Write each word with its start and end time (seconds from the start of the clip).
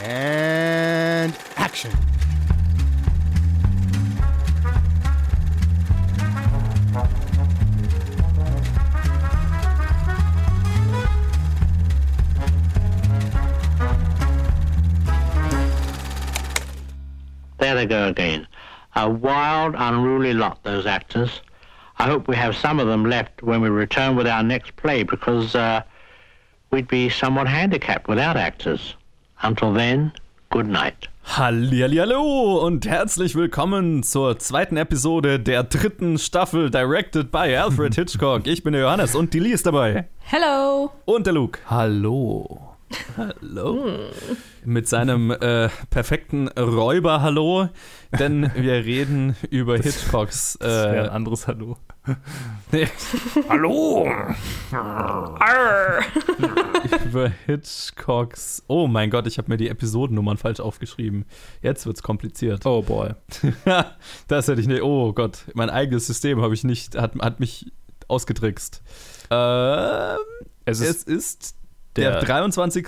And 0.00 1.36
action. 1.56 1.90
There 17.58 17.74
they 17.74 17.86
go 17.86 18.06
again. 18.06 18.46
A 18.94 19.10
wild, 19.10 19.74
unruly 19.76 20.32
lot, 20.32 20.62
those 20.62 20.86
actors. 20.86 21.40
I 21.98 22.04
hope 22.04 22.28
we 22.28 22.36
have 22.36 22.56
some 22.56 22.78
of 22.78 22.86
them 22.86 23.04
left 23.04 23.42
when 23.42 23.60
we 23.60 23.68
return 23.68 24.14
with 24.14 24.28
our 24.28 24.42
next 24.42 24.76
play 24.76 25.02
because 25.02 25.54
uh, 25.56 25.82
we'd 26.70 26.86
be 26.86 27.08
somewhat 27.08 27.48
handicapped 27.48 28.08
without 28.08 28.36
actors. 28.36 28.94
Until 29.42 29.72
then, 29.72 30.12
good 30.50 30.66
night. 30.66 31.08
Hallihallo 31.36 32.64
und 32.66 32.86
herzlich 32.88 33.34
willkommen 33.34 34.02
zur 34.02 34.38
zweiten 34.38 34.76
Episode 34.76 35.38
der 35.38 35.62
dritten 35.62 36.18
Staffel 36.18 36.70
Directed 36.70 37.30
by 37.30 37.54
Alfred 37.56 37.94
Hitchcock. 37.96 38.46
Ich 38.46 38.62
bin 38.62 38.72
der 38.72 38.82
Johannes 38.82 39.14
und 39.14 39.34
die 39.34 39.38
Lee 39.38 39.50
ist 39.50 39.66
dabei. 39.66 40.08
Hello. 40.20 40.90
Und 41.04 41.26
der 41.26 41.34
Luke. 41.34 41.60
Hallo. 41.66 42.77
Hallo. 43.16 43.86
Mit 44.64 44.88
seinem 44.88 45.30
äh, 45.30 45.68
perfekten 45.90 46.48
Räuber-Hallo, 46.48 47.68
denn 48.18 48.50
wir 48.54 48.84
reden 48.84 49.36
über 49.50 49.76
Hitchcocks. 49.76 50.56
Äh, 50.56 50.58
Das 50.68 50.92
wäre 50.92 51.04
ein 51.04 51.10
anderes 51.10 51.46
Hallo. 51.46 51.76
Hallo! 53.50 54.08
über 57.04 57.28
Hitchcocks. 57.46 58.62
Oh 58.66 58.86
mein 58.86 59.10
Gott, 59.10 59.26
ich 59.26 59.38
habe 59.38 59.50
mir 59.50 59.56
die 59.56 59.68
Episodennummern 59.68 60.36
falsch 60.36 60.60
aufgeschrieben. 60.60 61.24
Jetzt 61.60 61.86
wird's 61.86 62.02
kompliziert. 62.02 62.64
Oh 62.64 62.82
boy. 62.82 63.10
das 64.28 64.48
hätte 64.48 64.60
ich 64.60 64.66
nicht. 64.66 64.82
Oh 64.82 65.12
Gott, 65.12 65.44
mein 65.54 65.70
eigenes 65.70 66.06
System 66.06 66.40
habe 66.40 66.54
ich 66.54 66.64
nicht, 66.64 66.96
hat, 66.96 67.14
hat 67.20 67.40
mich 67.40 67.70
ausgetrickst. 68.08 68.82
Ähm, 69.30 70.16
Es 70.64 70.80
es 70.80 71.04
ist, 71.04 71.08
ist 71.08 71.54
der, 71.98 72.10
der- 72.20 72.24
23. 72.24 72.86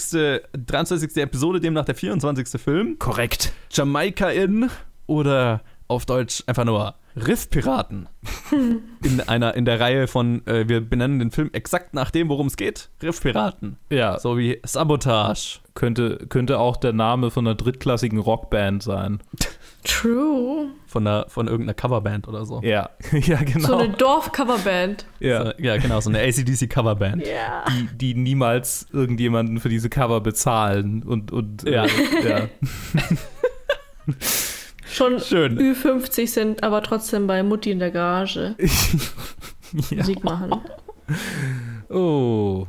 23. 0.53 1.17
Episode, 1.17 1.61
demnach 1.61 1.85
der 1.85 1.95
24. 1.95 2.61
Film. 2.61 2.99
korrekt. 2.99 3.53
Jamaika 3.71 4.31
in 4.31 4.71
oder 5.07 5.61
auf 5.89 6.07
Deutsch 6.07 6.43
einfach 6.47 6.65
nur 6.65 6.95
Riffpiraten. 7.17 8.09
in 9.03 9.21
einer 9.21 9.55
in 9.55 9.65
der 9.65 9.81
Reihe 9.81 10.07
von 10.07 10.47
äh, 10.47 10.69
wir 10.69 10.81
benennen 10.81 11.19
den 11.19 11.31
Film 11.31 11.51
exakt 11.53 11.95
nach 11.95 12.11
dem, 12.11 12.29
worum 12.29 12.47
es 12.47 12.57
geht. 12.57 12.89
Riffpiraten. 13.03 13.77
Ja, 13.91 14.19
So 14.19 14.37
wie 14.39 14.61
Sabotage. 14.65 15.59
könnte, 15.75 16.27
könnte 16.29 16.59
auch 16.59 16.77
der 16.77 16.93
Name 16.93 17.31
von 17.31 17.47
einer 17.47 17.55
drittklassigen 17.57 18.19
Rockband 18.19 18.83
sein. 18.83 19.21
True. 19.85 20.69
Von, 20.87 21.07
einer, 21.07 21.25
von 21.29 21.47
irgendeiner 21.49 21.75
Coverband 21.75 22.29
oder 22.29 22.45
so. 22.45 22.61
Ja, 22.63 22.91
ja 23.13 23.39
So 23.39 23.45
genau. 23.45 23.79
eine 23.79 23.89
Dorf-Coverband. 23.91 25.07
ja. 25.21 25.47
So, 25.47 25.53
ja, 25.59 25.77
genau, 25.79 26.01
so 26.01 26.11
eine 26.11 26.21
ACDC 26.21 26.69
Coverband. 26.69 27.27
Ja. 27.27 27.65
Die, 27.71 27.89
die 27.97 28.15
niemals 28.15 28.87
irgendjemanden 28.93 29.59
für 29.59 29.69
diese 29.71 29.89
Cover 29.89 30.21
bezahlen 30.21 31.03
und, 31.03 31.33
und 31.33 31.63
Ja. 31.69 31.85
Äh, 31.87 32.29
ja. 32.29 32.49
Schon 34.91 35.21
Schön. 35.21 35.59
Ü50 35.59 36.27
sind, 36.27 36.63
aber 36.63 36.83
trotzdem 36.83 37.27
bei 37.27 37.43
Mutti 37.43 37.71
in 37.71 37.79
der 37.79 37.91
Garage 37.91 38.57
ja. 39.91 39.97
Musik 39.99 40.25
machen. 40.25 40.61
Oh. 41.89 42.67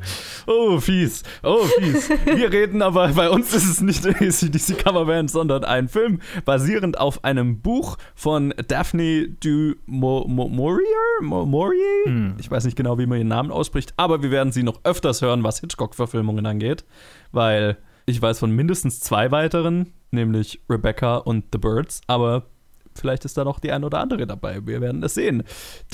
Oh, 0.48 0.80
fies. 0.80 1.24
Oh, 1.44 1.64
fies. 1.64 2.10
Wir 2.26 2.52
reden 2.52 2.82
aber, 2.82 3.10
bei 3.10 3.30
uns 3.30 3.54
ist 3.54 3.70
es 3.70 3.82
nicht 3.82 4.06
eine 4.06 4.16
ACDC 4.16 4.84
Coverband, 4.84 5.30
sondern 5.30 5.64
ein 5.64 5.88
Film 5.88 6.20
basierend 6.44 7.00
auf 7.00 7.24
einem 7.24 7.62
Buch 7.62 7.98
von 8.16 8.52
Daphne 8.68 9.30
du 9.40 9.76
Mo 9.86 10.26
Mo 10.28 10.48
Maurier? 10.48 11.22
Mo 11.22 11.46
Maurier? 11.46 12.06
Hm. 12.06 12.36
Ich 12.40 12.50
weiß 12.50 12.66
nicht 12.66 12.76
genau, 12.76 12.98
wie 12.98 13.06
man 13.06 13.20
ihren 13.20 13.28
Namen 13.28 13.52
ausspricht, 13.52 13.94
aber 13.98 14.24
wir 14.24 14.32
werden 14.32 14.52
sie 14.52 14.64
noch 14.64 14.80
öfters 14.84 15.22
hören, 15.22 15.44
was 15.44 15.60
Hitchcock-Verfilmungen 15.60 16.46
angeht, 16.48 16.84
weil 17.32 17.78
ich 18.06 18.22
weiß 18.22 18.40
von 18.40 18.52
mindestens 18.52 19.00
zwei 19.00 19.32
weiteren, 19.32 19.94
nämlich 20.12 20.62
Rebecca 20.70 21.18
und 21.18 21.46
The 21.52 21.58
Birds, 21.58 22.02
aber 22.08 22.46
Vielleicht 22.96 23.26
ist 23.26 23.38
da 23.38 23.44
noch 23.44 23.60
die 23.60 23.72
ein 23.72 23.84
oder 23.84 24.00
andere 24.00 24.28
dabei. 24.28 24.66
Wir 24.66 24.82
werden 24.82 25.04
es 25.04 25.14
sehen. 25.14 25.44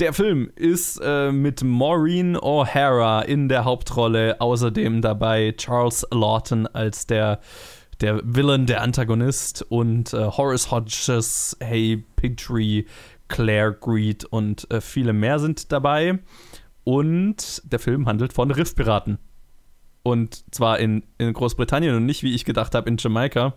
Der 0.00 0.12
Film 0.12 0.50
ist 0.56 1.00
äh, 1.02 1.30
mit 1.30 1.62
Maureen 1.62 2.36
O'Hara 2.36 3.22
in 3.24 3.48
der 3.48 3.64
Hauptrolle. 3.64 4.40
Außerdem 4.40 5.00
dabei 5.00 5.54
Charles 5.56 6.06
Lawton 6.10 6.66
als 6.66 7.06
der, 7.06 7.40
der 8.00 8.20
Villain, 8.24 8.66
der 8.66 8.82
Antagonist 8.82 9.64
und 9.68 10.12
äh, 10.12 10.24
Horace 10.24 10.70
Hodges, 10.70 11.56
Hay 11.62 12.04
Pigtree, 12.16 12.84
Claire 13.28 13.72
Greed 13.72 14.24
und 14.24 14.70
äh, 14.70 14.80
viele 14.80 15.12
mehr 15.12 15.38
sind 15.38 15.70
dabei. 15.70 16.18
Und 16.84 17.62
der 17.70 17.78
Film 17.78 18.06
handelt 18.06 18.32
von 18.32 18.50
Riffpiraten. 18.50 19.18
Und 20.08 20.42
zwar 20.54 20.78
in, 20.78 21.02
in 21.18 21.34
Großbritannien 21.34 21.94
und 21.94 22.06
nicht, 22.06 22.22
wie 22.22 22.34
ich 22.34 22.46
gedacht 22.46 22.74
habe, 22.74 22.88
in 22.88 22.96
Jamaika. 22.98 23.52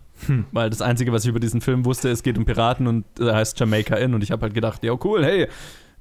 Weil 0.52 0.70
das 0.70 0.82
Einzige, 0.82 1.14
was 1.14 1.24
ich 1.24 1.30
über 1.30 1.40
diesen 1.40 1.62
Film 1.62 1.86
wusste, 1.86 2.10
es 2.10 2.24
geht 2.24 2.38
um 2.38 2.44
Piraten 2.44 2.88
und 2.88 3.06
er 3.20 3.36
heißt 3.36 3.58
Jamaica 3.58 3.96
Inn. 3.96 4.14
Und 4.14 4.22
ich 4.22 4.32
habe 4.32 4.42
halt 4.42 4.54
gedacht, 4.54 4.84
ja, 4.84 4.94
cool, 5.02 5.24
hey, 5.24 5.48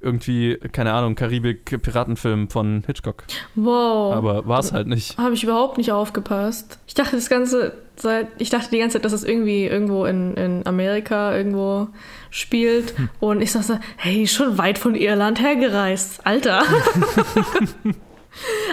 irgendwie, 0.01 0.57
keine 0.73 0.93
Ahnung, 0.93 1.15
Karibik-Piratenfilm 1.15 2.49
von 2.49 2.83
Hitchcock. 2.85 3.25
Wow. 3.55 4.13
Aber 4.13 4.49
war 4.49 4.59
es 4.59 4.73
halt 4.73 4.89
nicht. 4.89 5.17
Habe 5.19 5.35
ich 5.35 5.45
überhaupt 5.45 5.79
nicht 5.79 5.93
aufgepasst. 5.93 6.81
Ich 6.89 6.95
dachte 6.95 7.15
das 7.15 7.29
ganze 7.29 7.75
Zeit, 7.95 8.27
ich 8.39 8.51
dachte 8.51 8.71
die 8.71 8.79
ganze 8.79 8.95
Zeit, 8.95 9.05
dass 9.05 9.13
es 9.13 9.23
irgendwie 9.23 9.67
irgendwo 9.67 10.05
in, 10.05 10.35
in 10.35 10.67
Amerika 10.67 11.37
irgendwo 11.37 11.87
spielt. 12.31 12.95
Und 13.21 13.41
ich 13.41 13.53
dachte, 13.53 13.79
hey, 13.99 14.27
schon 14.27 14.59
weit 14.59 14.79
von 14.79 14.97
Irland 14.97 15.41
hergereist. 15.41 16.27
Alter. 16.27 16.65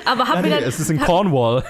Aber 0.05 0.27
hab 0.27 0.41
mir 0.41 0.49
dann, 0.49 0.63
es 0.63 0.79
ist 0.79 0.89
in 0.89 0.99
hab, 0.99 1.07
Cornwall. 1.07 1.63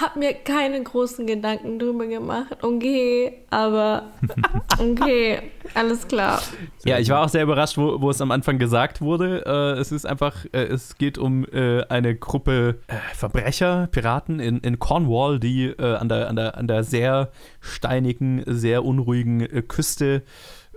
hab 0.00 0.16
mir 0.16 0.34
keine 0.34 0.82
großen 0.82 1.26
Gedanken 1.26 1.78
drüber 1.78 2.06
gemacht. 2.06 2.56
Okay, 2.62 3.44
aber 3.50 4.10
okay, 4.78 5.50
alles 5.74 6.08
klar. 6.08 6.42
Ja, 6.84 6.98
ich 6.98 7.08
war 7.10 7.24
auch 7.24 7.28
sehr 7.28 7.42
überrascht, 7.42 7.76
wo, 7.76 8.00
wo 8.00 8.10
es 8.10 8.20
am 8.20 8.30
Anfang 8.30 8.58
gesagt 8.58 9.00
wurde. 9.00 9.44
Äh, 9.46 9.80
es 9.80 9.92
ist 9.92 10.06
einfach, 10.06 10.44
äh, 10.52 10.64
es 10.64 10.96
geht 10.96 11.18
um 11.18 11.44
äh, 11.52 11.84
eine 11.88 12.14
Gruppe 12.14 12.80
äh, 12.88 12.94
Verbrecher, 13.14 13.88
Piraten 13.90 14.40
in, 14.40 14.58
in 14.58 14.78
Cornwall, 14.78 15.38
die 15.38 15.66
äh, 15.66 15.96
an, 15.96 16.08
der, 16.08 16.28
an, 16.28 16.36
der, 16.36 16.56
an 16.56 16.66
der 16.66 16.84
sehr 16.84 17.30
steinigen, 17.60 18.42
sehr 18.46 18.84
unruhigen 18.84 19.40
äh, 19.40 19.62
Küste 19.62 20.14
äh, 20.14 20.20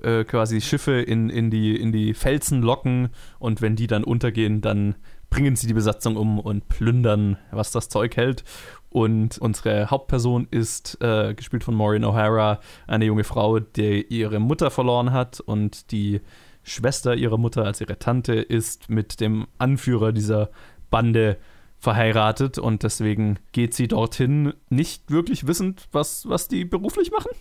quasi 0.01 0.61
Schiffe 0.61 1.01
in, 1.01 1.29
in, 1.29 1.49
die, 1.49 1.75
in 1.75 1.91
die 1.91 2.13
Felsen 2.13 2.61
locken 2.61 3.09
und 3.39 3.61
wenn 3.61 3.75
die 3.75 3.87
dann 3.87 4.03
untergehen, 4.03 4.61
dann 4.61 4.95
bringen 5.29 5.55
sie 5.55 5.67
die 5.67 5.73
Besatzung 5.73 6.15
um 6.15 6.39
und 6.39 6.67
plündern, 6.69 7.37
was 7.51 7.71
das 7.71 7.89
Zeug 7.89 8.15
hält. 8.15 8.43
Und 8.89 9.37
unsere 9.37 9.91
Hauptperson 9.91 10.47
ist, 10.49 11.01
äh, 11.01 11.33
gespielt 11.33 11.63
von 11.63 11.75
Maureen 11.75 12.05
O'Hara, 12.05 12.59
eine 12.87 13.05
junge 13.05 13.23
Frau, 13.23 13.59
die 13.59 14.05
ihre 14.07 14.39
Mutter 14.39 14.71
verloren 14.71 15.11
hat 15.11 15.39
und 15.39 15.91
die 15.91 16.21
Schwester 16.63 17.15
ihrer 17.15 17.37
Mutter, 17.37 17.65
also 17.65 17.83
ihre 17.83 17.99
Tante, 17.99 18.35
ist 18.35 18.89
mit 18.89 19.19
dem 19.19 19.47
Anführer 19.57 20.11
dieser 20.11 20.49
Bande 20.89 21.37
verheiratet 21.79 22.57
und 22.57 22.83
deswegen 22.83 23.39
geht 23.51 23.73
sie 23.73 23.87
dorthin, 23.87 24.53
nicht 24.69 25.11
wirklich 25.11 25.47
wissend, 25.47 25.87
was, 25.91 26.27
was 26.27 26.47
die 26.47 26.65
beruflich 26.65 27.11
machen. 27.11 27.31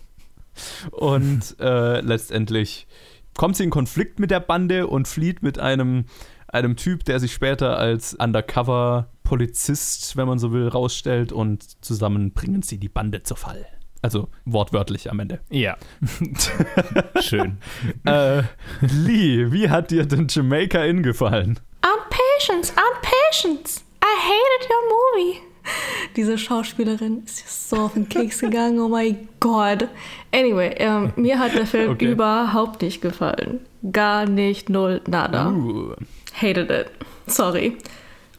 Und 0.91 1.55
äh, 1.59 2.01
letztendlich 2.01 2.87
kommt 3.35 3.55
sie 3.55 3.63
in 3.63 3.69
Konflikt 3.69 4.19
mit 4.19 4.31
der 4.31 4.39
Bande 4.39 4.87
und 4.87 5.07
flieht 5.07 5.43
mit 5.43 5.59
einem, 5.59 6.05
einem 6.47 6.75
Typ, 6.75 7.05
der 7.05 7.19
sich 7.19 7.33
später 7.33 7.77
als 7.77 8.15
Undercover-Polizist, 8.15 10.17
wenn 10.17 10.27
man 10.27 10.39
so 10.39 10.51
will, 10.51 10.67
rausstellt 10.67 11.31
und 11.31 11.83
zusammen 11.83 12.33
bringen 12.33 12.63
sie 12.63 12.79
die 12.79 12.89
Bande 12.89 13.23
zu 13.23 13.35
Fall. 13.35 13.65
Also 14.01 14.29
wortwörtlich 14.45 15.09
am 15.09 15.19
Ende. 15.19 15.39
Ja. 15.49 15.77
Schön. 17.21 17.57
äh, 18.05 18.43
Lee, 18.81 19.51
wie 19.51 19.69
hat 19.69 19.91
dir 19.91 20.05
denn 20.05 20.27
Jamaica 20.29 20.83
Inn 20.83 21.03
gefallen? 21.03 21.59
Aunt 21.81 22.09
Patience, 22.09 22.73
Aunt 22.77 23.01
Patience, 23.01 23.83
I 24.03 24.15
hated 24.19 24.69
your 24.69 24.81
movie. 24.89 25.41
Diese 26.15 26.37
Schauspielerin 26.37 27.23
ist 27.25 27.39
ja 27.41 27.45
so 27.77 27.83
auf 27.85 27.93
den 27.93 28.07
Keks 28.09 28.39
gegangen, 28.39 28.79
oh 28.79 28.87
mein 28.87 29.27
Gott. 29.39 29.87
Anyway, 30.31 30.75
ähm, 30.77 31.13
mir 31.15 31.39
hat 31.39 31.53
der 31.55 31.65
Film 31.65 31.91
Okay. 31.91 32.11
überhaupt 32.11 32.81
nicht 32.81 33.01
gefallen. 33.01 33.59
Gar 33.91 34.25
nicht, 34.25 34.69
null, 34.69 35.01
nada. 35.07 35.49
Uh, 35.51 35.93
Hated 36.33 36.69
it. 36.71 36.87
Sorry. 37.27 37.77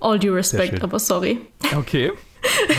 All 0.01 0.19
due 0.19 0.35
respect, 0.35 0.83
aber 0.83 0.99
sorry. 0.99 1.39
okay. 1.77 2.13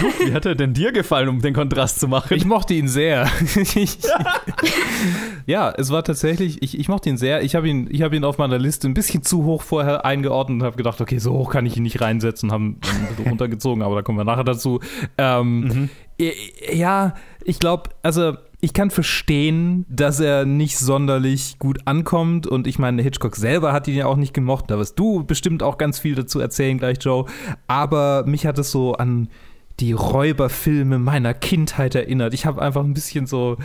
Luke, 0.02 0.26
wie 0.28 0.34
hat 0.34 0.46
er 0.46 0.56
denn 0.56 0.74
dir 0.74 0.92
gefallen, 0.92 1.30
um 1.30 1.42
den 1.42 1.54
Kontrast 1.54 2.00
zu 2.00 2.08
machen? 2.08 2.34
Ich 2.36 2.46
mochte 2.46 2.74
ihn 2.74 2.88
sehr. 2.88 3.30
Ich- 3.76 4.00
ja, 5.46 5.72
es 5.78 5.90
war 5.92 6.04
tatsächlich, 6.04 6.62
ich, 6.62 6.78
ich 6.80 6.88
mochte 6.90 7.10
ihn 7.10 7.18
sehr. 7.18 7.44
Ich 7.44 7.56
habe 7.56 7.68
ihn, 7.70 7.88
ich 7.92 8.02
hab 8.02 8.14
ihn 8.14 8.24
auf 8.24 8.38
meiner 8.38 8.58
Liste 8.58 8.88
ein 8.88 8.94
bisschen 8.94 9.24
zu 9.24 9.44
hoch 9.44 9.62
vorher 9.62 10.06
eingeordnet 10.06 10.62
und 10.62 10.64
habe 10.66 10.78
gedacht, 10.78 11.02
okay, 11.02 11.18
so 11.20 11.34
hoch 11.34 11.52
kann 11.52 11.66
ich 11.66 11.78
ihn 11.78 11.84
nicht 11.84 12.02
reinsetzen, 12.02 12.52
haben 12.52 12.80
bisschen 12.80 13.26
runtergezogen, 13.28 13.84
aber 13.84 13.96
da 13.96 14.02
kommen 14.02 14.18
wir 14.18 14.26
nachher 14.26 14.44
dazu. 14.44 14.80
Ähm, 15.18 15.90
i- 16.20 16.34
Ja, 16.74 17.16
ich 17.44 17.60
glaube, 17.60 17.90
also 18.04 18.34
ich 18.62 18.74
kann 18.74 18.90
verstehen, 18.92 19.86
dass 19.88 20.20
er 20.20 20.44
nicht 20.46 20.78
sonderlich 20.78 21.60
gut 21.60 21.80
ankommt. 21.86 22.46
Und 22.46 22.68
ich 22.68 22.78
meine, 22.78 23.02
Hitchcock 23.02 23.38
selber 23.38 23.72
hat 23.72 23.88
ihn 23.88 23.96
ja 23.96 24.06
auch 24.06 24.18
nicht 24.18 24.34
gemocht. 24.34 24.66
Da 24.68 24.78
wirst 24.78 25.00
du 25.00 25.24
bestimmt 25.24 25.64
auch 25.64 25.78
ganz 25.78 25.98
viel 25.98 26.14
dazu 26.16 26.42
erzählen 26.42 26.78
gleich, 26.78 26.98
Joe. 27.00 27.24
Aber 27.68 28.26
mich 28.28 28.46
hat 28.46 28.60
es 28.60 28.70
so 28.72 28.96
an 28.96 29.30
die 29.80 29.94
Räuberfilme 29.94 31.00
meiner 31.00 31.34
Kindheit 31.34 31.96
erinnert. 31.96 32.34
Ich 32.34 32.46
habe 32.46 32.62
einfach 32.62 32.84
ein 32.84 32.94
bisschen 32.94 33.28
so, 33.28 33.58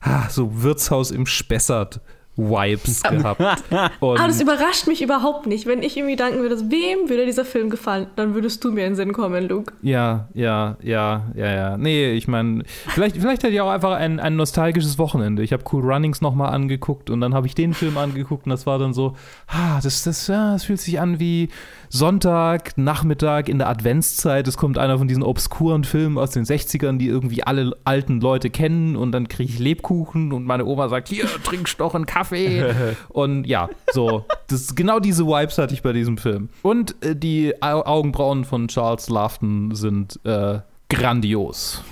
ah, 0.00 0.28
so 0.28 0.62
Wirtshaus 0.62 1.10
im 1.10 1.26
Spessart 1.26 2.00
Vibes 2.34 3.02
gehabt. 3.02 3.40
Und 4.00 4.18
Aber 4.18 4.26
das 4.26 4.40
überrascht 4.40 4.86
mich 4.86 5.02
überhaupt 5.02 5.46
nicht. 5.46 5.66
Wenn 5.66 5.82
ich 5.82 5.98
irgendwie 5.98 6.16
denken 6.16 6.40
würde, 6.40 6.58
wem 6.70 7.10
würde 7.10 7.26
dieser 7.26 7.44
Film 7.44 7.68
gefallen, 7.68 8.06
dann 8.16 8.34
würdest 8.34 8.64
du 8.64 8.72
mir 8.72 8.86
in 8.86 8.92
den 8.92 8.96
Sinn 8.96 9.12
kommen, 9.12 9.48
Luke. 9.48 9.74
Ja, 9.82 10.28
ja, 10.32 10.78
ja, 10.82 11.26
ja, 11.34 11.52
ja. 11.52 11.76
Nee, 11.76 12.12
ich 12.12 12.28
meine, 12.28 12.62
vielleicht, 12.88 13.16
vielleicht 13.16 13.42
hätte 13.42 13.52
ich 13.52 13.60
auch 13.60 13.70
einfach 13.70 13.92
ein, 13.92 14.18
ein 14.18 14.36
nostalgisches 14.36 14.98
Wochenende. 14.98 15.42
Ich 15.42 15.52
habe 15.52 15.62
Cool 15.70 15.84
Runnings 15.84 16.22
nochmal 16.22 16.54
angeguckt 16.54 17.10
und 17.10 17.20
dann 17.20 17.34
habe 17.34 17.46
ich 17.46 17.54
den 17.54 17.74
Film 17.74 17.98
angeguckt 17.98 18.46
und 18.46 18.50
das 18.50 18.64
war 18.64 18.78
dann 18.78 18.94
so, 18.94 19.14
ah, 19.48 19.80
das, 19.82 20.02
das, 20.02 20.26
ja, 20.26 20.54
das 20.54 20.64
fühlt 20.64 20.80
sich 20.80 21.00
an 21.00 21.20
wie 21.20 21.50
Sonntag, 21.94 22.78
Nachmittag 22.78 23.50
in 23.50 23.58
der 23.58 23.68
Adventszeit. 23.68 24.48
Es 24.48 24.56
kommt 24.56 24.78
einer 24.78 24.96
von 24.96 25.08
diesen 25.08 25.22
obskuren 25.22 25.84
Filmen 25.84 26.16
aus 26.16 26.30
den 26.30 26.46
60ern, 26.46 26.96
die 26.96 27.06
irgendwie 27.06 27.42
alle 27.42 27.76
alten 27.84 28.18
Leute 28.18 28.48
kennen 28.48 28.96
und 28.96 29.12
dann 29.12 29.28
kriege 29.28 29.52
ich 29.52 29.58
Lebkuchen 29.58 30.32
und 30.32 30.46
meine 30.46 30.64
Oma 30.64 30.88
sagt, 30.88 31.08
hier, 31.08 31.26
trinkst 31.44 31.78
doch 31.78 31.94
einen 31.94 32.06
Kaffee. 32.06 32.74
und 33.10 33.44
ja, 33.44 33.68
so. 33.92 34.24
Das, 34.48 34.74
genau 34.74 35.00
diese 35.00 35.26
Vibes 35.26 35.58
hatte 35.58 35.74
ich 35.74 35.82
bei 35.82 35.92
diesem 35.92 36.16
Film. 36.16 36.48
Und 36.62 36.96
äh, 37.04 37.14
die 37.14 37.62
Augenbrauen 37.62 38.46
von 38.46 38.68
Charles 38.68 39.10
Laughton 39.10 39.74
sind 39.74 40.18
äh, 40.24 40.60
grandios. 40.88 41.82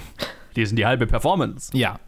Die 0.57 0.65
sind 0.65 0.77
die 0.77 0.87
halbe 0.87 1.07
Performance. 1.07 1.77
Ja. 1.77 2.01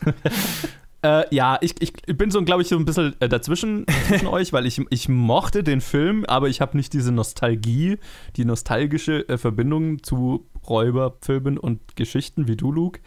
Äh, 1.02 1.34
ja, 1.34 1.58
ich, 1.60 1.74
ich 1.80 1.92
bin 2.16 2.30
so, 2.30 2.42
glaube 2.42 2.62
ich, 2.62 2.68
so 2.68 2.76
ein 2.76 2.84
bisschen 2.84 3.14
äh, 3.20 3.28
dazwischen 3.28 3.86
zwischen 4.08 4.26
euch, 4.26 4.52
weil 4.52 4.66
ich, 4.66 4.80
ich 4.90 5.08
mochte 5.08 5.62
den 5.62 5.80
Film, 5.80 6.24
aber 6.26 6.48
ich 6.48 6.60
habe 6.60 6.76
nicht 6.76 6.92
diese 6.92 7.12
Nostalgie, 7.12 7.98
die 8.36 8.44
nostalgische 8.44 9.28
äh, 9.28 9.38
Verbindung 9.38 10.02
zu 10.02 10.46
Räuberfilmen 10.68 11.58
und 11.58 11.96
Geschichten 11.96 12.48
wie 12.48 12.56
du, 12.56 12.70
Luke. 12.70 13.00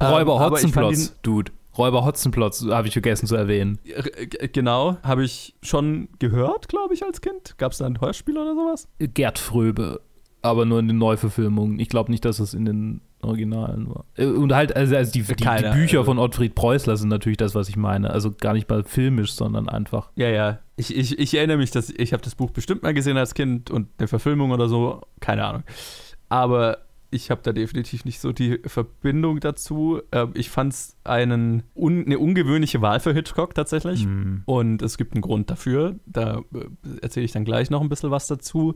Räuber 0.00 0.36
ähm, 0.36 0.40
Hotzenplotz, 0.40 1.16
Dude. 1.22 1.52
Räuber 1.76 2.04
Hotzenplotz, 2.04 2.64
habe 2.66 2.86
ich 2.86 2.92
vergessen 2.92 3.26
zu 3.26 3.34
erwähnen. 3.34 3.78
Genau, 4.52 4.98
habe 5.02 5.24
ich 5.24 5.54
schon 5.62 6.08
gehört, 6.18 6.68
glaube 6.68 6.92
ich, 6.92 7.02
als 7.02 7.22
Kind. 7.22 7.56
Gab 7.56 7.72
es 7.72 7.78
da 7.78 7.86
ein 7.86 8.00
Hörspiel 8.00 8.36
oder 8.36 8.54
sowas? 8.54 8.88
Gerd 8.98 9.38
Fröbe, 9.38 10.02
aber 10.42 10.66
nur 10.66 10.80
in 10.80 10.88
den 10.88 10.98
Neuverfilmungen. 10.98 11.80
Ich 11.80 11.88
glaube 11.88 12.10
nicht, 12.10 12.24
dass 12.24 12.40
es 12.40 12.52
in 12.52 12.66
den 12.66 13.00
Originalen 13.22 13.88
war. 13.88 14.04
Äh, 14.16 14.26
und 14.26 14.52
halt, 14.54 14.74
also, 14.76 14.96
also 14.96 15.12
die, 15.12 15.22
die, 15.22 15.34
die, 15.34 15.44
Bücher 15.44 15.98
also 15.98 16.04
von 16.04 16.18
Ottfried 16.18 16.54
Preußler 16.54 16.96
sind 16.96 17.08
natürlich 17.08 17.38
das, 17.38 17.54
was 17.54 17.68
ich 17.68 17.76
meine. 17.76 18.10
Also 18.10 18.32
gar 18.32 18.52
nicht 18.52 18.68
mal 18.68 18.84
filmisch, 18.84 19.32
sondern 19.32 19.68
einfach. 19.68 20.10
Ja, 20.16 20.28
ja. 20.28 20.58
Ich, 20.76 20.96
ich, 20.96 21.18
ich 21.18 21.34
erinnere 21.34 21.58
mich, 21.58 21.70
dass 21.70 21.90
ich 21.90 22.12
habe 22.12 22.22
das 22.22 22.34
Buch 22.34 22.50
bestimmt 22.50 22.82
mal 22.82 22.94
gesehen 22.94 23.16
als 23.16 23.34
Kind 23.34 23.70
und 23.70 23.88
eine 23.98 24.08
Verfilmung 24.08 24.50
oder 24.50 24.68
so, 24.68 25.00
keine 25.20 25.44
Ahnung. 25.44 25.62
Aber 26.28 26.78
ich 27.12 27.30
habe 27.30 27.42
da 27.44 27.52
definitiv 27.52 28.04
nicht 28.04 28.20
so 28.20 28.32
die 28.32 28.58
Verbindung 28.64 29.38
dazu. 29.38 30.00
Ähm, 30.10 30.30
ich 30.34 30.48
fand 30.50 30.72
es 30.72 30.96
un, 31.04 32.06
eine 32.06 32.18
ungewöhnliche 32.18 32.80
Wahl 32.80 33.00
für 33.00 33.12
Hitchcock 33.12 33.54
tatsächlich. 33.54 34.06
Mm. 34.06 34.38
Und 34.46 34.80
es 34.80 34.96
gibt 34.96 35.12
einen 35.12 35.20
Grund 35.20 35.50
dafür. 35.50 35.96
Da 36.06 36.40
äh, 36.54 36.98
erzähle 37.02 37.26
ich 37.26 37.32
dann 37.32 37.44
gleich 37.44 37.68
noch 37.68 37.82
ein 37.82 37.90
bisschen 37.90 38.10
was 38.10 38.26
dazu. 38.26 38.74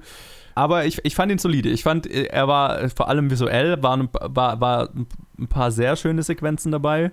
Aber 0.54 0.84
ich, 0.84 1.02
ich 1.04 1.14
fand 1.14 1.32
ihn 1.32 1.38
solide. 1.38 1.70
Ich 1.70 1.82
fand, 1.82 2.06
äh, 2.06 2.24
er 2.24 2.46
war 2.46 2.82
äh, 2.82 2.88
vor 2.90 3.08
allem 3.08 3.30
visuell, 3.30 3.82
waren 3.82 4.10
war, 4.12 4.60
war 4.60 4.90
ein 5.38 5.48
paar 5.48 5.70
sehr 5.70 5.96
schöne 5.96 6.22
Sequenzen 6.22 6.70
dabei. 6.70 7.12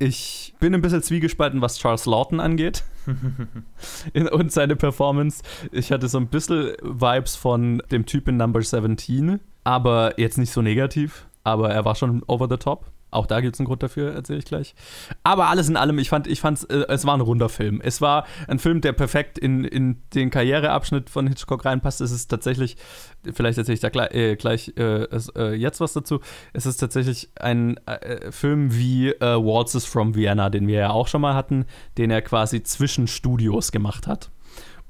Ich 0.00 0.54
bin 0.58 0.74
ein 0.74 0.82
bisschen 0.82 1.04
zwiegespalten, 1.04 1.60
was 1.60 1.78
Charles 1.78 2.04
Lawton 2.04 2.40
angeht 2.40 2.82
und 4.32 4.50
seine 4.50 4.74
Performance. 4.74 5.44
Ich 5.70 5.92
hatte 5.92 6.08
so 6.08 6.18
ein 6.18 6.26
bisschen 6.26 6.72
Vibes 6.82 7.36
von 7.36 7.80
dem 7.92 8.04
Typ 8.04 8.26
in 8.26 8.36
Number 8.36 8.60
17 8.60 9.38
aber 9.64 10.18
jetzt 10.20 10.38
nicht 10.38 10.52
so 10.52 10.62
negativ. 10.62 11.26
Aber 11.42 11.70
er 11.70 11.84
war 11.84 11.94
schon 11.94 12.22
over 12.26 12.48
the 12.48 12.56
top. 12.56 12.86
Auch 13.14 13.26
da 13.26 13.40
gibt 13.40 13.54
es 13.54 13.60
einen 13.60 13.68
Grund 13.68 13.82
dafür, 13.82 14.12
erzähle 14.12 14.40
ich 14.40 14.44
gleich. 14.44 14.74
Aber 15.22 15.46
alles 15.46 15.68
in 15.68 15.76
allem, 15.76 15.98
ich 16.00 16.08
fand, 16.08 16.26
ich 16.26 16.40
fand 16.40 16.68
äh, 16.68 16.86
es 16.88 17.06
war 17.06 17.16
ein 17.16 17.20
runder 17.20 17.48
Film. 17.48 17.80
Es 17.80 18.00
war 18.00 18.26
ein 18.48 18.58
Film, 18.58 18.80
der 18.80 18.92
perfekt 18.92 19.38
in, 19.38 19.62
in 19.62 20.02
den 20.14 20.30
Karriereabschnitt 20.30 21.10
von 21.10 21.28
Hitchcock 21.28 21.64
reinpasst. 21.64 22.00
Es 22.00 22.10
ist 22.10 22.26
tatsächlich, 22.26 22.76
vielleicht 23.32 23.56
erzähle 23.56 23.74
ich 23.74 23.80
da 23.80 23.90
gleich, 23.90 24.12
äh, 24.14 24.34
gleich 24.34 24.72
äh, 24.76 25.04
äh, 25.04 25.54
jetzt 25.54 25.80
was 25.80 25.92
dazu. 25.92 26.18
Es 26.52 26.66
ist 26.66 26.78
tatsächlich 26.78 27.30
ein 27.36 27.76
äh, 27.86 28.32
Film 28.32 28.74
wie 28.74 29.10
äh, 29.10 29.36
Waltzes 29.36 29.84
from 29.84 30.16
Vienna, 30.16 30.50
den 30.50 30.66
wir 30.66 30.80
ja 30.80 30.90
auch 30.90 31.06
schon 31.06 31.20
mal 31.20 31.34
hatten, 31.34 31.66
den 31.98 32.10
er 32.10 32.20
quasi 32.20 32.64
zwischen 32.64 33.06
Studios 33.06 33.70
gemacht 33.70 34.08
hat. 34.08 34.32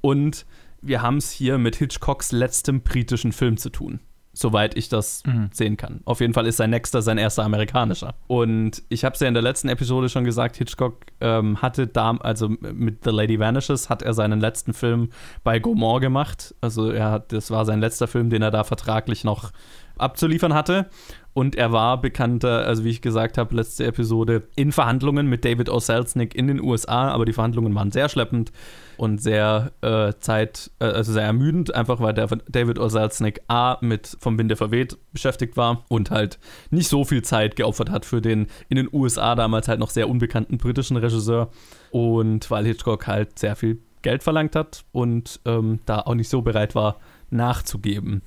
Und 0.01 0.47
wir 0.81 1.03
haben 1.03 1.19
es 1.19 1.31
hier 1.31 1.59
mit 1.59 1.77
Hitchcocks 1.77 2.33
letztem 2.33 2.81
britischen 2.81 3.33
Film 3.33 3.59
zu 3.59 3.69
tun 3.69 4.01
soweit 4.35 4.77
ich 4.77 4.89
das 4.89 5.23
mhm. 5.25 5.49
sehen 5.53 5.77
kann. 5.77 6.01
Auf 6.05 6.21
jeden 6.21 6.35
Fall 6.35 6.47
ist 6.47 6.59
sein 6.59 6.71
nächster 6.71 7.01
sein 7.03 7.19
erster 7.19 7.45
amerikanischer. 7.45 8.15
Und 8.27 8.83
ich 8.89 9.05
habe 9.05 9.15
es 9.15 9.21
ja 9.21 9.29
in 9.29 9.35
der 9.35 9.43
letzten 9.43 9.69
Episode 9.69 10.09
schon 10.09 10.25
gesagt, 10.25 10.57
Hitchcock 10.57 11.07
ähm, 11.21 11.63
hatte 11.63 11.87
da, 11.87 12.17
also 12.21 12.49
mit 12.49 13.05
The 13.05 13.11
Lady 13.11 13.39
Vanishes 13.39 13.89
hat 13.89 14.03
er 14.03 14.13
seinen 14.13 14.41
letzten 14.41 14.75
Film 14.75 15.11
bei 15.45 15.59
Gaumont 15.59 16.01
gemacht. 16.01 16.55
Also 16.61 16.91
er 16.91 17.11
hat, 17.11 17.33
das 17.33 17.51
war 17.51 17.65
sein 17.65 17.81
letzter 17.81 18.09
Film, 18.09 18.29
den 18.29 18.43
er 18.43 18.51
da 18.51 18.65
vertraglich 18.65 19.25
noch 19.25 19.53
abzuliefern 19.97 20.55
hatte. 20.55 20.87
Und 21.35 21.57
er 21.57 21.73
war 21.73 22.01
bekannter, 22.01 22.65
also 22.65 22.85
wie 22.85 22.91
ich 22.91 23.03
gesagt 23.03 23.39
habe, 23.39 23.57
letzte 23.57 23.85
Episode, 23.85 24.45
in 24.55 24.71
Verhandlungen 24.71 25.27
mit 25.27 25.45
David 25.45 25.69
O. 25.69 25.81
Selznick 25.81 26.35
in 26.37 26.47
den 26.47 26.63
USA, 26.63 27.09
aber 27.09 27.25
die 27.25 27.33
Verhandlungen 27.33 27.75
waren 27.75 27.91
sehr 27.91 28.09
schleppend 28.09 28.53
und 28.97 29.21
sehr 29.21 29.73
äh, 29.81 30.13
Zeit, 30.21 30.71
äh, 30.79 30.85
also 30.85 31.13
sehr 31.13 31.25
ermüdend, 31.25 31.75
einfach 31.75 31.99
weil 32.01 32.15
David 32.15 32.79
O. 32.79 32.89
Selznick 32.89 33.41
A 33.49 33.79
mit 33.81 34.17
vom 34.21 34.39
Winde 34.39 34.55
verweht 34.55 34.97
beschäftigt 35.13 35.57
war 35.57 35.85
und 35.89 36.13
halt 36.13 36.39
nicht 36.71 36.89
so 36.89 37.05
viel 37.05 37.23
Zeit 37.23 37.57
geopfert 37.57 37.91
hat 37.91 38.05
für 38.05 38.21
den 38.21 38.47
in 38.69 38.77
den 38.77 38.89
USA 38.93 39.35
damals 39.35 39.67
halt 39.67 39.81
noch 39.81 39.91
sehr 39.91 40.09
unbekannten 40.09 40.57
britischen 40.57 40.97
Regisseur. 40.97 41.51
Und 41.91 42.49
weil 42.49 42.65
Hitchcock 42.65 43.09
halt 43.09 43.41
sehr 43.41 43.57
viel 43.57 43.81
Geld 44.03 44.23
verlangt 44.23 44.55
hat 44.55 44.85
und 44.93 45.41
ähm, 45.47 45.81
da 45.85 45.99
auch 46.01 46.15
nicht 46.15 46.29
so 46.29 46.43
bereit 46.43 46.77
war, 46.77 46.99
nachzugeben 47.31 48.23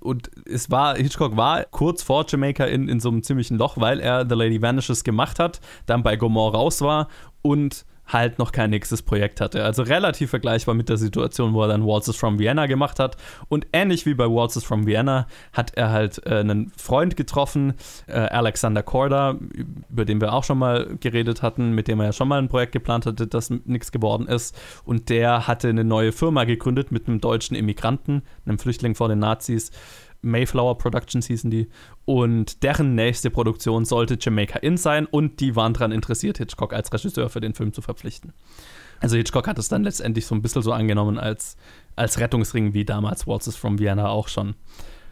und 0.00 0.30
es 0.46 0.70
war, 0.70 0.96
Hitchcock 0.96 1.36
war 1.36 1.64
kurz 1.64 2.02
vor 2.02 2.24
Jamaica 2.28 2.64
in, 2.64 2.88
in 2.88 3.00
so 3.00 3.08
einem 3.08 3.22
ziemlichen 3.22 3.58
Loch, 3.58 3.76
weil 3.78 4.00
er 4.00 4.28
The 4.28 4.34
Lady 4.34 4.60
Vanishes 4.62 5.04
gemacht 5.04 5.38
hat, 5.38 5.60
dann 5.86 6.02
bei 6.02 6.16
Gomorrah 6.16 6.58
raus 6.58 6.80
war 6.80 7.08
und 7.42 7.84
halt 8.08 8.38
noch 8.38 8.52
kein 8.52 8.70
nächstes 8.70 9.02
Projekt 9.02 9.40
hatte. 9.40 9.64
Also 9.64 9.82
relativ 9.82 10.30
vergleichbar 10.30 10.74
mit 10.74 10.88
der 10.88 10.96
Situation, 10.96 11.54
wo 11.54 11.62
er 11.62 11.68
dann 11.68 11.86
Waltzes 11.86 12.16
from 12.16 12.38
Vienna 12.38 12.66
gemacht 12.66 12.98
hat. 12.98 13.16
Und 13.48 13.66
ähnlich 13.72 14.06
wie 14.06 14.14
bei 14.14 14.24
Waltzes 14.24 14.64
from 14.64 14.86
Vienna 14.86 15.26
hat 15.52 15.74
er 15.74 15.90
halt 15.90 16.26
äh, 16.26 16.36
einen 16.36 16.72
Freund 16.76 17.16
getroffen, 17.16 17.74
äh, 18.06 18.12
Alexander 18.12 18.82
Korda, 18.82 19.36
über 19.90 20.04
den 20.04 20.20
wir 20.20 20.32
auch 20.32 20.44
schon 20.44 20.58
mal 20.58 20.96
geredet 21.00 21.42
hatten, 21.42 21.72
mit 21.72 21.88
dem 21.88 22.00
er 22.00 22.06
ja 22.06 22.12
schon 22.12 22.28
mal 22.28 22.38
ein 22.38 22.48
Projekt 22.48 22.72
geplant 22.72 23.06
hatte, 23.06 23.26
das 23.26 23.50
nichts 23.50 23.92
geworden 23.92 24.26
ist. 24.26 24.58
Und 24.84 25.10
der 25.10 25.46
hatte 25.46 25.68
eine 25.68 25.84
neue 25.84 26.12
Firma 26.12 26.44
gegründet 26.44 26.90
mit 26.90 27.08
einem 27.08 27.20
deutschen 27.20 27.56
Immigranten, 27.56 28.22
einem 28.46 28.58
Flüchtling 28.58 28.94
vor 28.94 29.08
den 29.08 29.18
Nazis 29.18 29.70
Mayflower 30.22 30.78
Productions 30.78 31.26
hießen 31.26 31.50
die. 31.50 31.68
Und 32.04 32.62
deren 32.62 32.94
nächste 32.94 33.30
Produktion 33.30 33.84
sollte 33.84 34.18
Jamaica 34.20 34.58
Inn 34.58 34.76
sein 34.76 35.06
und 35.06 35.40
die 35.40 35.56
waren 35.56 35.74
daran 35.74 35.92
interessiert, 35.92 36.38
Hitchcock 36.38 36.72
als 36.72 36.92
Regisseur 36.92 37.28
für 37.30 37.40
den 37.40 37.54
Film 37.54 37.72
zu 37.72 37.82
verpflichten. 37.82 38.32
Also 39.00 39.16
Hitchcock 39.16 39.46
hat 39.46 39.58
es 39.58 39.68
dann 39.68 39.84
letztendlich 39.84 40.26
so 40.26 40.34
ein 40.34 40.42
bisschen 40.42 40.62
so 40.62 40.72
angenommen 40.72 41.18
als, 41.18 41.56
als 41.94 42.18
Rettungsring 42.18 42.74
wie 42.74 42.84
damals 42.84 43.26
Waltzes 43.26 43.56
from 43.56 43.78
Vienna 43.78 44.08
auch 44.08 44.28
schon 44.28 44.54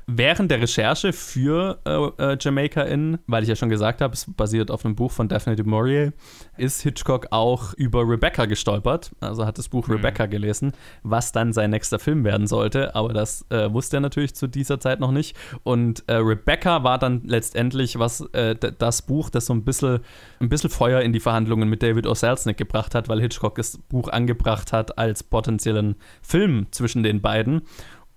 während 0.07 0.51
der 0.51 0.61
Recherche 0.61 1.13
für 1.13 1.81
äh, 1.85 2.23
äh, 2.23 2.37
Jamaica 2.41 2.83
Inn, 2.83 3.19
weil 3.27 3.43
ich 3.43 3.49
ja 3.49 3.57
schon 3.57 3.69
gesagt 3.69 4.01
habe, 4.01 4.15
es 4.15 4.27
basiert 4.37 4.71
auf 4.71 4.85
einem 4.85 4.95
Buch 4.95 5.11
von 5.11 5.29
Daphne 5.29 5.57
du 5.57 5.65
Maurier, 5.65 6.13
ist 6.57 6.83
Hitchcock 6.83 7.27
auch 7.31 7.75
über 7.75 8.09
Rebecca 8.09 8.47
gestolpert. 8.47 9.11
Also 9.21 9.45
hat 9.45 9.59
das 9.59 9.69
Buch 9.69 9.89
mhm. 9.89 9.95
Rebecca 9.95 10.27
gelesen, 10.27 10.73
was 11.03 11.33
dann 11.33 11.53
sein 11.53 11.71
nächster 11.71 11.99
Film 11.99 12.25
werden 12.25 12.47
sollte. 12.47 12.95
Aber 12.95 13.13
das 13.13 13.45
äh, 13.51 13.73
wusste 13.73 13.99
er 13.99 14.01
natürlich 14.01 14.37
zu 14.37 14.47
dieser 14.47 14.79
Zeit 14.79 15.01
noch 15.01 15.11
nicht. 15.11 15.37
Und 15.65 16.05
äh, 16.07 16.15
Rebecca 16.15 16.85
war 16.85 16.99
dann 16.99 17.23
letztendlich 17.25 17.99
was 17.99 18.21
äh, 18.33 18.55
das 18.55 19.03
Buch, 19.03 19.29
das 19.29 19.47
so 19.47 19.55
ein 19.55 19.65
bisschen, 19.65 20.01
ein 20.39 20.49
bisschen 20.49 20.71
Feuer 20.71 21.01
in 21.01 21.13
die 21.13 21.21
Verhandlungen 21.21 21.69
mit 21.69 21.83
David 21.83 22.07
O. 22.07 22.15
Selznick 22.15 22.57
gebracht 22.57 22.95
hat, 22.95 23.09
weil 23.09 23.21
Hitchcock 23.21 23.57
das 23.57 23.79
Buch 23.79 24.09
angebracht 24.09 24.73
hat 24.73 24.99
als 24.99 25.25
potenziellen 25.25 25.97
Film 26.23 26.67
zwischen 26.71 27.03
den 27.03 27.21
beiden 27.21 27.63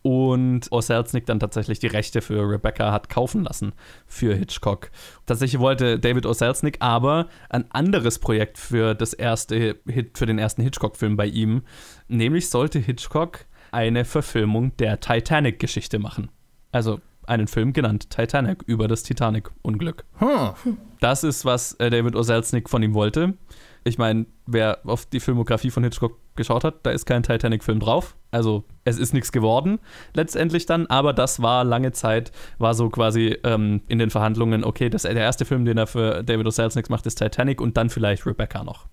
und 0.10 0.72
Oselznick 0.72 1.28
dann 1.28 1.40
tatsächlich 1.40 1.78
die 1.78 1.86
Rechte 1.86 2.22
für 2.22 2.50
Rebecca 2.50 2.92
hat 2.92 3.10
kaufen 3.10 3.44
lassen 3.44 3.74
für 4.08 4.34
Hitchcock. 4.34 4.90
Tatsächlich 5.28 5.60
wollte 5.60 6.00
David 6.00 6.26
Oselznick 6.26 6.78
aber 6.80 7.28
ein 7.48 7.70
anderes 7.70 8.18
Projekt 8.18 8.58
für 8.58 8.96
das 8.96 9.14
erste 9.14 9.78
Hit, 9.86 10.18
für 10.18 10.26
den 10.26 10.40
ersten 10.40 10.64
Hitchcock-Film 10.64 11.16
bei 11.16 11.28
ihm, 11.28 11.62
nämlich 12.08 12.50
sollte 12.50 12.80
Hitchcock 12.80 13.46
eine 13.72 14.04
Verfilmung 14.04 14.76
der 14.78 15.00
Titanic-Geschichte 15.00 16.00
machen. 16.00 16.32
Also 16.72 17.02
einen 17.28 17.48
Film 17.48 17.72
genannt, 17.72 18.10
Titanic, 18.10 18.64
über 18.66 18.88
das 18.88 19.04
Titanic-Unglück. 19.04 20.06
Hm. 20.18 20.78
Das 21.02 21.24
ist, 21.24 21.46
was 21.46 21.74
äh, 21.74 21.92
David 21.92 22.16
O. 22.16 22.24
Selznick 22.24 22.68
von 22.68 22.82
ihm 22.82 22.96
wollte. 22.96 23.36
Ich 23.84 24.00
meine, 24.00 24.26
wer 24.48 24.80
auf 24.86 25.06
die 25.06 25.20
Filmografie 25.20 25.70
von 25.70 25.84
Hitchcock 25.84 26.18
geschaut 26.40 26.64
hat, 26.64 26.84
da 26.84 26.90
ist 26.90 27.06
kein 27.06 27.22
Titanic-Film 27.22 27.80
drauf. 27.80 28.16
Also 28.32 28.64
es 28.84 28.98
ist 28.98 29.14
nichts 29.14 29.32
geworden 29.32 29.80
letztendlich 30.14 30.66
dann, 30.66 30.88
aber 30.88 31.14
das 31.14 31.42
war 31.42 31.64
lange 31.64 31.92
Zeit, 31.92 32.32
war 32.58 32.74
so 32.74 32.90
quasi 32.90 33.38
ähm, 33.44 33.82
in 33.88 34.00
den 34.00 34.10
Verhandlungen, 34.10 34.64
okay, 34.64 34.90
das, 34.90 35.04
der 35.04 35.16
erste 35.16 35.46
Film, 35.46 35.66
den 35.66 35.78
er 35.78 35.88
für 35.88 36.24
David 36.24 36.48
O. 36.48 36.50
Selznick 36.50 36.90
macht, 36.90 37.06
ist 37.06 37.16
Titanic 37.16 37.62
und 37.62 37.78
dann 37.78 37.90
vielleicht 37.90 38.26
Rebecca 38.26 38.64
noch. 38.64 38.88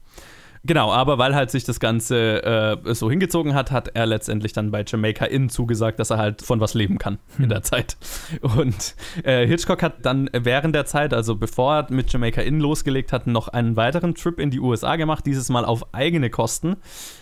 Genau, 0.66 0.90
aber 0.92 1.16
weil 1.18 1.36
halt 1.36 1.52
sich 1.52 1.62
das 1.62 1.78
Ganze 1.78 2.42
äh, 2.42 2.94
so 2.94 3.08
hingezogen 3.08 3.54
hat, 3.54 3.70
hat 3.70 3.90
er 3.94 4.04
letztendlich 4.04 4.52
dann 4.52 4.72
bei 4.72 4.84
Jamaica 4.84 5.24
Inn 5.24 5.48
zugesagt, 5.48 6.00
dass 6.00 6.10
er 6.10 6.18
halt 6.18 6.42
von 6.42 6.58
was 6.58 6.74
leben 6.74 6.98
kann 6.98 7.18
in 7.38 7.48
der 7.48 7.62
Zeit. 7.62 7.96
Und 8.40 8.96
äh, 9.22 9.46
Hitchcock 9.46 9.82
hat 9.82 10.04
dann 10.04 10.28
während 10.32 10.74
der 10.74 10.84
Zeit, 10.84 11.14
also 11.14 11.36
bevor 11.36 11.76
er 11.76 11.92
mit 11.92 12.12
Jamaica 12.12 12.40
Inn 12.40 12.58
losgelegt 12.58 13.12
hat, 13.12 13.28
noch 13.28 13.46
einen 13.46 13.76
weiteren 13.76 14.16
Trip 14.16 14.40
in 14.40 14.50
die 14.50 14.58
USA 14.58 14.96
gemacht, 14.96 15.24
dieses 15.24 15.50
Mal 15.50 15.64
auf 15.64 15.94
eigene 15.94 16.30
Kosten 16.30 16.76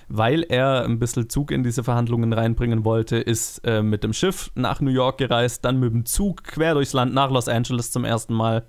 weil 0.08 0.42
er 0.42 0.84
ein 0.84 0.98
bisschen 0.98 1.28
Zug 1.28 1.50
in 1.50 1.62
diese 1.62 1.84
Verhandlungen 1.84 2.32
reinbringen 2.32 2.84
wollte, 2.84 3.16
ist 3.16 3.58
äh, 3.64 3.82
mit 3.82 4.04
dem 4.04 4.12
Schiff 4.12 4.50
nach 4.54 4.80
New 4.80 4.90
York 4.90 5.18
gereist, 5.18 5.64
dann 5.64 5.80
mit 5.80 5.92
dem 5.92 6.06
Zug 6.06 6.44
quer 6.44 6.74
durchs 6.74 6.92
Land 6.92 7.14
nach 7.14 7.30
Los 7.30 7.48
Angeles 7.48 7.90
zum 7.90 8.04
ersten 8.04 8.34
Mal 8.34 8.64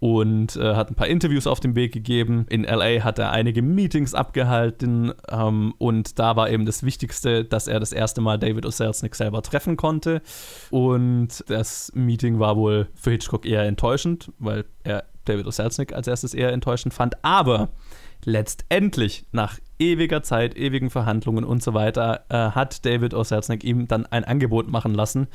und 0.00 0.56
äh, 0.56 0.74
hat 0.74 0.90
ein 0.90 0.94
paar 0.94 1.08
Interviews 1.08 1.46
auf 1.46 1.60
dem 1.60 1.74
Weg 1.74 1.92
gegeben. 1.92 2.46
In 2.48 2.64
LA 2.64 3.02
hat 3.02 3.18
er 3.18 3.32
einige 3.32 3.62
Meetings 3.62 4.14
abgehalten 4.14 5.12
ähm, 5.28 5.74
und 5.78 6.18
da 6.18 6.36
war 6.36 6.50
eben 6.50 6.66
das 6.66 6.82
Wichtigste, 6.82 7.44
dass 7.44 7.66
er 7.66 7.80
das 7.80 7.92
erste 7.92 8.20
Mal 8.20 8.38
David 8.38 8.64
O. 8.66 8.70
Selznick 8.70 9.14
selber 9.14 9.42
treffen 9.42 9.76
konnte. 9.76 10.22
Und 10.70 11.44
das 11.48 11.92
Meeting 11.94 12.38
war 12.38 12.56
wohl 12.56 12.88
für 12.94 13.10
Hitchcock 13.10 13.44
eher 13.44 13.64
enttäuschend, 13.64 14.30
weil 14.38 14.64
er 14.84 15.04
David 15.24 15.46
O. 15.46 15.50
Selznick 15.50 15.92
als 15.92 16.06
erstes 16.06 16.34
eher 16.34 16.52
enttäuschend 16.52 16.94
fand. 16.94 17.22
Aber 17.24 17.68
letztendlich, 18.24 19.24
nach 19.32 19.58
ewiger 19.78 20.22
Zeit, 20.22 20.56
ewigen 20.56 20.90
Verhandlungen 20.90 21.44
und 21.44 21.62
so 21.62 21.74
weiter, 21.74 22.24
äh, 22.28 22.50
hat 22.50 22.84
David 22.84 23.14
O. 23.14 23.22
Selznick 23.24 23.64
ihm 23.64 23.88
dann 23.88 24.06
ein 24.06 24.24
Angebot 24.24 24.68
machen 24.68 24.94
lassen, 24.94 25.28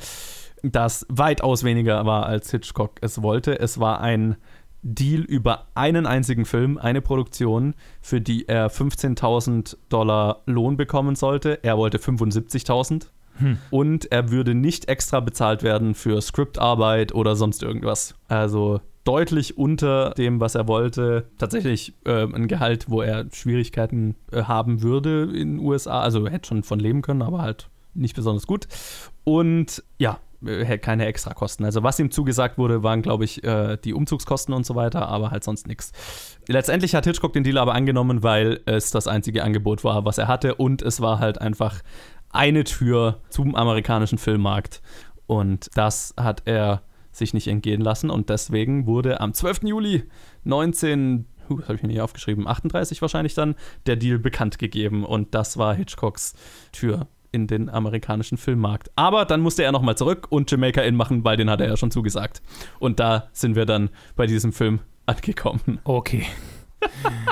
das 0.62 1.06
weitaus 1.08 1.64
weniger 1.64 2.06
war, 2.06 2.26
als 2.26 2.50
Hitchcock 2.50 2.92
es 3.02 3.22
wollte. 3.22 3.58
Es 3.58 3.78
war 3.80 4.00
ein 4.00 4.36
Deal 4.82 5.22
über 5.22 5.68
einen 5.74 6.06
einzigen 6.06 6.44
Film, 6.44 6.78
eine 6.78 7.00
Produktion, 7.00 7.74
für 8.02 8.20
die 8.20 8.48
er 8.48 8.70
15.000 8.70 9.76
Dollar 9.88 10.42
Lohn 10.46 10.76
bekommen 10.76 11.16
sollte. 11.16 11.58
Er 11.62 11.78
wollte 11.78 11.98
75.000. 11.98 13.08
Hm. 13.38 13.58
Und 13.70 14.12
er 14.12 14.30
würde 14.30 14.54
nicht 14.54 14.88
extra 14.88 15.20
bezahlt 15.20 15.62
werden 15.62 15.94
für 15.94 16.20
Skriptarbeit 16.20 17.14
oder 17.14 17.34
sonst 17.34 17.62
irgendwas. 17.62 18.14
Also 18.28 18.80
deutlich 19.04 19.58
unter 19.58 20.10
dem, 20.10 20.40
was 20.40 20.54
er 20.54 20.66
wollte. 20.66 21.26
Tatsächlich 21.38 21.94
äh, 22.04 22.24
ein 22.24 22.48
Gehalt, 22.48 22.86
wo 22.88 23.02
er 23.02 23.26
Schwierigkeiten 23.32 24.16
äh, 24.32 24.42
haben 24.44 24.82
würde 24.82 25.24
in 25.24 25.56
den 25.56 25.58
USA. 25.58 26.00
Also 26.00 26.26
hätte 26.26 26.48
schon 26.48 26.62
von 26.62 26.78
leben 26.80 27.02
können, 27.02 27.22
aber 27.22 27.42
halt 27.42 27.68
nicht 27.94 28.16
besonders 28.16 28.46
gut. 28.46 28.66
Und 29.24 29.82
ja, 29.98 30.18
äh, 30.44 30.78
keine 30.78 31.06
Extrakosten. 31.06 31.64
Also 31.64 31.82
was 31.82 31.98
ihm 31.98 32.10
zugesagt 32.10 32.58
wurde, 32.58 32.82
waren, 32.82 33.02
glaube 33.02 33.24
ich, 33.24 33.44
äh, 33.44 33.76
die 33.82 33.94
Umzugskosten 33.94 34.54
und 34.54 34.66
so 34.66 34.74
weiter, 34.74 35.08
aber 35.08 35.30
halt 35.30 35.44
sonst 35.44 35.66
nichts. 35.66 35.92
Letztendlich 36.48 36.94
hat 36.94 37.04
Hitchcock 37.04 37.32
den 37.32 37.44
Deal 37.44 37.58
aber 37.58 37.74
angenommen, 37.74 38.22
weil 38.22 38.60
es 38.66 38.90
das 38.90 39.06
einzige 39.06 39.44
Angebot 39.44 39.84
war, 39.84 40.04
was 40.04 40.18
er 40.18 40.28
hatte 40.28 40.54
und 40.54 40.82
es 40.82 41.00
war 41.00 41.18
halt 41.18 41.40
einfach 41.40 41.82
eine 42.30 42.64
Tür 42.64 43.20
zum 43.30 43.54
amerikanischen 43.54 44.18
Filmmarkt. 44.18 44.82
Und 45.26 45.70
das 45.74 46.14
hat 46.18 46.42
er 46.46 46.82
sich 47.16 47.34
nicht 47.34 47.48
entgehen 47.48 47.80
lassen 47.80 48.10
und 48.10 48.28
deswegen 48.28 48.86
wurde 48.86 49.20
am 49.20 49.32
12. 49.32 49.62
Juli 49.64 50.04
19 50.44 51.26
uh, 51.48 51.58
das 51.58 51.68
habe 51.68 51.76
ich 51.76 51.82
mir 51.82 51.88
nicht 51.88 52.00
aufgeschrieben, 52.00 52.46
38 52.46 53.00
wahrscheinlich 53.02 53.34
dann, 53.34 53.54
der 53.86 53.96
Deal 53.96 54.18
bekannt 54.18 54.58
gegeben 54.58 55.04
und 55.04 55.34
das 55.34 55.56
war 55.56 55.74
Hitchcocks 55.74 56.34
Tür 56.72 57.08
in 57.32 57.46
den 57.48 57.68
amerikanischen 57.68 58.38
Filmmarkt. 58.38 58.90
Aber 58.94 59.24
dann 59.24 59.40
musste 59.40 59.64
er 59.64 59.72
nochmal 59.72 59.96
zurück 59.96 60.28
und 60.30 60.50
Jamaica 60.50 60.82
Inn 60.82 60.94
machen, 60.94 61.24
weil 61.24 61.36
den 61.36 61.50
hat 61.50 61.60
er 61.60 61.66
ja 61.66 61.76
schon 61.76 61.90
zugesagt. 61.90 62.42
Und 62.78 63.00
da 63.00 63.28
sind 63.32 63.56
wir 63.56 63.66
dann 63.66 63.90
bei 64.14 64.26
diesem 64.26 64.52
Film 64.52 64.78
angekommen. 65.04 65.80
Okay. 65.82 66.26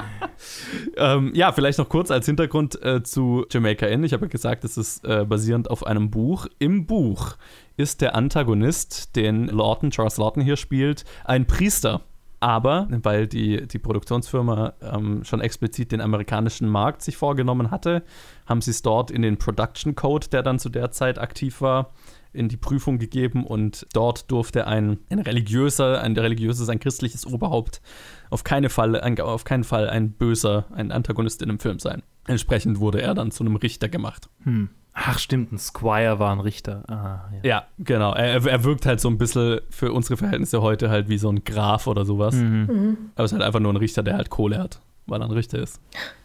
ähm, 0.96 1.32
ja, 1.34 1.52
vielleicht 1.52 1.78
noch 1.78 1.88
kurz 1.88 2.10
als 2.10 2.26
Hintergrund 2.26 2.82
äh, 2.82 3.02
zu 3.02 3.46
Jamaica 3.50 3.86
Inn. 3.86 4.04
Ich 4.04 4.12
habe 4.12 4.26
ja 4.26 4.28
gesagt, 4.28 4.64
es 4.64 4.76
ist 4.76 5.04
äh, 5.04 5.24
basierend 5.24 5.70
auf 5.70 5.86
einem 5.86 6.10
Buch. 6.10 6.46
Im 6.58 6.86
Buch 6.86 7.36
ist 7.76 8.00
der 8.00 8.14
Antagonist, 8.14 9.16
den 9.16 9.46
Lawton, 9.46 9.90
Charles 9.90 10.18
Lawton 10.18 10.42
hier 10.42 10.56
spielt, 10.56 11.04
ein 11.24 11.46
Priester. 11.46 12.02
Aber 12.40 12.88
weil 12.90 13.28
die, 13.28 13.68
die 13.68 13.78
Produktionsfirma 13.78 14.72
ähm, 14.82 15.22
schon 15.22 15.40
explizit 15.40 15.92
den 15.92 16.00
amerikanischen 16.00 16.68
Markt 16.68 17.02
sich 17.02 17.16
vorgenommen 17.16 17.70
hatte, 17.70 18.02
haben 18.46 18.60
sie 18.60 18.72
es 18.72 18.82
dort 18.82 19.12
in 19.12 19.22
den 19.22 19.38
Production 19.38 19.94
Code, 19.94 20.26
der 20.28 20.42
dann 20.42 20.58
zu 20.58 20.68
der 20.68 20.90
Zeit 20.90 21.20
aktiv 21.20 21.60
war, 21.60 21.92
in 22.32 22.48
die 22.48 22.56
Prüfung 22.56 22.98
gegeben 22.98 23.44
und 23.44 23.86
dort 23.92 24.30
durfte 24.30 24.66
ein, 24.66 24.98
ein 25.10 25.18
religiöser, 25.18 26.00
ein 26.02 26.16
religiöses, 26.16 26.68
ein 26.68 26.80
christliches 26.80 27.26
Oberhaupt 27.26 27.82
auf, 28.30 28.44
keine 28.44 28.70
Fall, 28.70 28.98
ein, 28.98 29.20
auf 29.20 29.44
keinen 29.44 29.64
Fall 29.64 29.90
ein 29.90 30.12
böser, 30.12 30.64
ein 30.72 30.90
Antagonist 30.90 31.42
in 31.42 31.50
einem 31.50 31.58
Film 31.58 31.78
sein. 31.78 32.02
Entsprechend 32.26 32.80
wurde 32.80 33.02
er 33.02 33.14
dann 33.14 33.30
zu 33.30 33.44
einem 33.44 33.56
Richter 33.56 33.88
gemacht. 33.88 34.28
Hm. 34.44 34.70
Ach, 34.94 35.18
stimmt, 35.18 35.52
ein 35.52 35.58
Squire 35.58 36.18
war 36.18 36.32
ein 36.32 36.40
Richter. 36.40 36.84
Ah, 36.88 37.30
ja. 37.42 37.48
ja. 37.48 37.64
genau. 37.78 38.12
Er, 38.12 38.44
er, 38.44 38.64
wirkt 38.64 38.84
halt 38.84 39.00
so 39.00 39.08
ein 39.08 39.16
bisschen 39.16 39.60
für 39.70 39.92
unsere 39.92 40.16
Verhältnisse 40.18 40.60
heute 40.60 40.90
halt 40.90 41.08
wie 41.08 41.18
so 41.18 41.30
ein 41.30 41.44
Graf 41.44 41.86
oder 41.86 42.04
sowas. 42.04 42.34
Mhm. 42.34 42.66
Mhm. 42.68 42.96
Aber 43.14 43.24
es 43.24 43.32
ist 43.32 43.38
halt 43.38 43.46
einfach 43.46 43.60
nur 43.60 43.72
ein 43.72 43.76
Richter, 43.76 44.02
der 44.02 44.16
halt 44.16 44.28
Kohle 44.28 44.58
hat, 44.58 44.80
weil 45.06 45.20
er 45.20 45.26
ein 45.26 45.32
Richter 45.32 45.58
ist. 45.58 45.80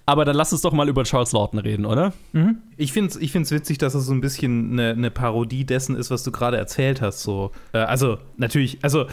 Aber 0.06 0.24
dann 0.24 0.36
lass 0.36 0.54
uns 0.54 0.62
doch 0.62 0.72
mal 0.72 0.88
über 0.88 1.04
Charles 1.04 1.34
Lawton 1.34 1.60
reden, 1.60 1.86
oder? 1.86 2.14
Mhm. 2.32 2.60
Ich 2.78 2.94
finde 2.94 3.10
es 3.10 3.16
ich 3.18 3.32
find's 3.32 3.52
witzig, 3.52 3.78
dass 3.78 3.94
es 3.94 4.06
so 4.06 4.14
ein 4.14 4.22
bisschen 4.22 4.74
eine, 4.74 4.92
eine 4.92 5.12
Parodie 5.12 5.66
dessen 5.66 5.96
ist, 5.96 6.12
was 6.12 6.24
du 6.24 6.32
gerade 6.32 6.58
erzählt 6.58 7.02
hast. 7.02 7.24
So. 7.24 7.52
Äh, 7.74 7.80
also, 7.80 8.18
natürlich, 8.38 8.80
also 8.84 9.08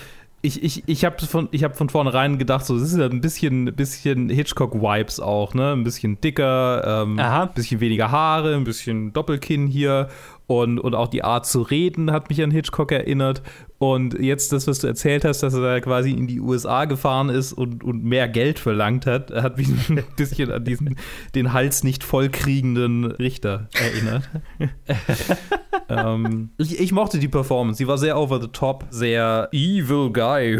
ich, 0.44 0.62
ich, 0.62 0.82
ich 0.86 1.04
habe 1.06 1.24
von, 1.24 1.48
hab 1.52 1.76
von 1.76 1.88
vornherein 1.88 2.38
gedacht, 2.38 2.66
so, 2.66 2.78
das 2.78 2.92
ist 2.92 2.98
ja 2.98 3.06
ein 3.06 3.22
bisschen, 3.22 3.74
bisschen 3.74 4.28
Hitchcock-Vibes 4.28 5.18
auch, 5.18 5.54
ne? 5.54 5.72
Ein 5.72 5.84
bisschen 5.84 6.20
dicker, 6.20 7.02
ähm, 7.02 7.18
ein 7.18 7.48
bisschen 7.54 7.80
weniger 7.80 8.10
Haare, 8.10 8.54
ein 8.54 8.64
bisschen 8.64 9.14
Doppelkinn 9.14 9.66
hier 9.66 10.08
und, 10.46 10.78
und 10.78 10.94
auch 10.94 11.08
die 11.08 11.24
Art 11.24 11.46
zu 11.46 11.62
reden 11.62 12.10
hat 12.10 12.28
mich 12.28 12.42
an 12.42 12.50
Hitchcock 12.50 12.92
erinnert. 12.92 13.42
Und 13.78 14.18
jetzt 14.18 14.52
das, 14.52 14.66
was 14.66 14.78
du 14.78 14.86
erzählt 14.86 15.24
hast, 15.24 15.42
dass 15.42 15.52
er 15.52 15.60
da 15.60 15.80
quasi 15.80 16.12
in 16.12 16.26
die 16.26 16.40
USA 16.40 16.84
gefahren 16.84 17.28
ist 17.28 17.52
und, 17.52 17.82
und 17.84 18.04
mehr 18.04 18.28
Geld 18.28 18.58
verlangt 18.58 19.04
hat, 19.04 19.30
hat 19.30 19.58
mich 19.58 19.68
ein 19.88 20.02
bisschen 20.16 20.50
an 20.50 20.64
diesen 20.64 20.96
den 21.34 21.52
Hals 21.52 21.82
nicht 21.82 22.04
vollkriegenden 22.04 23.04
Richter 23.04 23.68
erinnert. 23.74 24.30
ähm, 25.88 26.50
ich, 26.56 26.80
ich, 26.80 26.92
mochte 26.92 27.18
die 27.18 27.28
Performance. 27.28 27.78
Sie 27.78 27.86
war 27.86 27.98
sehr 27.98 28.18
over 28.18 28.40
the 28.40 28.48
top, 28.48 28.86
sehr 28.90 29.48
evil 29.52 30.10
guy. 30.10 30.58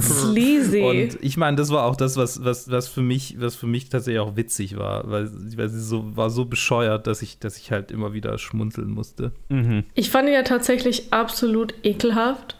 Sleazy. 0.00 0.82
Und 0.82 1.18
ich 1.22 1.36
meine, 1.36 1.56
das 1.56 1.70
war 1.70 1.84
auch 1.84 1.96
das, 1.96 2.16
was, 2.16 2.42
was, 2.44 2.70
was, 2.70 2.88
für 2.88 3.02
mich, 3.02 3.36
was 3.40 3.56
für 3.56 3.66
mich 3.66 3.88
tatsächlich 3.88 4.20
auch 4.20 4.36
witzig 4.36 4.78
war, 4.78 5.10
weil, 5.10 5.30
weil 5.56 5.68
sie 5.68 5.80
so, 5.80 6.16
war 6.16 6.30
so 6.30 6.44
bescheuert, 6.44 7.06
dass 7.06 7.20
ich, 7.20 7.38
dass 7.40 7.58
ich 7.58 7.72
halt 7.72 7.90
immer 7.90 8.12
wieder 8.12 8.38
schmunzeln 8.82 8.90
musste. 8.90 9.32
Mhm. 9.48 9.84
Ich 9.94 10.10
fand 10.10 10.28
ihn 10.28 10.34
ja 10.34 10.42
tatsächlich 10.42 11.12
absolut 11.12 11.74
ekelhaft, 11.82 12.56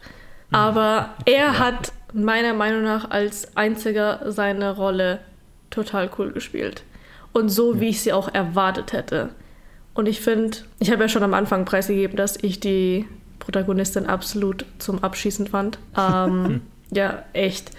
mhm. 0.49 0.55
aber 0.55 1.09
er 1.25 1.35
ja. 1.35 1.59
hat 1.59 1.93
meiner 2.13 2.53
Meinung 2.53 2.83
nach 2.83 3.09
als 3.11 3.55
einziger 3.57 4.31
seine 4.31 4.75
Rolle 4.75 5.19
total 5.69 6.09
cool 6.17 6.31
gespielt. 6.31 6.83
Und 7.33 7.49
so, 7.49 7.79
wie 7.79 7.89
ich 7.89 8.01
sie 8.01 8.13
auch 8.13 8.31
erwartet 8.33 8.93
hätte. 8.93 9.29
Und 9.95 10.07
ich 10.07 10.21
finde, 10.21 10.57
ich 10.79 10.91
habe 10.91 11.03
ja 11.03 11.09
schon 11.09 11.23
am 11.23 11.33
Anfang 11.33 11.65
preisgegeben, 11.65 12.15
dass 12.15 12.37
ich 12.41 12.59
die 12.59 13.07
Protagonistin 13.39 14.05
absolut 14.05 14.65
zum 14.77 15.03
Abschießen 15.03 15.47
fand. 15.47 15.79
Ähm, 15.97 16.61
ja, 16.91 17.23
echt. 17.33 17.71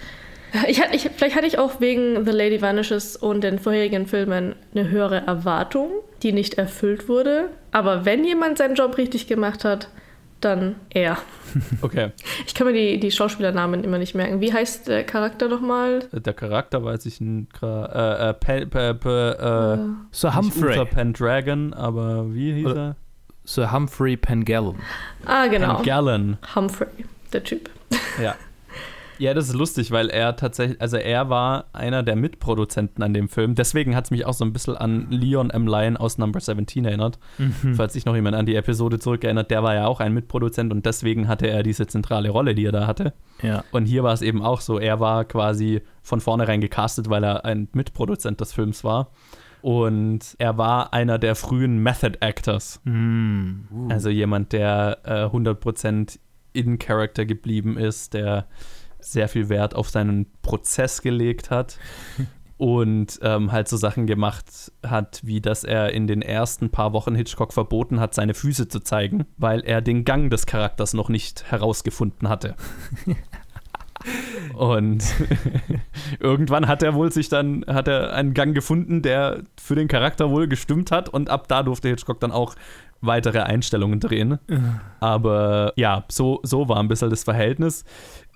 Ich, 0.67 0.81
ich, 0.91 1.09
vielleicht 1.15 1.35
hatte 1.35 1.47
ich 1.47 1.57
auch 1.57 1.79
wegen 1.79 2.25
The 2.25 2.31
Lady 2.31 2.61
Vanishes 2.61 3.15
und 3.15 3.41
den 3.41 3.59
vorherigen 3.59 4.07
Filmen 4.07 4.55
eine 4.73 4.89
höhere 4.89 5.25
Erwartung, 5.25 5.89
die 6.25 6.33
nicht 6.33 6.55
erfüllt 6.55 7.07
wurde. 7.07 7.51
Aber 7.71 8.03
wenn 8.03 8.25
jemand 8.25 8.57
seinen 8.57 8.75
Job 8.75 8.97
richtig 8.97 9.27
gemacht 9.27 9.63
hat, 9.63 9.89
dann 10.41 10.75
er. 10.89 11.17
Okay. 11.81 12.11
Ich 12.45 12.53
kann 12.53 12.67
mir 12.67 12.73
die, 12.73 12.99
die 12.99 13.11
Schauspielernamen 13.11 13.85
immer 13.85 13.97
nicht 13.97 14.13
merken. 14.13 14.41
Wie 14.41 14.51
heißt 14.51 14.89
der 14.89 15.05
Charakter 15.05 15.47
nochmal? 15.47 15.99
Der 16.11 16.33
Charakter 16.33 16.83
weiß 16.83 17.05
ich 17.05 17.21
nicht. 17.21 17.47
Äh, 17.63 17.65
äh, 17.65 18.33
Pe, 18.33 18.65
Pe, 18.65 18.93
Pe, 18.93 19.77
äh, 19.79 20.13
Sir 20.13 20.35
Humphrey. 20.35 20.77
Nicht 20.77 20.91
Pendragon, 20.91 21.73
aber 21.73 22.33
wie 22.33 22.55
hieß 22.55 22.65
Oder 22.65 22.85
er? 22.87 22.95
Sir 23.45 23.71
Humphrey 23.71 24.17
Pengallan. 24.17 24.75
Ah, 25.25 25.47
genau. 25.47 25.75
Pengallan. 25.75 26.37
Humphrey, 26.53 27.05
der 27.31 27.43
Typ. 27.45 27.69
Ja. 28.21 28.35
Ja, 29.17 29.33
das 29.33 29.49
ist 29.49 29.55
lustig, 29.55 29.91
weil 29.91 30.09
er 30.09 30.35
tatsächlich, 30.35 30.79
also 30.81 30.97
er 30.97 31.29
war 31.29 31.65
einer 31.73 32.03
der 32.03 32.15
Mitproduzenten 32.15 33.03
an 33.03 33.13
dem 33.13 33.29
Film. 33.29 33.55
Deswegen 33.55 33.95
hat 33.95 34.05
es 34.05 34.11
mich 34.11 34.25
auch 34.25 34.33
so 34.33 34.45
ein 34.45 34.53
bisschen 34.53 34.75
an 34.75 35.07
Leon 35.09 35.49
M. 35.49 35.67
Lyon 35.67 35.97
aus 35.97 36.17
Number 36.17 36.39
17 36.39 36.85
erinnert. 36.85 37.19
Mhm. 37.37 37.75
Falls 37.75 37.93
sich 37.93 38.05
noch 38.05 38.15
jemand 38.15 38.35
an 38.35 38.45
die 38.45 38.55
Episode 38.55 38.99
zurückerinnert, 38.99 39.51
der 39.51 39.63
war 39.63 39.75
ja 39.75 39.87
auch 39.87 39.99
ein 39.99 40.13
Mitproduzent 40.13 40.71
und 40.71 40.85
deswegen 40.85 41.27
hatte 41.27 41.47
er 41.47 41.63
diese 41.63 41.87
zentrale 41.87 42.29
Rolle, 42.29 42.55
die 42.55 42.65
er 42.65 42.71
da 42.71 42.87
hatte. 42.87 43.13
Ja. 43.41 43.63
Und 43.71 43.85
hier 43.85 44.03
war 44.03 44.13
es 44.13 44.21
eben 44.21 44.41
auch 44.41 44.61
so, 44.61 44.79
er 44.79 44.99
war 44.99 45.25
quasi 45.25 45.81
von 46.01 46.21
vornherein 46.21 46.61
gecastet, 46.61 47.09
weil 47.09 47.23
er 47.23 47.45
ein 47.45 47.67
Mitproduzent 47.73 48.41
des 48.41 48.53
Films 48.53 48.83
war. 48.83 49.11
Und 49.61 50.35
er 50.37 50.59
war 50.59 50.93
einer 50.93 51.17
der 51.17 51.33
frühen 51.33 51.81
Method 51.81 52.17
Actors. 52.19 52.79
Mm. 52.83 53.89
Also 53.89 54.09
jemand, 54.09 54.53
der 54.53 54.99
äh, 55.03 55.25
100% 55.25 56.19
in 56.53 56.77
Character 56.77 57.25
geblieben 57.25 57.75
ist, 57.77 58.13
der 58.13 58.45
sehr 59.05 59.27
viel 59.27 59.49
Wert 59.49 59.75
auf 59.75 59.89
seinen 59.89 60.27
Prozess 60.41 61.01
gelegt 61.01 61.51
hat 61.51 61.77
und 62.57 63.19
ähm, 63.21 63.51
halt 63.51 63.67
so 63.67 63.77
Sachen 63.77 64.07
gemacht 64.07 64.71
hat, 64.85 65.21
wie 65.23 65.41
dass 65.41 65.63
er 65.63 65.91
in 65.91 66.07
den 66.07 66.21
ersten 66.21 66.69
paar 66.69 66.93
Wochen 66.93 67.15
Hitchcock 67.15 67.53
verboten 67.53 67.99
hat, 67.99 68.13
seine 68.13 68.33
Füße 68.33 68.67
zu 68.67 68.79
zeigen, 68.79 69.25
weil 69.37 69.61
er 69.61 69.81
den 69.81 70.05
Gang 70.05 70.29
des 70.29 70.45
Charakters 70.45 70.93
noch 70.93 71.09
nicht 71.09 71.51
herausgefunden 71.51 72.29
hatte. 72.29 72.55
Und 74.53 75.03
irgendwann 76.19 76.67
hat 76.67 76.83
er 76.83 76.93
wohl 76.93 77.11
sich 77.11 77.29
dann, 77.29 77.65
hat 77.67 77.87
er 77.87 78.13
einen 78.13 78.33
Gang 78.33 78.53
gefunden, 78.53 79.01
der 79.01 79.43
für 79.59 79.75
den 79.75 79.87
Charakter 79.87 80.29
wohl 80.29 80.47
gestimmt 80.47 80.91
hat 80.91 81.09
und 81.09 81.29
ab 81.29 81.47
da 81.47 81.63
durfte 81.63 81.89
Hitchcock 81.89 82.19
dann 82.19 82.31
auch 82.31 82.55
weitere 83.01 83.39
Einstellungen 83.39 83.99
drehen. 83.99 84.39
Aber 84.99 85.73
ja, 85.75 86.05
so, 86.09 86.39
so 86.43 86.69
war 86.69 86.77
ein 86.77 86.87
bisschen 86.87 87.09
das 87.09 87.23
Verhältnis. 87.23 87.83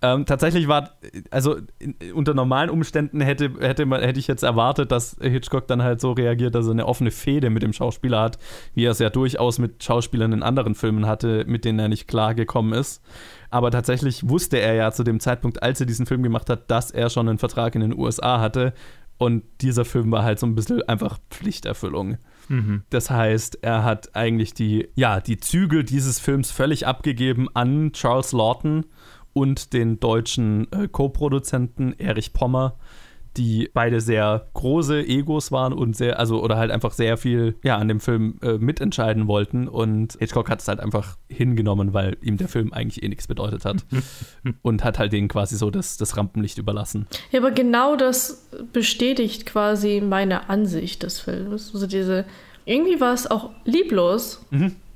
Ähm, 0.01 0.25
tatsächlich 0.25 0.68
war, 0.68 0.91
also 1.29 1.58
in, 1.77 1.96
unter 2.13 2.34
normalen 2.34 2.70
Umständen 2.70 3.20
hätte, 3.20 3.51
hätte, 3.60 3.86
man, 3.86 4.01
hätte 4.01 4.20
ich 4.20 4.27
jetzt 4.27 4.44
erwartet, 4.44 4.91
dass 4.91 5.18
Hitchcock 5.22 5.68
dann 5.68 5.84
halt 5.84 6.00
so 6.00 6.13
reagiert, 6.13 6.56
dass 6.56 6.68
er 6.68 6.72
eine 6.72 6.86
offene 6.86 7.12
Fehde 7.12 7.50
mit 7.50 7.63
dem 7.63 7.74
Schauspieler 7.74 8.22
hat, 8.22 8.38
wie 8.74 8.86
er 8.86 8.91
es 8.91 9.00
ja 9.00 9.10
durchaus 9.10 9.60
mit 9.60 9.84
Schauspielern 9.84 10.32
in 10.32 10.44
anderen 10.44 10.75
Filmen 10.75 11.06
hatte, 11.06 11.44
mit 11.48 11.65
denen 11.65 11.79
er 11.79 11.89
nicht 11.89 12.08
klargekommen 12.08 12.74
ist. 12.74 13.03
Aber 13.50 13.72
tatsächlich 13.72 14.29
wusste 14.29 14.58
er 14.58 14.74
ja 14.75 14.91
zu 14.91 15.03
dem 15.03 15.20
Zeitpunkt, 15.20 15.62
als 15.63 15.79
er 15.79 15.86
diesen 15.86 16.06
Film 16.06 16.24
gemacht 16.24 16.50
hat, 16.50 16.72
dass 16.72 16.91
er 16.91 17.10
schon 17.10 17.27
einen 17.27 17.39
Vertrag 17.39 17.75
in 17.75 17.82
den 17.82 17.98
USA 17.98 18.39
hatte. 18.39 18.74
Und 19.18 19.44
dieser 19.60 19.84
Film 19.84 20.12
war 20.13 20.24
halt 20.24 20.39
so 20.39 20.46
ein 20.46 20.56
bisschen 20.56 20.82
einfach 20.84 21.20
Pflichterfüllung. 21.29 22.18
Mhm. 22.48 22.84
Das 22.89 23.10
heißt, 23.10 23.60
er 23.63 23.84
hat 23.84 24.15
eigentlich 24.15 24.53
die, 24.53 24.88
ja, 24.96 25.20
die 25.20 25.38
Zügel 25.38 25.84
dieses 25.84 26.20
Films 26.20 26.51
völlig 26.51 26.88
abgegeben 26.88 27.50
an 27.53 27.91
Charles 27.91 28.32
Lawton 28.32 28.86
und 29.34 29.74
den 29.74 30.00
deutschen 30.00 30.72
äh, 30.72 30.88
Co-Produzenten 30.88 31.94
Erich 31.98 32.34
Pommer, 32.34 32.76
die 33.38 33.70
beide 33.74 34.02
sehr 34.02 34.48
große 34.54 35.06
Egos 35.06 35.52
waren 35.52 35.72
und 35.72 35.96
sehr, 35.96 36.20
also 36.20 36.44
oder 36.44 36.58
halt 36.58 36.72
einfach 36.72 36.92
sehr 36.92 37.16
viel 37.16 37.56
ja, 37.64 37.78
an 37.78 37.88
dem 37.88 38.00
Film 38.00 38.40
äh, 38.42 38.58
mitentscheiden 38.58 39.28
wollten. 39.28 39.68
Und 39.68 40.18
Hitchcock 40.20 40.50
hat 40.50 40.62
es 40.62 40.68
halt 40.68 40.80
einfach 40.80 41.18
hingenommen, 41.30 41.94
weil 41.94 42.18
ihm 42.22 42.38
der 42.38 42.48
Film 42.48 42.74
eigentlich 42.74 43.04
eh 43.04 43.08
nichts 43.08 43.28
bedeutet 43.28 43.66
hat. 43.66 43.86
und 44.62 44.84
hat 44.84 45.00
halt 45.00 45.14
denen 45.14 45.28
quasi 45.28 45.56
so 45.56 45.70
das, 45.70 45.98
das 45.98 46.18
Rampenlicht 46.18 46.58
überlassen. 46.58 47.08
Ja, 47.32 47.40
aber 47.40 47.52
genau 47.52 47.96
das 47.96 48.50
bestätigt 48.74 49.46
quasi 49.46 50.02
meine 50.02 50.50
Ansicht 50.50 51.04
des 51.04 51.20
Films. 51.20 51.72
Also 51.74 51.88
diese, 51.88 52.26
irgendwie 52.66 53.00
war 53.00 53.14
es 53.14 53.30
auch 53.30 53.52
lieblos, 53.64 54.46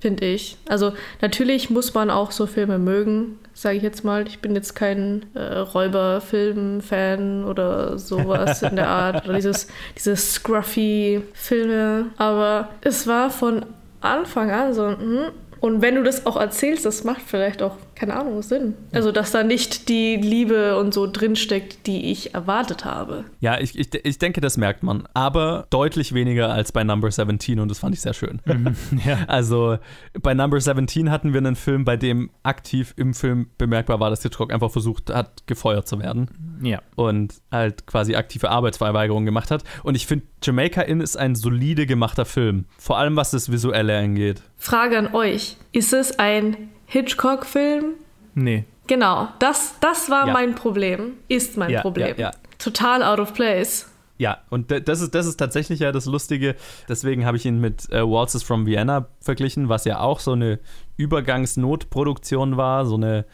finde 0.03 0.25
ich. 0.25 0.57
Also 0.67 0.91
natürlich 1.21 1.69
muss 1.69 1.93
man 1.93 2.09
auch 2.09 2.31
so 2.31 2.45
Filme 2.45 2.77
mögen, 2.77 3.39
sage 3.53 3.77
ich 3.77 3.83
jetzt 3.83 4.03
mal. 4.03 4.27
Ich 4.27 4.39
bin 4.39 4.53
jetzt 4.53 4.75
kein 4.75 5.25
äh, 5.33 5.59
Räuberfilm-Fan 5.59 7.45
oder 7.45 7.97
sowas 7.97 8.63
in 8.63 8.75
der 8.75 8.89
Art. 8.89 9.23
Oder 9.23 9.35
dieses, 9.35 9.67
diese 9.97 10.17
Scruffy-Filme. 10.17 12.07
Aber 12.17 12.67
es 12.81 13.07
war 13.07 13.29
von 13.29 13.65
Anfang 14.01 14.51
an 14.51 14.73
so, 14.73 14.89
hm. 14.89 15.31
Und 15.61 15.81
wenn 15.81 15.95
du 15.95 16.03
das 16.03 16.25
auch 16.25 16.35
erzählst, 16.35 16.85
das 16.85 17.05
macht 17.05 17.21
vielleicht 17.25 17.61
auch, 17.61 17.77
keine 17.95 18.15
Ahnung, 18.15 18.41
Sinn. 18.41 18.73
Also, 18.91 19.11
dass 19.11 19.31
da 19.31 19.43
nicht 19.43 19.87
die 19.89 20.15
Liebe 20.17 20.77
und 20.77 20.93
so 20.93 21.07
drinsteckt, 21.11 21.85
die 21.87 22.11
ich 22.11 22.33
erwartet 22.33 22.85
habe. 22.85 23.25
Ja, 23.39 23.59
ich, 23.59 23.77
ich, 23.77 23.93
ich 23.93 24.17
denke, 24.19 24.41
das 24.41 24.57
merkt 24.57 24.83
man. 24.83 25.07
Aber 25.13 25.67
deutlich 25.69 26.13
weniger 26.13 26.51
als 26.51 26.71
bei 26.71 26.83
Number 26.83 27.09
17 27.11 27.59
und 27.59 27.69
das 27.69 27.79
fand 27.79 27.93
ich 27.95 28.01
sehr 28.01 28.13
schön. 28.13 28.39
Ja. 29.05 29.19
Also 29.27 29.77
bei 30.21 30.33
Number 30.33 30.59
17 30.59 31.09
hatten 31.11 31.33
wir 31.33 31.39
einen 31.39 31.55
Film, 31.55 31.83
bei 31.85 31.97
dem 31.97 32.29
aktiv 32.43 32.93
im 32.97 33.13
Film 33.13 33.47
bemerkbar 33.57 33.99
war, 33.99 34.09
dass 34.09 34.21
Hitchcock 34.23 34.51
einfach 34.53 34.71
versucht 34.71 35.09
hat, 35.09 35.45
gefeuert 35.47 35.87
zu 35.87 35.99
werden 35.99 36.29
Ja. 36.61 36.81
und 36.95 37.33
halt 37.51 37.85
quasi 37.87 38.15
aktive 38.15 38.49
Arbeitsverweigerung 38.49 39.25
gemacht 39.25 39.51
hat. 39.51 39.63
Und 39.83 39.95
ich 39.95 40.07
finde, 40.07 40.25
Jamaica 40.41 40.81
Inn 40.81 41.01
ist 41.01 41.17
ein 41.17 41.35
solide 41.35 41.85
gemachter 41.85 42.25
Film. 42.25 42.65
Vor 42.77 42.97
allem, 42.97 43.15
was 43.15 43.31
das 43.31 43.51
Visuelle 43.51 43.97
angeht. 43.97 44.41
Frage 44.57 44.97
an 44.97 45.13
euch: 45.13 45.57
Ist 45.71 45.93
es 45.93 46.19
ein 46.19 46.55
Hitchcock-Film? 46.93 47.95
Nee. 48.35 48.65
Genau, 48.87 49.27
das, 49.39 49.75
das 49.79 50.09
war 50.09 50.27
Ja. 50.27 50.33
mein 50.33 50.55
Problem. 50.55 51.13
Ist 51.27 51.57
mein 51.57 51.69
Ja, 51.71 51.81
Problem. 51.81 52.15
ja. 52.17 52.31
Total 52.59 53.01
out 53.03 53.19
of 53.19 53.33
place. 53.33 53.89
Ja, 54.19 54.37
und 54.51 54.69
das 54.87 55.01
ist, 55.01 55.15
das 55.15 55.25
ist 55.25 55.37
tatsächlich 55.37 55.79
ja 55.79 55.91
das 55.91 56.05
Lustige. 56.05 56.55
Deswegen 56.87 57.25
habe 57.25 57.35
ich 57.37 57.45
ihn 57.45 57.59
mit 57.59 57.91
äh, 57.91 58.03
Waltzes 58.07 58.43
from 58.43 58.65
Vienna 58.67 59.07
verglichen, 59.19 59.69
was 59.69 59.85
ja 59.85 59.99
auch 60.01 60.19
so 60.19 60.33
eine 60.33 60.59
Übergangsnotproduktion 60.97 62.57
war, 62.57 62.85
so 62.85 62.95
eine 62.95 63.25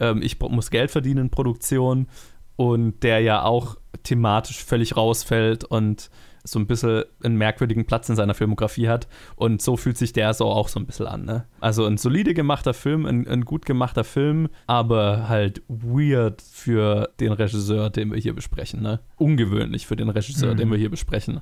ähm, 0.00 0.20
Ich 0.22 0.38
muss 0.40 0.70
Geld 0.70 0.90
verdienen 0.90 1.30
Produktion 1.30 2.08
und 2.56 3.00
der 3.02 3.20
ja 3.20 3.42
auch 3.44 3.76
thematisch 4.02 4.64
völlig 4.64 4.96
rausfällt 4.96 5.64
und 5.64 6.10
so 6.44 6.58
ein 6.58 6.66
bisschen 6.66 7.04
einen 7.22 7.36
merkwürdigen 7.36 7.86
Platz 7.86 8.08
in 8.08 8.16
seiner 8.16 8.34
Filmografie 8.34 8.88
hat. 8.88 9.08
Und 9.34 9.62
so 9.62 9.76
fühlt 9.76 9.96
sich 9.96 10.12
der 10.12 10.34
so 10.34 10.46
auch 10.46 10.68
so 10.68 10.78
ein 10.78 10.86
bisschen 10.86 11.06
an. 11.06 11.24
Ne? 11.24 11.46
Also 11.60 11.86
ein 11.86 11.96
solide 11.96 12.34
gemachter 12.34 12.74
Film, 12.74 13.06
ein, 13.06 13.26
ein 13.26 13.44
gut 13.44 13.64
gemachter 13.64 14.04
Film, 14.04 14.48
aber 14.66 15.28
halt 15.28 15.62
weird 15.68 16.42
für 16.42 17.08
den 17.18 17.32
Regisseur, 17.32 17.88
den 17.90 18.12
wir 18.12 18.20
hier 18.20 18.34
besprechen. 18.34 18.82
Ne? 18.82 19.00
Ungewöhnlich 19.16 19.86
für 19.86 19.96
den 19.96 20.10
Regisseur, 20.10 20.54
den 20.54 20.70
wir 20.70 20.78
hier 20.78 20.90
besprechen. 20.90 21.40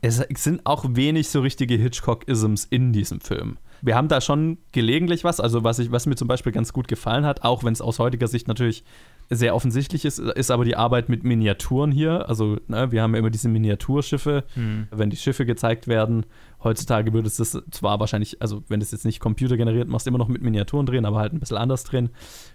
Es 0.00 0.24
sind 0.44 0.64
auch 0.64 0.84
wenig 0.88 1.28
so 1.28 1.40
richtige 1.40 1.74
Hitchcock-Isms 1.74 2.64
in 2.64 2.92
diesem 2.92 3.20
Film. 3.20 3.58
Wir 3.82 3.96
haben 3.96 4.08
da 4.08 4.20
schon 4.20 4.58
gelegentlich 4.72 5.24
was, 5.24 5.40
also 5.40 5.64
was, 5.64 5.78
ich, 5.78 5.90
was 5.90 6.06
mir 6.06 6.14
zum 6.14 6.28
Beispiel 6.28 6.52
ganz 6.52 6.72
gut 6.72 6.86
gefallen 6.86 7.24
hat, 7.24 7.42
auch 7.42 7.64
wenn 7.64 7.72
es 7.72 7.80
aus 7.80 7.98
heutiger 7.98 8.28
Sicht 8.28 8.46
natürlich 8.46 8.84
sehr 9.32 9.54
offensichtlich 9.54 10.04
ist, 10.04 10.18
ist 10.18 10.50
aber 10.50 10.64
die 10.64 10.74
Arbeit 10.74 11.08
mit 11.08 11.22
Miniaturen 11.22 11.92
hier. 11.92 12.28
Also 12.28 12.58
ne, 12.66 12.90
wir 12.90 13.00
haben 13.00 13.14
ja 13.14 13.20
immer 13.20 13.30
diese 13.30 13.48
Miniaturschiffe, 13.48 14.44
wenn 14.90 15.10
die 15.10 15.16
Schiffe 15.16 15.46
gezeigt 15.46 15.86
werden. 15.86 16.26
Heutzutage 16.64 17.12
würde 17.12 17.28
es 17.28 17.36
das 17.36 17.56
zwar 17.70 18.00
wahrscheinlich, 18.00 18.42
also 18.42 18.64
wenn 18.68 18.80
das 18.80 18.90
jetzt 18.90 19.04
nicht 19.04 19.20
computergeneriert 19.20 19.88
machst, 19.88 20.08
immer 20.08 20.18
noch 20.18 20.28
mit 20.28 20.42
Miniaturen 20.42 20.84
drehen, 20.84 21.04
aber 21.06 21.18
halt 21.18 21.32
ein 21.32 21.38
bisschen 21.38 21.56
anders 21.56 21.84
drehen, 21.84 22.10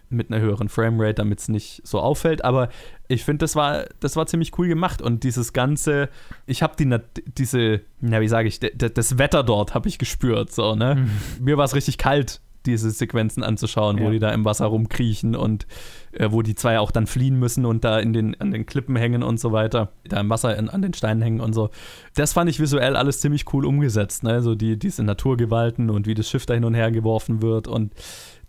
mit 0.10 0.30
einer 0.30 0.42
höheren 0.42 0.68
Framerate, 0.68 1.16
damit 1.16 1.40
es 1.40 1.48
nicht 1.48 1.82
so 1.86 2.00
auffällt. 2.00 2.44
Aber 2.44 2.68
ich 3.08 3.24
finde, 3.24 3.40
das 3.40 3.56
war, 3.56 3.86
das 4.02 4.18
war 4.18 4.28
ziemlich 4.28 4.58
cool 4.60 4.68
gemacht 4.68 5.02
und 5.02 5.24
dieses 5.24 5.54
ganze, 5.54 6.10
ich 6.46 6.62
habe 6.62 6.76
die, 6.78 6.94
diese, 7.38 7.82
na 8.02 8.20
wie 8.20 8.28
sage 8.28 8.50
ich, 8.50 8.60
das 8.60 9.18
Wetter 9.18 9.44
dort 9.44 9.74
habe 9.74 9.88
ich 9.88 9.98
gespürt, 9.98 10.52
so 10.52 10.76
ne. 10.76 11.08
Mir 11.40 11.58
war 11.58 11.66
es 11.66 11.74
richtig 11.74 11.98
kalt 11.98 12.42
diese 12.66 12.92
Sequenzen 12.92 13.44
anzuschauen, 13.44 14.00
wo 14.00 14.06
Ja. 14.06 14.10
die 14.12 14.20
da 14.20 14.30
im 14.32 14.46
Wasser 14.46 14.66
rumkriechen 14.66 15.36
und 15.36 15.68
äh, 16.12 16.32
wo 16.32 16.42
die 16.42 16.56
zwei 16.56 16.80
auch 16.80 16.92
dann 16.92 17.08
fliehen 17.08 17.38
müssen 17.40 17.66
und 17.66 17.84
da 17.84 18.00
in 18.00 18.14
den, 18.14 18.40
an 18.42 18.52
den 18.52 18.66
Klippen 18.66 18.96
hängen 18.96 19.24
und 19.24 19.40
so 19.40 19.52
weiter, 19.52 19.92
da 20.08 20.20
im 20.20 20.30
Wasser 20.30 20.58
in, 20.58 20.70
an 20.70 20.82
den 20.82 20.94
Steinen 20.94 21.22
hängen 21.22 21.40
und 21.40 21.54
so. 21.54 21.70
Das 22.16 22.34
fand 22.34 22.50
ich 22.50 22.60
visuell 22.60 22.96
alles 22.96 23.20
ziemlich 23.22 23.52
cool 23.54 23.66
umgesetzt, 23.66 24.24
ne? 24.24 24.42
So 24.42 24.56
die, 24.56 24.78
diese 24.78 25.04
Naturgewalten 25.04 25.90
und 25.90 26.08
wie 26.08 26.14
das 26.14 26.30
Schiff 26.30 26.46
da 26.46 26.54
hin 26.54 26.66
und 26.66 26.74
her 26.74 26.92
geworfen 26.92 27.42
wird 27.42 27.68
und 27.68 27.94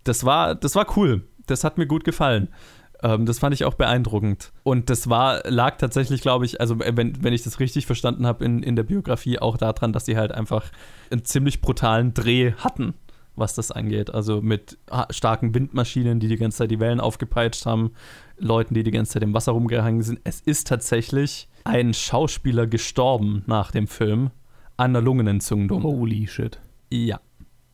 das 0.03 0.23
war, 0.25 0.55
das 0.55 0.75
war 0.75 0.85
cool. 0.97 1.23
Das 1.47 1.63
hat 1.63 1.77
mir 1.77 1.87
gut 1.87 2.03
gefallen. 2.03 2.49
Ähm, 3.03 3.25
das 3.25 3.39
fand 3.39 3.53
ich 3.53 3.63
auch 3.65 3.75
beeindruckend. 3.75 4.51
Und 4.63 4.89
das 4.89 5.09
war, 5.09 5.41
lag 5.45 5.77
tatsächlich, 5.77 6.21
glaube 6.21 6.45
ich, 6.45 6.59
also 6.59 6.79
wenn, 6.79 7.23
wenn 7.23 7.33
ich 7.33 7.43
das 7.43 7.59
richtig 7.59 7.85
verstanden 7.85 8.25
habe 8.25 8.43
in, 8.43 8.63
in 8.63 8.75
der 8.75 8.83
Biografie, 8.83 9.37
auch 9.39 9.57
daran, 9.57 9.93
dass 9.93 10.05
sie 10.05 10.17
halt 10.17 10.31
einfach 10.31 10.65
einen 11.11 11.23
ziemlich 11.23 11.61
brutalen 11.61 12.13
Dreh 12.13 12.53
hatten 12.53 12.95
was 13.37 13.55
das 13.55 13.71
angeht. 13.71 14.13
Also 14.13 14.41
mit 14.41 14.77
starken 15.09 15.53
Windmaschinen, 15.53 16.19
die 16.19 16.27
die 16.27 16.37
ganze 16.37 16.59
Zeit 16.59 16.71
die 16.71 16.79
Wellen 16.79 16.99
aufgepeitscht 16.99 17.65
haben, 17.65 17.91
Leuten, 18.37 18.73
die 18.73 18.83
die 18.83 18.91
ganze 18.91 19.13
Zeit 19.13 19.23
im 19.23 19.33
Wasser 19.33 19.53
rumgehangen 19.53 20.01
sind. 20.01 20.19
Es 20.23 20.41
ist 20.41 20.67
tatsächlich 20.67 21.47
ein 21.63 21.93
Schauspieler 21.93 22.67
gestorben 22.67 23.43
nach 23.45 23.71
dem 23.71 23.87
Film 23.87 24.31
an 24.77 24.91
einer 24.91 25.01
Lungenentzündung. 25.01 25.83
Holy 25.83 26.27
shit. 26.27 26.59
Ja. 26.91 27.19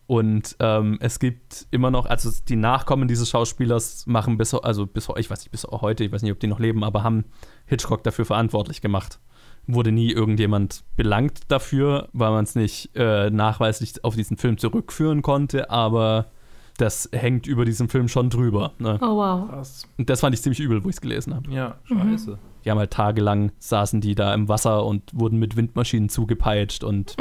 Und 0.05 0.57
ähm, 0.59 0.97
es 0.99 1.17
gibt 1.19 1.65
immer 1.71 1.89
noch, 1.89 2.05
also 2.05 2.29
die 2.47 2.55
Nachkommen 2.55 3.07
dieses 3.07 3.29
Schauspielers 3.29 4.05
machen 4.05 4.37
bis, 4.37 4.53
also 4.53 4.85
bis, 4.85 5.07
ich 5.17 5.29
weiß 5.29 5.39
nicht, 5.39 5.51
bis 5.51 5.63
heute, 5.63 6.03
ich 6.03 6.11
weiß 6.11 6.21
nicht, 6.21 6.31
ob 6.31 6.39
die 6.39 6.47
noch 6.47 6.59
leben, 6.59 6.83
aber 6.83 7.03
haben 7.03 7.25
Hitchcock 7.65 8.03
dafür 8.03 8.25
verantwortlich 8.25 8.81
gemacht. 8.81 9.19
Wurde 9.65 9.91
nie 9.91 10.11
irgendjemand 10.11 10.83
belangt 10.97 11.39
dafür, 11.47 12.09
weil 12.11 12.31
man 12.31 12.43
es 12.43 12.55
nicht 12.55 12.91
äh, 12.95 13.29
nachweislich 13.29 14.03
auf 14.03 14.15
diesen 14.15 14.37
Film 14.37 14.57
zurückführen 14.57 15.21
konnte, 15.21 15.69
aber 15.69 16.27
das 16.77 17.09
hängt 17.13 17.47
über 17.47 17.65
diesem 17.65 17.87
Film 17.87 18.07
schon 18.07 18.29
drüber. 18.29 18.73
Ne? 18.79 18.99
Oh 19.01 19.15
wow. 19.15 19.49
Krass. 19.49 19.87
Und 19.97 20.09
das 20.09 20.19
fand 20.19 20.35
ich 20.35 20.41
ziemlich 20.41 20.59
übel, 20.59 20.83
wo 20.83 20.89
ich 20.89 20.95
es 20.95 21.01
gelesen 21.01 21.33
habe. 21.33 21.49
Ja, 21.51 21.75
scheiße. 21.85 22.37
Die 22.65 22.71
haben 22.71 22.77
halt 22.79 22.91
tagelang 22.91 23.51
saßen 23.59 24.01
die 24.01 24.15
da 24.15 24.33
im 24.33 24.47
Wasser 24.49 24.85
und 24.85 25.03
wurden 25.13 25.37
mit 25.39 25.55
Windmaschinen 25.57 26.09
zugepeitscht 26.09 26.83
und 26.83 27.15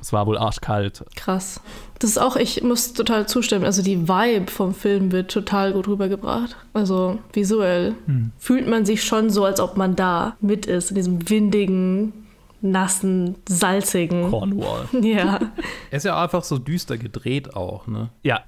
es 0.00 0.12
war 0.12 0.26
wohl 0.26 0.38
arschkalt. 0.38 1.04
Krass. 1.16 1.60
Das 1.98 2.10
ist 2.10 2.18
auch, 2.18 2.36
ich 2.36 2.62
muss 2.62 2.92
total 2.92 3.26
zustimmen. 3.26 3.64
Also 3.64 3.82
die 3.82 4.08
Vibe 4.08 4.50
vom 4.50 4.74
Film 4.74 5.10
wird 5.12 5.30
total 5.30 5.72
gut 5.72 5.88
rübergebracht. 5.88 6.56
Also 6.72 7.18
visuell 7.32 7.94
fühlt 8.38 8.68
man 8.68 8.84
sich 8.84 9.02
schon 9.04 9.30
so, 9.30 9.44
als 9.44 9.60
ob 9.60 9.76
man 9.76 9.96
da 9.96 10.36
mit 10.40 10.66
ist, 10.66 10.90
in 10.90 10.94
diesem 10.96 11.28
windigen, 11.28 12.12
nassen, 12.60 13.36
salzigen. 13.48 14.30
Cornwall. 14.30 14.88
Ja. 15.02 15.38
Er 15.90 15.96
ist 15.96 16.04
ja 16.04 16.20
einfach 16.22 16.44
so 16.44 16.58
düster 16.58 16.98
gedreht 16.98 17.54
auch, 17.54 17.86
ne? 17.86 18.10
Ja, 18.22 18.40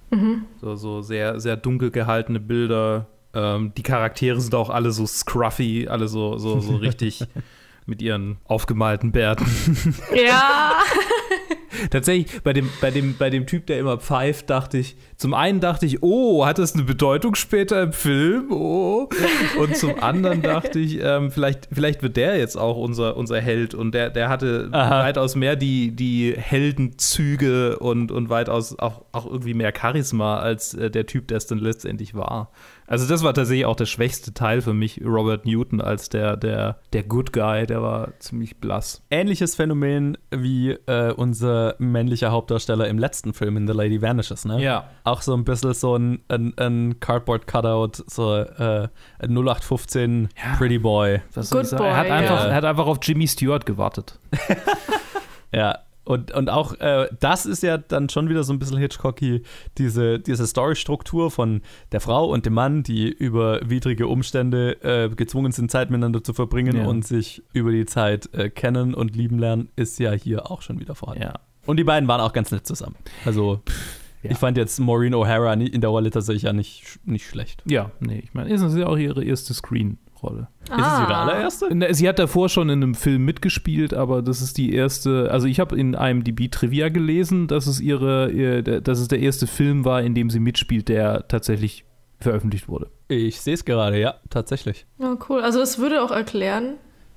So, 0.60 0.74
so 0.76 1.00
sehr, 1.02 1.40
sehr 1.40 1.56
dunkel 1.56 1.90
gehaltene 1.90 2.40
Bilder. 2.40 3.06
Ähm, 3.34 3.72
die 3.76 3.82
Charaktere 3.82 4.40
sind 4.40 4.54
auch 4.54 4.70
alle 4.70 4.92
so 4.92 5.06
scruffy, 5.06 5.88
alle 5.88 6.08
so, 6.08 6.38
so, 6.38 6.60
so 6.60 6.76
richtig 6.76 7.24
mit 7.86 8.02
ihren 8.02 8.38
aufgemalten 8.44 9.12
Bärten. 9.12 9.46
ja. 10.14 10.74
Tatsächlich, 11.90 12.42
bei 12.42 12.52
dem, 12.52 12.68
bei, 12.80 12.90
dem, 12.90 13.16
bei 13.16 13.30
dem 13.30 13.46
Typ, 13.46 13.66
der 13.66 13.78
immer 13.78 13.98
pfeift, 13.98 14.50
dachte 14.50 14.78
ich, 14.78 14.96
zum 15.20 15.34
einen 15.34 15.60
dachte 15.60 15.84
ich, 15.84 16.02
oh, 16.02 16.46
hat 16.46 16.56
das 16.56 16.72
eine 16.72 16.82
Bedeutung 16.82 17.34
später 17.34 17.82
im 17.82 17.92
Film? 17.92 18.50
Oh. 18.50 19.06
Und 19.60 19.76
zum 19.76 20.02
anderen 20.02 20.40
dachte 20.42 20.78
ich, 20.78 20.98
ähm, 21.02 21.30
vielleicht, 21.30 21.68
vielleicht 21.70 22.02
wird 22.02 22.16
der 22.16 22.38
jetzt 22.38 22.56
auch 22.56 22.78
unser, 22.78 23.18
unser 23.18 23.38
Held. 23.38 23.74
Und 23.74 23.92
der, 23.92 24.08
der 24.08 24.30
hatte 24.30 24.70
Aha. 24.72 25.02
weitaus 25.02 25.36
mehr 25.36 25.56
die, 25.56 25.94
die 25.94 26.32
Heldenzüge 26.34 27.78
und, 27.80 28.10
und 28.10 28.30
weitaus 28.30 28.78
auch, 28.78 29.04
auch 29.12 29.26
irgendwie 29.26 29.52
mehr 29.52 29.74
Charisma 29.78 30.38
als 30.38 30.72
äh, 30.72 30.90
der 30.90 31.04
Typ, 31.04 31.28
der 31.28 31.36
es 31.36 31.46
dann 31.46 31.58
letztendlich 31.58 32.14
war. 32.14 32.50
Also 32.90 33.06
das 33.06 33.22
war 33.22 33.32
tatsächlich 33.34 33.66
auch 33.66 33.76
der 33.76 33.86
schwächste 33.86 34.34
Teil 34.34 34.62
für 34.62 34.74
mich, 34.74 35.00
Robert 35.04 35.46
Newton, 35.46 35.80
als 35.80 36.08
der, 36.08 36.36
der, 36.36 36.78
der 36.92 37.04
Good 37.04 37.32
Guy, 37.32 37.64
der 37.64 37.82
war 37.82 38.18
ziemlich 38.18 38.56
blass. 38.56 39.04
ähnliches 39.10 39.54
Phänomen 39.54 40.18
wie 40.32 40.72
äh, 40.86 41.12
unser 41.12 41.76
männlicher 41.78 42.32
Hauptdarsteller 42.32 42.88
im 42.88 42.98
letzten 42.98 43.32
Film 43.32 43.56
in 43.56 43.68
The 43.68 43.74
Lady 43.74 44.02
Vanishes, 44.02 44.44
ne? 44.44 44.60
Ja. 44.60 44.90
Auch 45.10 45.22
so 45.22 45.34
ein 45.34 45.44
bisschen 45.44 45.74
so 45.74 45.96
ein, 45.96 46.20
ein, 46.28 46.54
ein 46.56 47.00
Cardboard-Cutout, 47.00 48.04
so 48.06 48.36
äh, 48.36 48.88
ein 49.18 49.30
0815 49.36 50.28
Ja. 50.36 50.56
Pretty 50.56 50.78
Boy. 50.78 51.20
Was 51.34 51.50
Good 51.50 51.66
sagen? 51.66 51.84
er, 51.84 51.96
hat 51.96 52.06
Boy, 52.06 52.16
einfach, 52.16 52.40
ja. 52.44 52.46
er 52.50 52.54
hat 52.54 52.64
einfach 52.64 52.86
auf 52.86 52.98
Jimmy 53.02 53.26
Stewart 53.26 53.66
gewartet. 53.66 54.18
Ja, 55.52 55.78
und, 56.04 56.30
und 56.32 56.48
auch 56.48 56.74
äh, 56.80 57.08
das 57.20 57.44
ist 57.44 57.62
ja 57.62 57.76
dann 57.76 58.08
schon 58.08 58.28
wieder 58.28 58.44
so 58.44 58.52
ein 58.52 58.58
bisschen 58.58 58.78
Hitchcocky, 58.78 59.42
diese, 59.78 60.18
diese 60.20 60.46
Storystruktur 60.46 61.30
von 61.30 61.62
der 61.92 62.00
Frau 62.00 62.26
und 62.26 62.46
dem 62.46 62.54
Mann, 62.54 62.82
die 62.82 63.08
über 63.08 63.60
widrige 63.68 64.06
Umstände 64.06 64.82
äh, 64.82 65.08
gezwungen 65.14 65.52
sind, 65.52 65.70
Zeit 65.70 65.90
miteinander 65.90 66.22
zu 66.22 66.32
verbringen 66.32 66.76
Ja. 66.76 66.86
und 66.86 67.04
sich 67.06 67.42
über 67.52 67.72
die 67.72 67.84
Zeit 67.86 68.32
äh, 68.32 68.48
kennen 68.48 68.94
und 68.94 69.14
lieben 69.16 69.38
lernen, 69.38 69.70
ist 69.76 69.98
ja 69.98 70.12
hier 70.12 70.50
auch 70.50 70.62
schon 70.62 70.78
wieder 70.80 70.94
vorhanden. 70.94 71.22
Ja. 71.24 71.34
Und 71.66 71.76
die 71.78 71.84
beiden 71.84 72.08
waren 72.08 72.20
auch 72.20 72.32
ganz 72.32 72.50
nett 72.50 72.66
zusammen. 72.66 72.96
Also, 73.24 73.60
ja. 74.22 74.30
ich 74.30 74.38
fand 74.38 74.56
jetzt 74.56 74.78
Maureen 74.78 75.14
O'Hara 75.14 75.58
in 75.60 75.80
der 75.80 75.90
Rolle 75.90 76.10
tatsächlich 76.10 76.44
ja 76.44 76.52
nicht, 76.52 76.98
nicht 77.04 77.26
schlecht. 77.26 77.62
Ja, 77.66 77.90
nee, 78.00 78.20
ich 78.22 78.34
meine, 78.34 78.52
es 78.52 78.62
ist 78.62 78.76
ja 78.76 78.86
auch 78.86 78.96
ihre 78.96 79.24
erste 79.24 79.54
Screen-Rolle. 79.54 80.48
Ist 80.62 80.70
es 80.70 80.76
ihre 80.76 81.16
allererste? 81.16 81.74
Ne, 81.74 81.94
Sie 81.94 82.08
hat 82.08 82.18
davor 82.18 82.48
schon 82.48 82.68
in 82.68 82.82
einem 82.82 82.94
Film 82.94 83.24
mitgespielt, 83.24 83.94
aber 83.94 84.22
das 84.22 84.42
ist 84.42 84.58
die 84.58 84.72
erste. 84.74 85.30
Also 85.30 85.46
ich 85.46 85.60
habe 85.60 85.78
in 85.78 85.94
IMDb 85.94 86.50
Trivia 86.50 86.88
gelesen, 86.88 87.46
dass 87.46 87.66
es 87.66 87.80
ihre, 87.80 88.30
ihr, 88.30 88.62
dass 88.62 88.98
es 88.98 89.08
der 89.08 89.20
erste 89.20 89.46
Film 89.46 89.84
war, 89.84 90.02
in 90.02 90.14
dem 90.14 90.30
sie 90.30 90.40
mitspielt, 90.40 90.88
der 90.88 91.26
tatsächlich 91.28 91.84
veröffentlicht 92.20 92.68
wurde. 92.68 92.90
Ich 93.08 93.40
sehe 93.40 93.54
es 93.54 93.64
gerade, 93.64 93.98
ja, 93.98 94.14
tatsächlich. 94.28 94.86
Ja, 94.98 95.16
cool. 95.28 95.40
Also 95.40 95.58
das 95.58 95.78
würde 95.78 96.02
auch 96.02 96.10
erklären, 96.10 96.74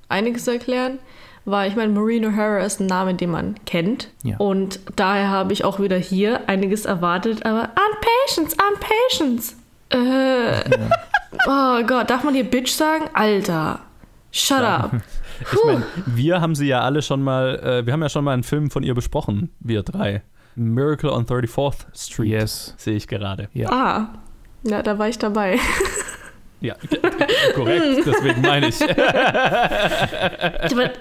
einiges 0.08 0.48
erklären, 0.48 0.98
weil 1.44 1.68
ich 1.68 1.76
meine, 1.76 1.92
Maureen 1.92 2.24
O'Hara 2.24 2.64
ist 2.64 2.80
ein 2.80 2.86
Name, 2.86 3.14
den 3.14 3.30
man 3.30 3.56
kennt. 3.66 4.08
Ja. 4.22 4.36
Und 4.38 4.80
daher 4.96 5.30
habe 5.30 5.52
ich 5.52 5.64
auch 5.64 5.80
wieder 5.80 5.96
hier 5.96 6.48
einiges 6.48 6.84
erwartet, 6.84 7.44
aber 7.44 7.70
Unpatience, 7.70 8.56
Unpatience. 8.70 9.56
Äh, 9.90 10.70
oh 11.46 11.82
Gott, 11.86 12.10
darf 12.10 12.24
man 12.24 12.34
hier 12.34 12.44
Bitch 12.44 12.72
sagen? 12.72 13.04
Alter, 13.12 13.80
shut 14.30 14.62
up. 14.62 14.92
Ich 15.40 15.64
meine, 15.64 15.82
wir 16.06 16.40
haben 16.40 16.54
sie 16.54 16.68
ja 16.68 16.82
alle 16.82 17.02
schon 17.02 17.20
mal, 17.20 17.58
äh, 17.58 17.84
wir 17.84 17.92
haben 17.92 18.02
ja 18.02 18.08
schon 18.08 18.24
mal 18.24 18.34
einen 18.34 18.44
Film 18.44 18.70
von 18.70 18.84
ihr 18.84 18.94
besprochen, 18.94 19.50
wir 19.58 19.82
drei. 19.82 20.22
Miracle 20.54 21.10
on 21.10 21.26
34th 21.26 21.86
Street. 21.92 22.30
Yes. 22.30 22.74
Sehe 22.76 22.94
ich 22.94 23.08
gerade. 23.08 23.48
Ja. 23.52 23.68
Ah, 23.70 24.08
ja, 24.62 24.82
da 24.82 24.98
war 24.98 25.08
ich 25.08 25.18
dabei. 25.18 25.58
Ja, 26.64 26.76
korrekt, 27.54 28.06
deswegen 28.06 28.40
meine 28.40 28.68
ich. 28.68 28.80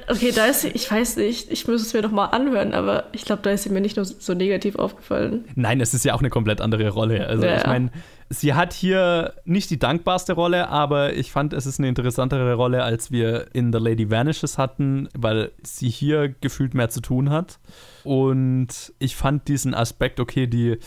Okay, 0.09 0.31
da 0.35 0.45
ist 0.47 0.61
sie, 0.61 0.69
ich 0.69 0.89
weiß 0.91 1.17
nicht, 1.17 1.49
ich 1.51 1.67
muss 1.67 1.81
es 1.81 1.93
mir 1.93 2.01
noch 2.01 2.11
mal 2.11 2.25
anhören, 2.25 2.73
aber 2.73 3.05
ich 3.13 3.25
glaube, 3.25 3.41
da 3.43 3.51
ist 3.51 3.63
sie 3.63 3.69
mir 3.69 3.81
nicht 3.81 3.95
nur 3.95 4.05
so 4.05 4.33
negativ 4.33 4.75
aufgefallen. 4.75 5.45
Nein, 5.55 5.79
es 5.81 5.93
ist 5.93 6.03
ja 6.05 6.13
auch 6.13 6.19
eine 6.19 6.29
komplett 6.29 6.59
andere 6.61 6.89
Rolle. 6.89 7.27
Also 7.27 7.45
Ja. 7.45 7.57
ich 7.57 7.65
meine, 7.65 7.91
sie 8.29 8.53
hat 8.53 8.73
hier 8.73 9.33
nicht 9.45 9.69
die 9.69 9.79
dankbarste 9.79 10.33
Rolle, 10.33 10.67
aber 10.69 11.13
ich 11.13 11.31
fand, 11.31 11.53
es 11.53 11.65
ist 11.65 11.79
eine 11.79 11.87
interessantere 11.87 12.55
Rolle, 12.55 12.83
als 12.83 13.11
wir 13.11 13.47
in 13.53 13.71
The 13.71 13.79
Lady 13.79 14.09
Vanishes 14.11 14.57
hatten, 14.57 15.07
weil 15.17 15.51
sie 15.63 15.89
hier 15.89 16.29
gefühlt 16.41 16.73
mehr 16.73 16.89
zu 16.89 16.99
tun 17.01 17.29
hat. 17.29 17.59
Und 18.03 18.67
ich 18.99 19.15
fand 19.15 19.47
diesen 19.47 19.73
Aspekt, 19.73 20.19
okay, 20.19 20.45
die, 20.47 20.77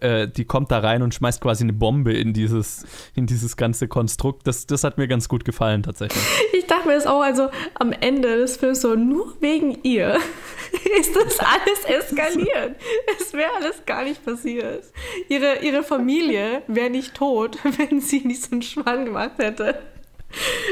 äh, 0.00 0.28
die 0.28 0.44
kommt 0.44 0.70
da 0.70 0.78
rein 0.80 1.02
und 1.02 1.14
schmeißt 1.14 1.40
quasi 1.40 1.64
eine 1.64 1.72
Bombe 1.72 2.12
in 2.12 2.32
dieses, 2.32 2.84
in 3.14 3.26
dieses 3.26 3.56
ganze 3.56 3.88
Konstrukt. 3.88 4.46
Das, 4.46 4.66
das 4.66 4.84
hat 4.84 4.98
mir 4.98 5.08
ganz 5.08 5.28
gut 5.28 5.44
gefallen 5.44 5.82
tatsächlich. 5.82 6.22
Ich 6.52 6.66
dachte 6.76 6.86
mir 6.88 6.94
das 6.94 7.06
auch, 7.08 7.20
also 7.22 7.48
am 7.74 7.90
Ende 7.92 8.36
des 8.36 8.56
Films 8.56 8.80
so, 8.82 8.94
nur 8.94 9.34
wegen 9.40 9.78
ihr 9.82 10.14
ist 11.00 11.16
das 11.16 11.40
alles 11.40 11.84
eskaliert. 11.84 12.76
es 13.20 13.32
wäre 13.32 13.50
alles 13.56 13.84
gar 13.86 14.04
nicht 14.04 14.24
passiert. 14.24 14.84
Ihre, 15.28 15.64
ihre 15.64 15.82
Familie 15.82 16.62
wäre 16.68 16.90
nicht 16.90 17.14
tot, 17.14 17.58
wenn 17.78 18.00
sie 18.00 18.20
nicht 18.20 18.42
so 18.44 18.52
einen 18.52 18.62
Schmarrn 18.62 19.04
gemacht 19.04 19.32
hätte. 19.38 19.80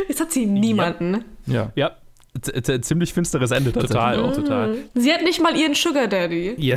Jetzt 0.08 0.20
hat 0.20 0.30
sie 0.30 0.46
niemanden. 0.46 1.24
Ja. 1.46 1.72
Ja, 1.74 1.96
z- 2.40 2.64
z- 2.64 2.84
ziemlich 2.84 3.12
finsteres 3.12 3.50
Ende 3.50 3.72
tatsächlich. 3.72 3.96
Total, 3.98 4.20
auch 4.22 4.34
total. 4.34 4.76
Sie 4.94 5.12
hat 5.12 5.22
nicht 5.22 5.42
mal 5.42 5.56
ihren 5.56 5.74
Sugar 5.74 6.06
Daddy. 6.06 6.54
Ja. 6.58 6.76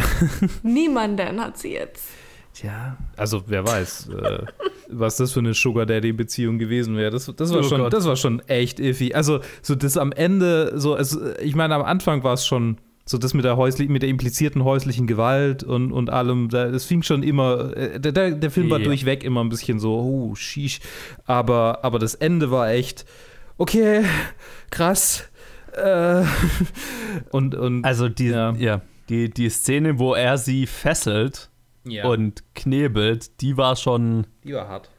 Niemanden 0.64 1.40
hat 1.42 1.60
sie 1.60 1.74
jetzt. 1.74 2.06
Tja, 2.54 2.98
also 3.16 3.44
wer 3.48 3.66
weiß, 3.66 4.10
äh, 4.10 4.40
was 4.90 5.18
das 5.18 5.32
für 5.32 5.40
eine 5.40 5.54
Sugar 5.54 5.86
Daddy-Beziehung 5.86 6.60
gewesen 6.60 6.98
wäre. 6.98 7.12
Das, 7.12 7.32
das, 7.36 7.52
war 7.54 7.60
Oh 7.60 7.64
schon, 7.64 7.82
Gott. 7.82 7.94
das 7.94 8.06
war 8.06 8.18
schon 8.18 8.42
echt 8.48 8.80
iffy. 8.80 9.14
Also, 9.14 9.40
so 9.62 9.76
das 9.76 9.98
am 9.98 10.12
Ende, 10.12 10.74
so, 10.78 10.98
es, 10.98 11.18
ich 11.42 11.56
meine, 11.56 11.76
am 11.76 11.84
Anfang 11.84 12.24
war 12.24 12.34
es 12.34 12.46
schon 12.46 12.78
so 13.06 13.18
das 13.18 13.34
mit 13.34 13.46
der 13.46 13.58
häuslich, 13.58 13.90
mit 13.90 14.04
der 14.04 14.10
implizierten 14.10 14.64
häuslichen 14.64 15.08
Gewalt 15.08 15.64
und, 15.64 15.92
und 15.92 16.10
allem, 16.10 16.50
da, 16.50 16.66
es 16.66 16.86
fing 16.86 17.04
schon 17.04 17.24
immer, 17.24 17.76
äh, 17.76 18.00
der, 18.00 18.32
der, 18.32 18.52
Film 18.52 18.70
war 18.70 18.80
durchweg 18.80 19.24
immer 19.24 19.44
ein 19.44 19.50
bisschen 19.50 19.80
so, 19.80 20.00
oh, 20.00 20.36
sheesh. 20.36 20.80
Aber, 21.26 21.84
aber 21.84 22.00
das 22.00 22.16
Ende 22.16 22.52
war 22.52 22.70
echt, 22.70 23.06
okay, 23.58 24.04
krass. 24.70 25.30
Äh, 25.74 26.24
und, 27.32 27.56
und 27.56 27.84
Also 27.86 28.10
die, 28.10 28.28
Ja. 28.28 28.54
ja. 28.54 28.82
die, 29.10 29.30
die 29.30 29.50
Szene, 29.50 30.00
wo 30.00 30.14
er 30.14 30.38
sie 30.38 30.68
fesselt 30.68 31.51
ja, 31.86 32.08
und 32.08 32.44
knebelt, 32.56 33.42
die 33.42 33.58
war 33.58 33.76
schon, 33.76 34.28
die 34.44 34.54
war 34.54 34.68
hart. 34.68 34.90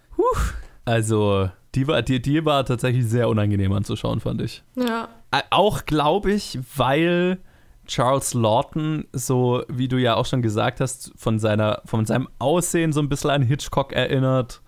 also 0.84 1.48
die 1.74 1.86
war, 1.88 2.02
die, 2.02 2.20
die 2.20 2.44
war 2.44 2.64
tatsächlich 2.64 3.06
sehr 3.06 3.28
unangenehm 3.28 3.72
anzuschauen, 3.72 4.20
fand 4.20 4.42
ich. 4.42 4.62
Ja. 4.76 5.08
Ä- 5.30 5.42
Auch 5.50 5.86
glaube 5.86 6.32
ich, 6.32 6.58
weil 6.76 7.38
Charles 7.86 8.34
Lawton, 8.34 9.06
so 9.12 9.62
wie 9.68 9.88
du 9.88 9.96
ja 9.96 10.14
auch 10.16 10.26
schon 10.26 10.42
gesagt 10.42 10.80
hast, 10.80 11.12
von, 11.16 11.38
seiner, 11.38 11.80
von 11.86 12.04
seinem 12.04 12.28
Aussehen 12.38 12.92
so 12.92 13.00
ein 13.00 13.08
bisschen 13.08 13.30
an 13.30 13.42
Hitchcock 13.42 13.92
erinnert. 13.92 14.60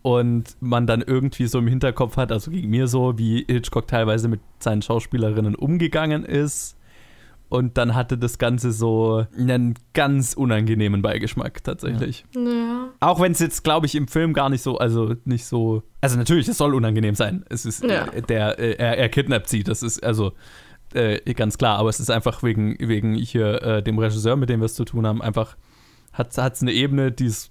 Und 0.00 0.56
man 0.60 0.86
dann 0.86 1.02
irgendwie 1.02 1.46
so 1.46 1.58
im 1.58 1.66
Hinterkopf 1.66 2.16
hat, 2.16 2.32
also 2.32 2.50
gegen 2.50 2.70
mir 2.70 2.88
so, 2.88 3.18
wie 3.18 3.44
Hitchcock 3.46 3.86
teilweise 3.88 4.26
mit 4.26 4.40
seinen 4.58 4.80
Schauspielerinnen 4.80 5.54
umgegangen 5.54 6.24
ist. 6.24 6.76
Und 7.50 7.76
dann 7.76 7.94
hatte 7.96 8.16
das 8.16 8.38
Ganze 8.38 8.70
so 8.72 9.26
einen 9.36 9.74
ganz 9.92 10.34
unangenehmen 10.34 11.02
Beigeschmack 11.02 11.62
tatsächlich. 11.64 12.24
Ja. 12.34 12.90
Auch 13.00 13.20
wenn 13.20 13.32
es 13.32 13.40
jetzt, 13.40 13.64
glaube 13.64 13.86
ich, 13.86 13.96
im 13.96 14.06
Film 14.06 14.32
gar 14.32 14.48
nicht 14.48 14.62
so, 14.62 14.78
also 14.78 15.14
nicht 15.24 15.44
so. 15.44 15.82
Also 16.00 16.16
natürlich, 16.16 16.46
es 16.48 16.56
soll 16.58 16.74
unangenehm 16.76 17.16
sein. 17.16 17.44
Es 17.48 17.66
ist 17.66 17.82
Ja. 17.84 18.06
äh, 18.06 18.22
der, 18.22 18.58
äh, 18.60 18.76
er, 18.78 18.96
er 18.98 19.08
kidnappt 19.08 19.48
sie, 19.48 19.64
das 19.64 19.82
ist 19.82 20.02
also 20.02 20.32
äh, 20.94 21.18
ganz 21.34 21.58
klar, 21.58 21.78
aber 21.78 21.88
es 21.88 21.98
ist 21.98 22.10
einfach 22.10 22.42
wegen, 22.44 22.76
wegen 22.78 23.14
hier 23.14 23.62
äh, 23.62 23.82
dem 23.82 23.98
Regisseur, 23.98 24.36
mit 24.36 24.48
dem 24.48 24.60
wir 24.60 24.66
es 24.66 24.74
zu 24.74 24.84
tun 24.84 25.04
haben, 25.06 25.20
einfach 25.20 25.56
hat 26.12 26.32
es 26.32 26.62
eine 26.62 26.72
Ebene, 26.72 27.12
die 27.12 27.26
ist 27.26 27.50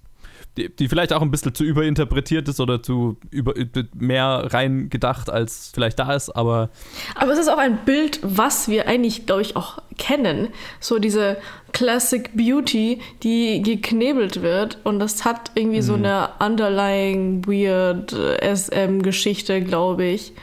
die, 0.58 0.76
die 0.76 0.88
vielleicht 0.88 1.14
auch 1.14 1.22
ein 1.22 1.32
bisschen 1.32 1.54
zu 1.54 1.64
überinterpretiert 1.64 2.48
ist 2.48 2.60
oder 2.60 2.82
zu 2.82 3.18
über, 3.32 3.54
mehr 3.96 4.48
rein 4.52 4.90
gedacht, 4.90 5.30
als 5.30 5.72
vielleicht 5.74 6.00
da 6.00 6.14
ist, 6.14 6.30
aber. 6.30 6.70
Aber 7.16 7.32
es 7.32 7.40
ist 7.40 7.50
auch 7.50 7.58
ein 7.58 7.80
Bild, 7.86 8.20
was 8.24 8.68
wir 8.68 8.88
eigentlich, 8.88 9.26
glaube 9.26 9.42
ich, 9.42 9.56
auch 9.56 9.80
kennen. 9.98 10.50
So 10.80 11.00
diese 11.00 11.38
Classic 11.72 12.30
Beauty, 12.36 13.00
die 13.24 13.62
geknebelt 13.62 14.42
wird 14.42 14.80
und 14.84 15.00
das 15.00 15.26
hat 15.26 15.52
irgendwie 15.56 15.78
mhm. 15.78 15.84
so 15.84 15.94
eine 15.94 16.30
underlying 16.40 17.46
weird 17.46 18.16
SM-Geschichte, 18.42 19.62
glaube 19.62 20.06
ich. 20.06 20.34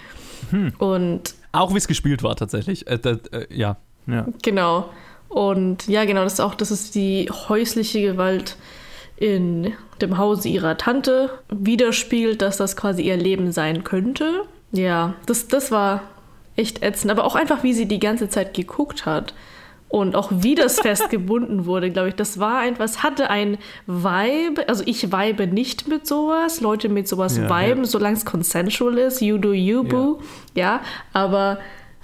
Hm. 0.50 0.72
Und 0.78 1.34
auch 1.52 1.72
wie 1.72 1.78
es 1.78 1.88
gespielt 1.88 2.22
war 2.22 2.36
tatsächlich. 2.36 2.86
Äh, 2.86 2.98
äh, 3.02 3.46
ja. 3.50 3.76
ja. 4.06 4.26
Genau. 4.42 4.90
Und 5.28 5.88
ja, 5.88 6.04
genau, 6.04 6.22
das 6.22 6.34
ist 6.34 6.40
auch, 6.40 6.54
das 6.54 6.70
ist 6.70 6.94
die 6.94 7.28
häusliche 7.30 8.00
Gewalt 8.00 8.56
in 9.16 9.72
dem 10.00 10.18
Hause 10.18 10.48
ihrer 10.48 10.76
Tante 10.76 11.30
widerspiegelt, 11.48 12.42
dass 12.42 12.58
das 12.58 12.76
quasi 12.76 13.02
ihr 13.02 13.16
Leben 13.16 13.52
sein 13.52 13.82
könnte. 13.84 14.42
Ja, 14.72 15.14
das, 15.26 15.48
das 15.48 15.70
war 15.70 16.02
echt 16.56 16.82
ätzend. 16.82 17.10
Aber 17.10 17.24
auch 17.24 17.34
einfach, 17.34 17.62
wie 17.62 17.72
sie 17.72 17.86
die 17.86 17.98
ganze 17.98 18.28
Zeit 18.28 18.54
geguckt 18.54 19.06
hat. 19.06 19.34
Und 19.88 20.16
auch 20.16 20.30
wie 20.32 20.54
das 20.54 20.80
festgebunden 20.80 21.64
wurde, 21.64 21.90
glaube 21.90 22.08
ich, 22.08 22.14
das 22.14 22.38
war 22.38 22.58
einfach, 22.58 22.84
es 22.84 23.02
hatte 23.02 23.30
ein 23.30 23.58
Vibe. 23.86 24.68
Also 24.68 24.82
ich 24.84 25.12
vibe 25.12 25.46
nicht 25.46 25.88
mit 25.88 26.06
sowas. 26.06 26.60
Leute 26.60 26.88
mit 26.88 27.08
sowas 27.08 27.36
ja, 27.36 27.44
viben, 27.44 27.84
ja. 27.84 27.88
solange 27.88 28.16
es 28.16 28.24
consensual 28.24 28.98
ist. 28.98 29.20
You 29.22 29.38
do 29.38 29.52
you, 29.52 29.84
boo. 29.84 30.18
Ja. 30.54 30.62
ja, 30.62 30.80
aber 31.12 31.58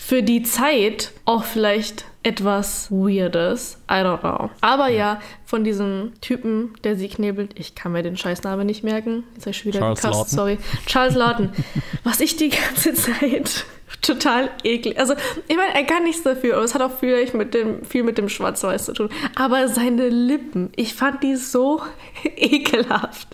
für 0.05 0.23
die 0.23 0.43
Zeit 0.43 1.13
auch 1.25 1.45
vielleicht 1.45 2.05
etwas 2.25 2.91
Weirdes. 2.91 3.79
I 3.89 3.95
don't 3.95 4.21
know. 4.21 4.51
Aber 4.61 4.89
ja, 4.89 5.21
von 5.45 5.63
diesem 5.63 6.13
Typen, 6.21 6.75
der 6.83 6.97
sie 6.97 7.09
knebelt, 7.09 7.59
ich 7.59 7.75
kann 7.75 7.93
mir 7.93 8.03
den 8.03 8.17
Scheißnamen 8.17 8.67
nicht 8.67 8.83
merken. 8.83 9.23
Jetzt 9.35 9.43
habe 9.43 9.51
ich 9.51 9.59
schon 9.59 9.73
wieder 9.73 9.79
Charles 9.79 10.03
gekasst, 10.03 10.31
sorry. 10.31 10.59
Charles 10.87 11.15
Lawton. 11.15 11.53
was 12.05 12.21
ich 12.21 12.37
die 12.37 12.51
ganze 12.51 12.95
Zeit 12.95 13.65
total 14.03 14.51
eklig. 14.65 14.99
Also, 14.99 15.15
ich 15.47 15.57
meine, 15.57 15.75
er 15.75 15.85
kann 15.85 16.03
nichts 16.03 16.25
dafür, 16.25 16.57
aber 16.57 16.65
es 16.65 16.75
hat 16.75 16.83
auch 16.83 16.99
vielleicht 16.99 17.35
mit 17.35 17.55
dem, 17.55 17.85
viel 17.85 18.03
mit 18.03 18.19
dem 18.19 18.29
Schwarz-Weiß 18.29 18.87
zu 18.87 18.93
tun. 18.95 19.09
Aber 19.37 19.69
seine 19.69 20.09
Lippen, 20.09 20.73
ich 20.75 20.95
fand 20.95 21.23
die 21.23 21.37
so 21.37 21.81
ekelhaft. 22.37 23.29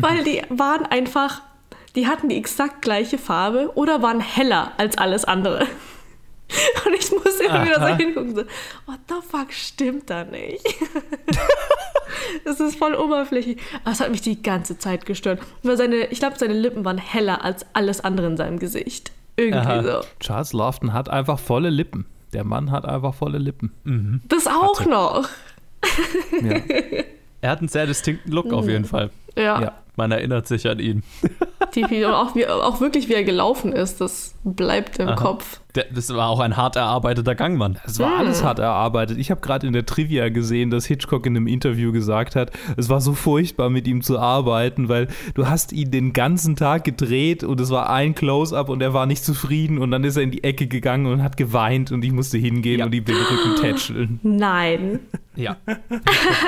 Weil 0.00 0.22
die 0.22 0.42
waren 0.48 0.86
einfach, 0.86 1.42
die 1.94 2.06
hatten 2.06 2.28
die 2.28 2.36
exakt 2.36 2.82
gleiche 2.82 3.18
Farbe 3.18 3.70
oder 3.74 4.02
waren 4.02 4.20
heller 4.20 4.72
als 4.76 4.96
alles 4.98 5.24
andere. 5.24 5.66
Und 6.86 6.94
ich 6.94 7.10
muss 7.10 7.40
immer 7.40 7.60
Aha. 7.60 7.64
wieder 7.64 7.80
so 7.80 7.96
hingucken, 7.96 8.34
so, 8.34 8.42
what 8.86 8.98
the 9.08 9.14
fuck 9.26 9.52
stimmt 9.52 10.10
da 10.10 10.24
nicht? 10.24 10.62
das 12.44 12.60
ist 12.60 12.76
voll 12.76 12.94
oberflächlich. 12.94 13.58
Aber 13.84 13.92
es 13.92 14.00
hat 14.00 14.10
mich 14.10 14.20
die 14.20 14.42
ganze 14.42 14.78
Zeit 14.78 15.06
gestört. 15.06 15.40
Weil 15.62 15.76
seine, 15.76 16.06
ich 16.06 16.18
glaube, 16.18 16.38
seine 16.38 16.54
Lippen 16.54 16.84
waren 16.84 16.98
heller 16.98 17.44
als 17.44 17.64
alles 17.72 18.00
andere 18.00 18.26
in 18.26 18.36
seinem 18.36 18.58
Gesicht. 18.58 19.12
Irgendwie 19.36 19.58
Aha. 19.58 19.82
so. 19.82 20.00
Charles 20.20 20.52
Lofton 20.52 20.92
hat 20.92 21.08
einfach 21.08 21.38
volle 21.38 21.70
Lippen. 21.70 22.06
Der 22.34 22.44
Mann 22.44 22.70
hat 22.70 22.84
einfach 22.84 23.14
volle 23.14 23.38
Lippen. 23.38 23.72
Mhm. 23.84 24.20
Das 24.28 24.46
auch 24.46 24.80
Hatte. 24.80 24.90
noch. 24.90 25.28
ja. 26.42 26.60
Er 27.42 27.50
hat 27.50 27.58
einen 27.58 27.66
sehr 27.66 27.86
distinkten 27.86 28.30
Look 28.30 28.52
auf 28.52 28.68
jeden 28.68 28.84
Fall. 28.84 29.10
Ja. 29.36 29.60
ja. 29.60 29.72
Man 29.96 30.12
erinnert 30.12 30.46
sich 30.46 30.68
an 30.68 30.78
ihn. 30.78 31.02
Die, 31.74 32.04
auch, 32.06 32.34
wie, 32.34 32.46
auch 32.46 32.80
wirklich, 32.80 33.08
wie 33.08 33.14
er 33.14 33.24
gelaufen 33.24 33.72
ist, 33.72 34.00
das 34.00 34.34
bleibt 34.44 34.98
im 34.98 35.08
Aha. 35.08 35.14
Kopf. 35.14 35.60
Das 35.94 36.14
war 36.14 36.28
auch 36.28 36.40
ein 36.40 36.56
hart 36.56 36.76
erarbeiteter 36.76 37.34
Gang, 37.34 37.56
Mann. 37.56 37.78
Es 37.86 37.98
war 37.98 38.10
hm. 38.10 38.18
alles 38.18 38.44
hart 38.44 38.58
erarbeitet. 38.58 39.16
Ich 39.16 39.30
habe 39.30 39.40
gerade 39.40 39.66
in 39.66 39.72
der 39.72 39.86
Trivia 39.86 40.28
gesehen, 40.28 40.70
dass 40.70 40.84
Hitchcock 40.84 41.24
in 41.24 41.34
einem 41.34 41.46
Interview 41.46 41.92
gesagt 41.92 42.36
hat, 42.36 42.50
es 42.76 42.90
war 42.90 43.00
so 43.00 43.14
furchtbar, 43.14 43.70
mit 43.70 43.86
ihm 43.86 44.02
zu 44.02 44.18
arbeiten, 44.18 44.90
weil 44.90 45.08
du 45.34 45.48
hast 45.48 45.72
ihn 45.72 45.90
den 45.90 46.12
ganzen 46.12 46.56
Tag 46.56 46.84
gedreht 46.84 47.42
und 47.42 47.58
es 47.58 47.70
war 47.70 47.88
ein 47.88 48.14
Close-up 48.14 48.68
und 48.68 48.82
er 48.82 48.92
war 48.92 49.06
nicht 49.06 49.24
zufrieden 49.24 49.78
und 49.78 49.90
dann 49.90 50.04
ist 50.04 50.16
er 50.16 50.24
in 50.24 50.30
die 50.30 50.44
Ecke 50.44 50.66
gegangen 50.66 51.06
und 51.06 51.22
hat 51.22 51.38
geweint 51.38 51.90
und 51.90 52.04
ich 52.04 52.12
musste 52.12 52.36
hingehen 52.36 52.80
ja. 52.80 52.86
und 52.86 52.94
ihm 52.94 53.04
den 53.04 53.16
Rücken 53.16 53.56
tätscheln. 53.60 54.20
Nein. 54.22 55.00
Ja. 55.34 55.56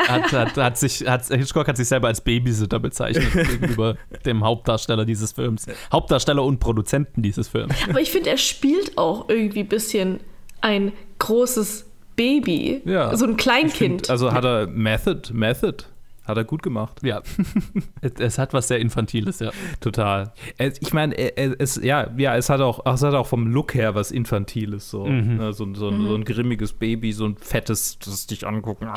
hat, 0.09 0.33
hat, 0.33 0.57
hat 0.59 0.77
sich, 0.77 1.09
hat, 1.09 1.27
Hitchcock 1.29 1.69
hat 1.69 1.79
sich 1.79 1.89
selber 1.89 2.09
als 2.09 2.21
Babysitter 2.21 2.79
bezeichnet 2.79 3.33
gegenüber 3.33 3.97
dem 4.27 4.45
Hauptdarsteller 4.45 5.07
dieses 5.15 5.33
Films. 5.33 5.67
Hauptdarsteller 5.93 6.43
und 6.43 6.61
Produzenten 6.61 7.23
dieses 7.23 7.49
Films. 7.49 7.75
Aber 7.89 8.01
ich 8.01 8.11
finde, 8.11 8.31
er 8.31 8.37
spielt 8.37 8.99
auch 8.99 9.29
irgendwie 9.29 9.61
ein 9.61 9.69
bisschen 9.69 10.21
ein 10.61 10.93
großes 11.19 11.87
Baby. 12.17 12.83
Ja. 12.85 13.17
So 13.17 13.27
ein 13.27 13.37
Kleinkind. 13.37 14.07
Find, 14.07 14.11
also 14.11 14.33
hat 14.33 14.45
er 14.45 14.67
Method, 14.67 15.33
Method 15.33 15.85
hat 16.27 16.37
er 16.37 16.45
gut 16.45 16.63
gemacht. 16.63 17.01
Ja. 17.03 17.23
es, 18.19 18.39
hat 18.39 18.55
was 18.55 18.69
sehr 18.69 18.79
Infantiles, 18.79 19.41
ja. 19.41 19.51
Total. 19.81 20.33
Ich 20.81 20.93
meine, 20.93 21.17
es, 21.17 21.77
ja, 21.83 22.09
ja, 22.17 22.37
es 22.37 22.49
hat 22.49 22.61
auch, 22.61 22.85
es 22.87 23.03
hat 23.03 23.15
auch 23.15 23.27
vom 23.27 23.47
Look 23.47 23.75
her 23.75 23.95
was 23.95 24.11
Infantiles, 24.11 24.91
so. 24.91 25.05
Mhm. 25.05 25.37
Ne, 25.37 25.53
so, 25.53 25.73
so, 25.75 25.91
mhm. 25.91 26.07
so, 26.07 26.15
ein 26.15 26.25
grimmiges 26.25 26.73
Baby, 26.73 27.13
so 27.13 27.27
ein 27.27 27.37
fettes, 27.37 27.99
das 27.99 28.27
dich 28.27 28.47
angucken. 28.47 28.89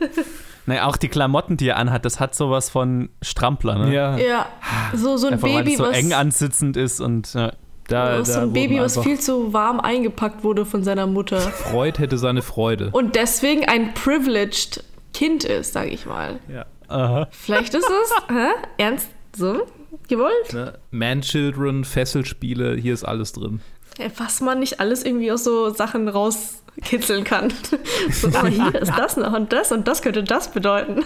naja, 0.66 0.86
auch 0.86 0.96
die 0.96 1.08
Klamotten, 1.08 1.56
die 1.56 1.68
er 1.68 1.76
anhat, 1.76 2.04
das 2.04 2.20
hat 2.20 2.34
sowas 2.34 2.70
von 2.70 3.10
Strampler, 3.20 3.86
ne? 3.86 3.94
Ja. 3.94 4.16
Ja. 4.16 4.46
So, 4.94 5.16
so 5.16 5.26
ein 5.26 5.34
Einfach, 5.34 5.48
Baby, 5.48 5.78
weil 5.78 5.90
es 5.90 5.98
so 5.98 6.06
eng 6.06 6.12
ansitzend 6.12 6.76
ist 6.76 7.00
und. 7.00 7.34
Ja. 7.34 7.52
Da, 7.88 8.18
da 8.18 8.24
so 8.24 8.40
ein 8.40 8.52
Baby, 8.52 8.78
was 8.78 8.96
viel 9.00 9.18
zu 9.18 9.52
warm 9.52 9.80
eingepackt 9.80 10.44
wurde 10.44 10.64
von 10.64 10.84
seiner 10.84 11.08
Mutter. 11.08 11.40
Freud 11.40 11.98
hätte 11.98 12.18
seine 12.18 12.40
Freude. 12.40 12.90
Und 12.92 13.16
deswegen 13.16 13.64
ein 13.64 13.94
privileged 13.94 14.84
Kind 15.12 15.44
ist, 15.44 15.72
sage 15.72 15.90
ich 15.90 16.06
mal. 16.06 16.40
Ja. 16.48 16.66
Aha. 16.88 17.28
Vielleicht 17.30 17.74
ist 17.74 17.88
es 17.88 18.12
hä? 18.28 18.48
ernst 18.78 19.08
so 19.36 19.66
gewollt. 20.08 20.52
Ne? 20.52 20.78
Man-Children, 20.90 21.84
Fesselspiele, 21.84 22.76
hier 22.76 22.94
ist 22.94 23.04
alles 23.04 23.32
drin. 23.32 23.60
Was 24.16 24.40
man 24.40 24.60
nicht 24.60 24.80
alles 24.80 25.04
irgendwie 25.04 25.30
aus 25.30 25.44
so 25.44 25.70
Sachen 25.70 26.08
rauskitzeln 26.08 27.24
kann. 27.24 27.52
so, 28.10 28.28
oh, 28.28 28.46
hier 28.46 28.74
ist 28.74 28.92
das 28.96 29.16
noch 29.16 29.32
und 29.32 29.52
das 29.52 29.72
und 29.72 29.86
das 29.86 30.02
könnte 30.02 30.22
das 30.22 30.52
bedeuten. 30.52 31.02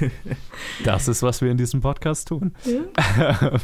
das 0.84 1.08
ist, 1.08 1.22
was 1.22 1.40
wir 1.40 1.50
in 1.50 1.56
diesem 1.56 1.80
Podcast 1.80 2.28
tun. 2.28 2.54
Ja, 2.64 3.60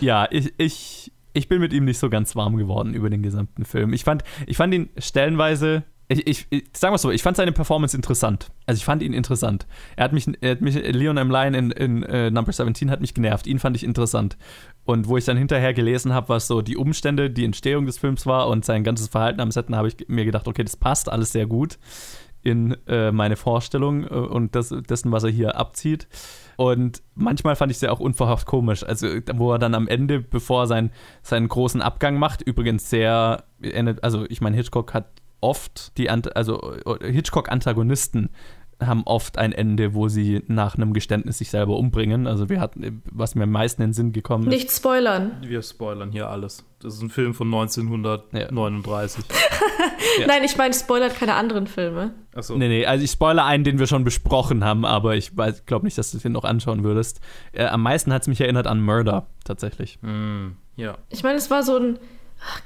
ja 0.00 0.28
ich, 0.30 0.54
ich, 0.58 1.12
ich 1.32 1.48
bin 1.48 1.60
mit 1.60 1.72
ihm 1.72 1.84
nicht 1.84 1.98
so 1.98 2.08
ganz 2.08 2.36
warm 2.36 2.56
geworden 2.56 2.94
über 2.94 3.10
den 3.10 3.22
gesamten 3.22 3.64
Film. 3.64 3.92
Ich 3.92 4.04
fand, 4.04 4.22
ich 4.46 4.56
fand 4.56 4.72
ihn 4.72 4.90
stellenweise 4.98 5.84
ich, 6.08 6.26
ich, 6.26 6.46
ich 6.50 6.64
sag 6.72 6.92
mal 6.92 6.98
so, 6.98 7.10
ich 7.10 7.22
fand 7.22 7.36
seine 7.36 7.52
Performance 7.52 7.96
interessant. 7.96 8.48
Also 8.66 8.78
ich 8.78 8.84
fand 8.84 9.02
ihn 9.02 9.12
interessant. 9.12 9.66
Er 9.96 10.04
hat 10.04 10.12
mich, 10.12 10.26
er 10.40 10.52
hat 10.52 10.60
mich 10.60 10.74
Leon 10.74 11.16
M. 11.16 11.30
Lyon 11.30 11.54
in, 11.54 11.70
in 11.72 12.04
uh, 12.04 12.30
Number 12.30 12.52
17 12.52 12.90
hat 12.90 13.00
mich 13.00 13.12
genervt. 13.12 13.46
Ihn 13.46 13.58
fand 13.58 13.76
ich 13.76 13.82
interessant. 13.82 14.36
Und 14.84 15.08
wo 15.08 15.16
ich 15.16 15.24
dann 15.24 15.36
hinterher 15.36 15.74
gelesen 15.74 16.12
habe, 16.12 16.28
was 16.28 16.46
so 16.46 16.62
die 16.62 16.76
Umstände, 16.76 17.28
die 17.28 17.44
Entstehung 17.44 17.86
des 17.86 17.98
Films 17.98 18.24
war 18.24 18.48
und 18.48 18.64
sein 18.64 18.84
ganzes 18.84 19.08
Verhalten 19.08 19.40
am 19.40 19.50
Set, 19.50 19.68
habe 19.70 19.88
ich 19.88 19.96
mir 20.08 20.24
gedacht, 20.24 20.46
okay, 20.46 20.62
das 20.62 20.76
passt 20.76 21.10
alles 21.10 21.32
sehr 21.32 21.46
gut 21.46 21.78
in 22.42 22.76
äh, 22.86 23.10
meine 23.10 23.34
Vorstellung 23.34 24.04
äh, 24.04 24.14
und 24.14 24.54
das, 24.54 24.68
dessen, 24.88 25.10
was 25.10 25.24
er 25.24 25.30
hier 25.30 25.56
abzieht. 25.56 26.06
Und 26.56 27.02
manchmal 27.16 27.56
fand 27.56 27.72
ich 27.72 27.78
sie 27.78 27.88
auch 27.88 27.98
unverhofft 27.98 28.46
komisch. 28.46 28.84
Also, 28.84 29.08
wo 29.34 29.52
er 29.52 29.58
dann 29.58 29.74
am 29.74 29.88
Ende, 29.88 30.20
bevor 30.20 30.62
er 30.62 30.66
sein, 30.68 30.92
seinen 31.22 31.48
großen 31.48 31.82
Abgang 31.82 32.20
macht, 32.20 32.42
übrigens 32.42 32.88
sehr, 32.88 33.42
also 34.00 34.24
ich 34.28 34.40
meine, 34.40 34.56
Hitchcock 34.56 34.94
hat 34.94 35.06
oft 35.40 35.96
die, 35.98 36.10
also 36.10 36.74
Hitchcock-Antagonisten 37.00 38.30
haben 38.84 39.04
oft 39.04 39.38
ein 39.38 39.52
Ende, 39.52 39.94
wo 39.94 40.08
sie 40.08 40.42
nach 40.48 40.76
einem 40.76 40.92
Geständnis 40.92 41.38
sich 41.38 41.50
selber 41.50 41.78
umbringen. 41.78 42.26
Also 42.26 42.50
wir 42.50 42.60
hatten, 42.60 43.02
was 43.10 43.34
mir 43.34 43.44
am 43.44 43.50
meisten 43.50 43.80
in 43.80 43.88
den 43.88 43.94
Sinn 43.94 44.12
gekommen 44.12 44.44
ist. 44.48 44.52
Nicht 44.52 44.70
spoilern. 44.70 45.32
Wir 45.40 45.62
spoilern 45.62 46.12
hier 46.12 46.28
alles. 46.28 46.64
Das 46.80 46.94
ist 46.94 47.02
ein 47.02 47.08
Film 47.08 47.32
von 47.32 47.46
1939. 47.46 49.24
ja. 50.20 50.26
Nein, 50.26 50.44
ich 50.44 50.58
meine, 50.58 50.74
spoilert 50.74 51.14
keine 51.14 51.34
anderen 51.34 51.66
Filme. 51.66 52.12
Achso. 52.34 52.56
Nee, 52.56 52.68
nee, 52.68 52.86
also 52.86 53.02
ich 53.02 53.10
spoilere 53.10 53.46
einen, 53.46 53.64
den 53.64 53.78
wir 53.78 53.86
schon 53.86 54.04
besprochen 54.04 54.62
haben, 54.62 54.84
aber 54.84 55.16
ich 55.16 55.32
glaube 55.64 55.86
nicht, 55.86 55.96
dass 55.96 56.10
du 56.10 56.18
den 56.18 56.32
noch 56.32 56.44
anschauen 56.44 56.84
würdest. 56.84 57.20
Äh, 57.52 57.64
am 57.64 57.82
meisten 57.82 58.12
hat 58.12 58.22
es 58.22 58.28
mich 58.28 58.42
erinnert 58.42 58.66
an 58.66 58.82
Murder, 58.82 59.26
tatsächlich. 59.44 59.98
Mm, 60.02 60.48
ja. 60.76 60.98
Ich 61.08 61.22
meine, 61.22 61.38
es 61.38 61.50
war 61.50 61.62
so 61.62 61.78
ein 61.78 61.98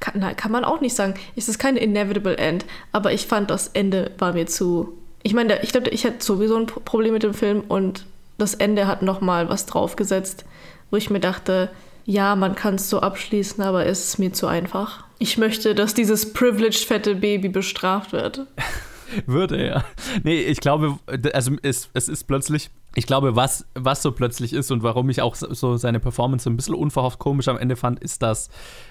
kann, 0.01 0.37
kann 0.37 0.53
man 0.53 0.65
auch 0.65 0.81
nicht 0.81 0.95
sagen. 0.95 1.15
Es 1.37 1.49
ist 1.49 1.59
kein 1.59 1.77
inevitable 1.77 2.37
end, 2.37 2.65
aber 2.93 3.13
ich 3.13 3.27
fand 3.27 3.51
das 3.51 3.69
Ende 3.69 4.13
war 4.19 4.33
mir 4.33 4.47
zu. 4.47 4.97
Ich 5.23 5.35
meine, 5.35 5.63
ich 5.63 5.73
glaube, 5.73 5.91
ich 5.91 6.05
hatte 6.05 6.25
sowieso 6.25 6.57
ein 6.57 6.67
Problem 6.67 7.13
mit 7.13 7.23
dem 7.23 7.35
Film 7.35 7.63
und 7.69 8.07
das 8.39 8.55
Ende 8.55 8.87
hat 8.87 9.03
noch 9.03 9.21
mal 9.21 9.49
was 9.49 9.67
draufgesetzt, 9.67 10.45
wo 10.91 10.97
ich 10.97 11.11
mir 11.11 11.21
dachte, 11.21 11.71
ja, 12.07 12.35
man 12.37 12.55
kann 12.55 12.77
es 12.77 12.89
so 12.89 13.01
abschließen, 13.01 13.63
aber 13.63 13.87
es 13.87 14.09
ist 14.09 14.19
mir 14.19 14.33
zu 14.33 14.47
einfach. 14.47 15.05
Ich 15.19 15.37
möchte, 15.37 15.75
dass 15.75 15.95
dieses 15.95 16.33
privileged 16.33 16.85
fette 16.85 17.17
Baby 17.17 17.49
bestraft 17.49 18.13
wird. 18.13 18.47
Würde, 19.27 19.67
ja. 19.67 19.85
Nee, 20.23 20.41
ich 20.41 20.61
glaube, 20.61 20.99
also 21.33 21.53
es, 21.63 21.91
es 21.95 22.09
ist 22.09 22.25
plötzlich, 22.25 22.71
ich 23.01 23.07
glaube, 23.07 23.35
was, 23.35 23.65
was 23.75 24.03
so 24.03 24.13
plötzlich 24.13 24.53
ist 24.53 24.71
und 24.71 24.83
warum 24.83 25.09
ich 25.09 25.23
auch 25.23 25.35
so 25.35 25.79
seine 25.79 26.01
Performance 26.01 26.45
so 26.45 26.51
ein 26.51 26.57
bisschen 26.57 26.75
unverhofft 26.75 27.19
komisch 27.19 27.49
am 27.49 27.57
Ende 27.57 27.75
fand, 27.75 27.99
ist, 27.99 28.23
dass 28.23 28.51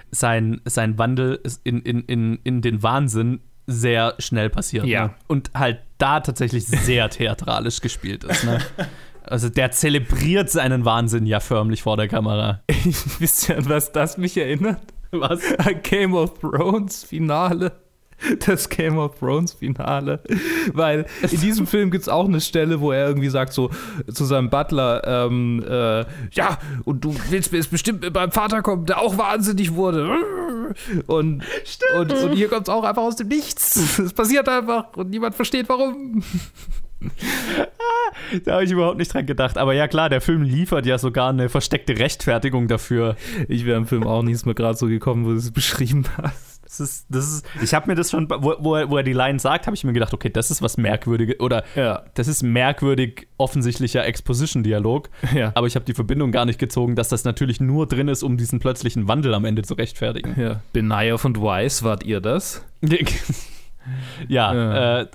sein, 0.10 0.62
sein 0.66 0.98
Wandel 0.98 1.40
in, 1.64 1.80
in, 1.84 2.02
in, 2.06 2.40
in 2.44 2.64
den 2.64 2.82
Wahnsinn 2.82 3.42
sehr 3.68 4.16
schnell 4.18 4.50
passiert. 4.50 4.88
Ja. 4.88 5.10
Ne? 5.10 5.14
Und 5.28 5.52
halt 5.54 5.82
da 6.00 6.22
tatsächlich 6.22 6.66
sehr 6.66 7.08
theatralisch 7.12 7.82
gespielt 7.82 8.24
ist. 8.24 8.44
Ne? 8.44 8.60
Also 9.22 9.48
der 9.48 9.70
zelebriert 9.70 10.50
seinen 10.50 10.86
Wahnsinn 10.86 11.28
ja 11.28 11.40
förmlich 11.40 11.84
vor 11.84 11.98
der 11.98 12.08
Kamera. 12.08 12.64
Wisst 13.20 13.48
ihr, 13.48 13.58
an 13.58 13.70
was 13.70 13.92
das 13.92 14.18
mich 14.18 14.36
erinnert? 14.38 14.82
Was? 15.12 15.42
An 15.60 15.84
Game 15.84 16.16
of 16.16 16.40
Thrones 16.40 17.04
Finale. 17.04 17.74
Das 18.46 18.70
Game 18.70 18.98
of 18.98 19.20
Thrones 19.20 19.54
Finale. 19.54 20.22
Weil 20.74 21.06
in 21.30 21.40
diesem 21.40 21.68
Film 21.68 21.92
gibt 21.92 22.04
es 22.04 22.10
auch 22.10 22.26
eine 22.26 22.42
Stelle, 22.42 22.80
wo 22.80 22.92
er 22.92 23.08
irgendwie 23.08 23.30
sagt 23.30 23.54
so 23.54 23.70
zu 24.12 24.26
seinem 24.26 24.50
Butler, 24.50 25.02
ähm, 25.06 25.64
äh, 25.68 26.06
ja, 26.32 26.58
und 26.86 27.04
du 27.04 27.16
willst 27.30 27.52
mir 27.52 27.58
jetzt 27.58 27.72
bestimmt 27.72 28.02
mit 28.02 28.14
meinem 28.14 28.32
Vater 28.32 28.62
kommen, 28.62 28.86
der 28.86 29.00
auch 29.00 29.18
wahnsinnig 29.18 29.74
wurde. 29.76 30.10
Und, 31.08 31.44
und, 31.96 32.14
und 32.14 32.32
hier 32.34 32.48
kommt 32.48 32.68
es 32.68 32.70
auch 32.70 32.84
einfach 32.84 33.02
aus 33.02 33.16
dem 33.16 33.28
Nichts. 33.28 34.00
Es 34.10 34.14
passiert 34.14 34.48
einfach 34.48 34.96
und 34.96 35.10
niemand 35.10 35.36
versteht 35.36 35.68
warum. 35.68 36.24
Da 38.44 38.54
habe 38.54 38.64
ich 38.64 38.72
überhaupt 38.72 38.98
nicht 38.98 39.14
dran 39.14 39.26
gedacht. 39.26 39.58
Aber 39.58 39.74
ja 39.74 39.88
klar, 39.88 40.10
der 40.10 40.22
Film 40.22 40.42
liefert 40.42 40.86
ja 40.86 40.98
sogar 40.98 41.30
eine 41.30 41.50
versteckte 41.50 41.98
Rechtfertigung 41.98 42.68
dafür. 42.68 43.16
Ich 43.48 43.66
wäre 43.66 43.78
im 43.78 43.88
Film 43.88 44.06
auch 44.06 44.24
nicht 44.24 44.46
mehr 44.46 44.56
gerade 44.56 44.78
so 44.78 44.88
gekommen, 44.88 45.26
wo 45.26 45.30
du 45.30 45.38
es 45.38 45.52
beschrieben 45.52 46.06
hast. 46.18 46.49
Das 46.70 46.80
ist, 46.80 47.06
das 47.10 47.26
ist, 47.28 47.46
ich 47.64 47.74
habe 47.74 47.88
mir 47.88 47.96
das 47.96 48.12
schon, 48.12 48.30
wo, 48.30 48.54
wo, 48.60 48.76
er, 48.76 48.92
wo 48.92 48.98
er 48.98 49.02
die 49.04 49.14
Line 49.14 49.40
sagt, 49.40 49.66
habe 49.66 49.76
ich 49.76 49.84
mir 49.84 49.92
gedacht, 49.92 50.14
okay, 50.14 50.30
das 50.30 50.52
ist 50.52 50.62
was 50.62 50.78
merkwürdiges 50.78 51.40
oder 51.40 51.64
Ja. 51.76 52.04
das 52.14 52.28
ist 52.28 52.44
merkwürdig 52.44 53.28
offensichtlicher 53.38 54.06
Exposition-Dialog. 54.06 55.10
Ja. 55.34 55.52
Aber 55.56 55.66
ich 55.68 55.76
habe 55.76 55.86
die 55.86 55.94
Verbindung 55.96 56.32
gar 56.32 56.46
nicht 56.46 56.60
gezogen, 56.60 56.96
dass 56.96 57.10
das 57.10 57.24
natürlich 57.24 57.60
nur 57.60 57.88
drin 57.88 58.08
ist, 58.08 58.22
um 58.24 58.38
diesen 58.38 58.60
plötzlichen 58.60 59.08
Wandel 59.08 59.34
am 59.34 59.46
Ende 59.46 59.64
zu 59.64 59.74
rechtfertigen. 59.74 60.40
Ja. 60.40 60.62
Benayev 60.74 61.26
und 61.26 61.42
Weiss, 61.42 61.82
wart 61.84 62.04
ihr 62.04 62.22
das? 62.22 62.64
ja, 64.28 64.54
Ja. 64.54 65.02
Äh, 65.02 65.08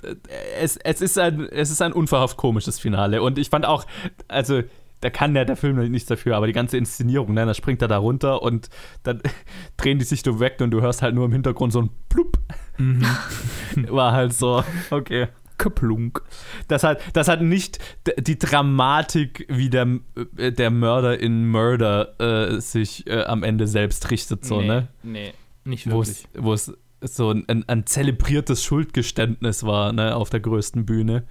es, 0.59 0.77
es, 0.77 1.01
ist 1.01 1.17
ein, 1.17 1.47
es 1.49 1.71
ist 1.71 1.81
ein 1.81 1.93
unverhofft 1.93 2.37
komisches 2.37 2.79
Finale. 2.79 3.21
Und 3.21 3.37
ich 3.37 3.49
fand 3.49 3.65
auch, 3.65 3.85
also 4.27 4.61
da 5.01 5.09
kann 5.09 5.35
ja 5.35 5.45
der 5.45 5.55
Film 5.55 5.77
nichts 5.91 6.07
dafür, 6.07 6.35
aber 6.35 6.47
die 6.47 6.53
ganze 6.53 6.77
Inszenierung, 6.77 7.33
ne, 7.33 7.45
da 7.45 7.53
springt 7.53 7.81
er 7.81 7.87
da 7.87 7.97
runter 7.97 8.41
und 8.41 8.69
dann 9.03 9.21
drehen 9.77 9.99
die 9.99 10.05
sich 10.05 10.21
so 10.21 10.39
weg 10.39 10.57
und 10.61 10.71
du 10.71 10.81
hörst 10.81 11.01
halt 11.01 11.15
nur 11.15 11.25
im 11.25 11.31
Hintergrund 11.31 11.73
so 11.73 11.81
ein 11.81 11.89
Plupp. 12.09 12.39
War 13.89 14.11
halt 14.11 14.33
so, 14.33 14.63
okay. 14.91 15.27
Kaplunk. 15.57 16.21
Das 16.67 16.83
hat, 16.83 16.99
das 17.13 17.27
hat 17.27 17.41
nicht 17.41 17.79
die 18.17 18.37
Dramatik, 18.37 19.45
wie 19.49 19.69
der, 19.69 19.99
äh, 20.37 20.51
der 20.51 20.69
Mörder 20.69 21.19
in 21.19 21.49
Murder 21.49 22.19
äh, 22.19 22.59
sich 22.59 23.07
äh, 23.07 23.23
am 23.23 23.43
Ende 23.43 23.67
selbst 23.67 24.11
richtet, 24.11 24.45
so, 24.45 24.61
ne? 24.61 24.89
Nee, 25.03 25.33
nicht 25.63 25.87
es, 25.87 26.27
wo 26.37 26.53
es 26.53 26.73
so 27.01 27.31
ein, 27.31 27.63
ein 27.67 27.85
zelebriertes 27.85 28.63
Schuldgeständnis 28.63 29.63
war, 29.63 29.93
ne, 29.93 30.15
auf 30.15 30.29
der 30.29 30.39
größten 30.39 30.85
Bühne. 30.85 31.23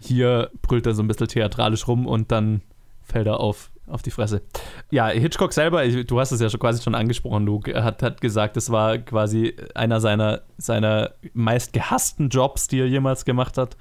Hier 0.00 0.50
brüllt 0.62 0.86
er 0.86 0.94
so 0.94 1.02
ein 1.02 1.08
bisschen 1.08 1.28
theatralisch 1.28 1.86
rum 1.86 2.06
und 2.06 2.32
dann 2.32 2.60
fällt 3.04 3.26
er 3.26 3.40
auf, 3.40 3.70
auf 3.86 4.02
die 4.02 4.10
Fresse. 4.10 4.42
Ja, 4.90 5.08
Hitchcock 5.08 5.52
selber, 5.52 5.86
du 5.86 6.20
hast 6.20 6.32
es 6.32 6.40
ja 6.40 6.48
schon 6.48 6.60
quasi 6.60 6.82
schon 6.82 6.94
angesprochen, 6.94 7.46
Luke, 7.46 7.82
hat, 7.82 8.02
hat 8.02 8.20
gesagt, 8.20 8.56
es 8.56 8.70
war 8.70 8.98
quasi 8.98 9.54
einer 9.74 10.00
seiner, 10.00 10.42
seiner 10.58 11.12
meist 11.32 11.72
gehassten 11.72 12.28
Jobs, 12.28 12.68
die 12.68 12.80
er 12.80 12.88
jemals 12.88 13.24
gemacht 13.24 13.58
hat. 13.58 13.76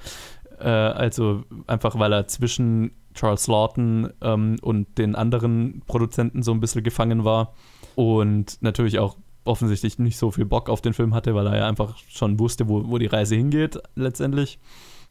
Äh, 0.59 0.67
also 0.67 1.43
einfach, 1.67 1.97
weil 1.97 2.13
er 2.13 2.27
zwischen 2.27 2.91
Charles 3.13 3.47
Lawton 3.47 4.11
ähm, 4.21 4.57
und 4.61 4.97
den 4.97 5.15
anderen 5.15 5.81
Produzenten 5.85 6.43
so 6.43 6.51
ein 6.51 6.59
bisschen 6.59 6.83
gefangen 6.83 7.23
war 7.23 7.53
und 7.95 8.61
natürlich 8.61 8.99
auch 8.99 9.17
offensichtlich 9.43 9.99
nicht 9.99 10.17
so 10.17 10.31
viel 10.31 10.45
Bock 10.45 10.69
auf 10.69 10.81
den 10.81 10.93
Film 10.93 11.13
hatte, 11.13 11.35
weil 11.35 11.47
er 11.47 11.57
ja 11.57 11.67
einfach 11.67 11.97
schon 12.09 12.39
wusste, 12.39 12.69
wo, 12.69 12.87
wo 12.89 12.97
die 12.97 13.07
Reise 13.07 13.35
hingeht 13.35 13.79
letztendlich. 13.95 14.59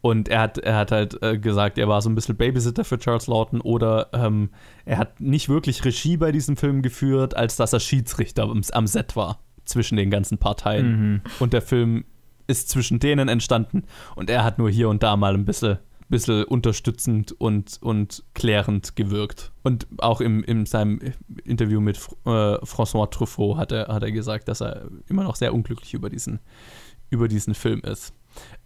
Und 0.03 0.29
er 0.29 0.41
hat, 0.41 0.59
er 0.59 0.77
hat 0.77 0.93
halt 0.93 1.23
äh, 1.23 1.39
gesagt, 1.39 1.77
er 1.77 1.89
war 1.89 2.01
so 2.01 2.09
ein 2.09 2.15
bisschen 2.15 2.37
Babysitter 2.37 2.85
für 2.85 2.99
Charles 2.99 3.27
Lawton 3.27 3.61
oder 3.61 4.09
ähm, 4.13 4.51
er 4.87 4.97
hat 4.99 5.21
nicht 5.21 5.49
wirklich 5.49 5.85
Regie 5.85 6.17
bei 6.17 6.33
diesem 6.33 6.57
Film 6.57 6.81
geführt, 6.83 7.37
als 7.37 7.57
dass 7.57 7.73
er 7.73 7.81
Schiedsrichter 7.81 8.45
am, 8.45 8.63
am 8.73 8.87
Set 8.87 9.15
war 9.15 9.41
zwischen 9.67 9.97
den 9.97 10.11
ganzen 10.11 10.39
Parteien. 10.39 11.23
Und 11.39 11.53
der 11.53 11.63
Film 11.63 12.05
ist 12.47 12.69
zwischen 12.69 12.99
denen 12.99 13.29
entstanden 13.29 13.85
und 14.17 14.31
er 14.31 14.43
hat 14.43 14.59
nur 14.59 14.71
hier 14.71 14.89
und 14.89 15.03
da 15.03 15.17
mal 15.17 15.35
ein 15.35 15.45
bisschen, 15.45 15.79
bisschen 16.09 16.45
unterstützend 16.45 17.33
und, 17.33 17.79
und 17.81 18.25
klärend 18.35 18.97
gewirkt. 18.97 19.53
Und 19.63 19.87
auch 19.99 20.21
im, 20.21 20.43
in 20.45 20.67
seinem 20.67 20.99
Interview 21.45 21.81
mit 21.81 21.97
äh, 22.25 22.57
François 22.65 23.09
Truffaut 23.11 23.57
hat 23.57 23.71
er, 23.71 23.89
hat 23.89 24.03
er 24.03 24.13
gesagt, 24.13 24.49
dass 24.49 24.61
er 24.61 24.89
immer 25.09 25.25
noch 25.25 25.37
sehr 25.37 25.55
unglücklich 25.55 25.95
über 25.95 26.11
diesen, 26.11 26.41
über 27.11 27.29
diesen 27.29 27.55
Film 27.55 27.81
ist. 27.81 28.13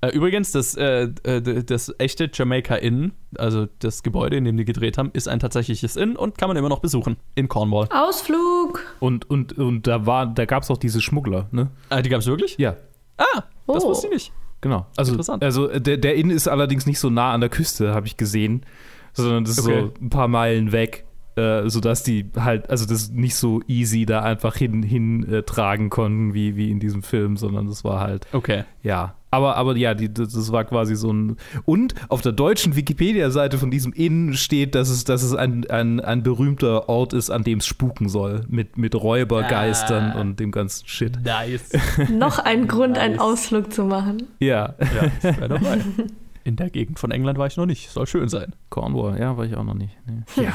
Äh, 0.09 0.17
übrigens, 0.17 0.53
das, 0.53 0.75
äh, 0.77 1.09
äh, 1.25 1.41
das 1.65 1.95
echte 1.99 2.31
Jamaica 2.33 2.75
Inn, 2.77 3.13
also 3.39 3.67
das 3.79 4.03
Gebäude, 4.03 4.37
in 4.37 4.45
dem 4.45 4.57
die 4.57 4.65
gedreht 4.65 4.99
haben, 4.99 5.11
ist 5.13 5.29
ein 5.29 5.39
tatsächliches 5.41 5.97
Inn 5.97 6.17
und 6.17 6.39
kann 6.39 6.49
man 6.49 6.57
immer 6.57 6.69
noch 6.69 6.81
besuchen 6.81 7.17
in 7.35 7.49
Cornwall. 7.49 7.89
Ausflug. 7.91 8.81
Und, 9.01 9.29
und, 9.31 9.57
und 9.59 9.87
da 9.87 10.07
war, 10.07 10.27
da 10.27 10.45
gab 10.45 10.63
es 10.63 10.71
auch 10.71 10.77
diese 10.79 11.01
Schmuggler, 11.01 11.49
ne? 11.53 11.71
Ah, 11.91 12.03
die 12.03 12.09
gab 12.11 12.21
es 12.21 12.27
wirklich? 12.27 12.57
Ja, 12.59 12.77
Ah, 13.17 13.43
das 13.69 13.85
Oh. 13.85 13.89
wusste 13.91 14.09
ich 14.09 14.13
nicht. 14.13 14.33
genau. 14.61 14.87
Also, 14.97 15.13
Interessant. 15.13 15.45
also 15.45 15.69
der, 15.69 15.97
der 15.99 16.17
Inn 16.17 16.31
ist 16.31 16.49
allerdings 16.49 16.85
nicht 16.87 16.99
so 16.99 17.11
nah 17.11 17.33
an 17.33 17.41
der 17.41 17.51
Küste, 17.51 17.95
habe 17.95 18.07
ich 18.09 18.17
gesehen, 18.17 18.65
sondern 19.13 19.45
das 19.45 19.59
ist 19.59 19.65
Okay. 19.65 19.91
so 19.95 20.05
ein 20.05 20.11
paar 20.11 20.27
Meilen 20.27 20.73
weg, 20.73 21.05
äh, 21.37 21.69
sodass 21.69 22.03
die 22.03 22.31
halt, 22.37 22.71
also 22.71 22.87
das 22.87 23.11
nicht 23.11 23.37
so 23.37 23.61
easy 23.69 24.05
da 24.07 24.23
einfach 24.23 24.57
hin, 24.57 24.83
hin 24.83 25.33
äh, 25.33 25.43
tragen 25.45 25.91
konnten, 25.91 26.35
wie, 26.35 26.57
wie 26.57 26.71
in 26.73 26.81
diesem 26.81 27.03
Film, 27.05 27.37
sondern 27.37 27.69
das 27.69 27.85
war 27.85 28.01
halt, 28.01 28.27
Okay. 28.33 28.65
ja. 28.83 29.15
Aber, 29.35 29.57
aber 29.57 29.77
ja, 29.77 29.95
die, 29.95 30.13
das, 30.13 30.33
das 30.33 30.53
war 30.53 30.65
quasi 30.65 30.95
so 30.97 31.13
ein. 31.13 31.37
Und 31.65 31.95
auf 32.09 32.21
der 32.21 32.33
deutschen 32.33 32.77
Wikipedia-Seite 32.77 33.59
von 33.59 33.71
diesem 33.71 33.93
Inn 33.93 34.35
steht, 34.35 34.75
dass 34.75 34.89
es, 34.89 35.05
dass 35.05 35.23
es 35.23 35.35
ein, 35.35 35.69
ein, 35.71 36.01
ein 36.01 36.23
berühmter 36.23 36.89
Ort 36.89 37.13
ist, 37.13 37.31
an 37.31 37.43
dem 37.43 37.59
es 37.59 37.67
spuken 37.67 38.09
soll. 38.09 38.43
Mit, 38.49 38.79
mit 38.79 38.95
Räubergeistern 38.95 40.13
Ah. 40.13 40.21
und 40.21 40.41
dem 40.41 40.51
ganzen 40.53 40.87
Shit. 40.87 41.19
Nice. 41.25 41.71
Noch 42.11 42.39
ein 42.39 42.69
Grund, 42.69 42.99
einen 42.99 43.15
Nice. 43.17 43.23
Ausflug 43.23 43.73
zu 43.73 43.85
machen. 43.85 44.25
Ja. 44.39 44.75
ja, 44.81 45.31
ich 45.31 45.37
dabei. 45.37 45.79
In 46.45 46.57
der 46.57 46.69
Gegend 46.71 46.99
von 46.99 47.11
England 47.11 47.39
war 47.39 47.47
ich 47.47 47.57
noch 47.57 47.65
nicht. 47.65 47.89
Soll 47.91 48.07
schön 48.07 48.29
sein. 48.29 48.53
Cornwall, 48.69 49.19
ja, 49.19 49.35
war 49.37 49.47
ich 49.47 49.57
auch 49.57 49.65
noch 49.65 49.73
nicht. 49.75 49.97
Nee. 50.07 50.45
Ja. 50.45 50.53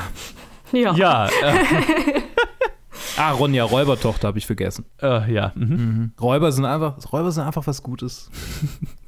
Ja. 0.72 0.96
Ja, 0.96 1.26
äh, 1.42 2.22
Ah, 3.20 3.32
Ronja, 3.32 3.66
Räubertochter 3.66 4.30
habe 4.30 4.38
ich 4.38 4.46
vergessen. 4.46 4.86
äh, 5.02 5.30
ja. 5.34 5.52
Mhm. 5.54 5.68
Mhm. 5.68 6.12
Räuber 6.22 6.54
sind 6.54 6.64
einfach, 6.64 6.96
Räuber 7.12 7.32
sind 7.34 7.44
einfach 7.44 7.68
was 7.68 7.84
Gutes. 7.84 8.30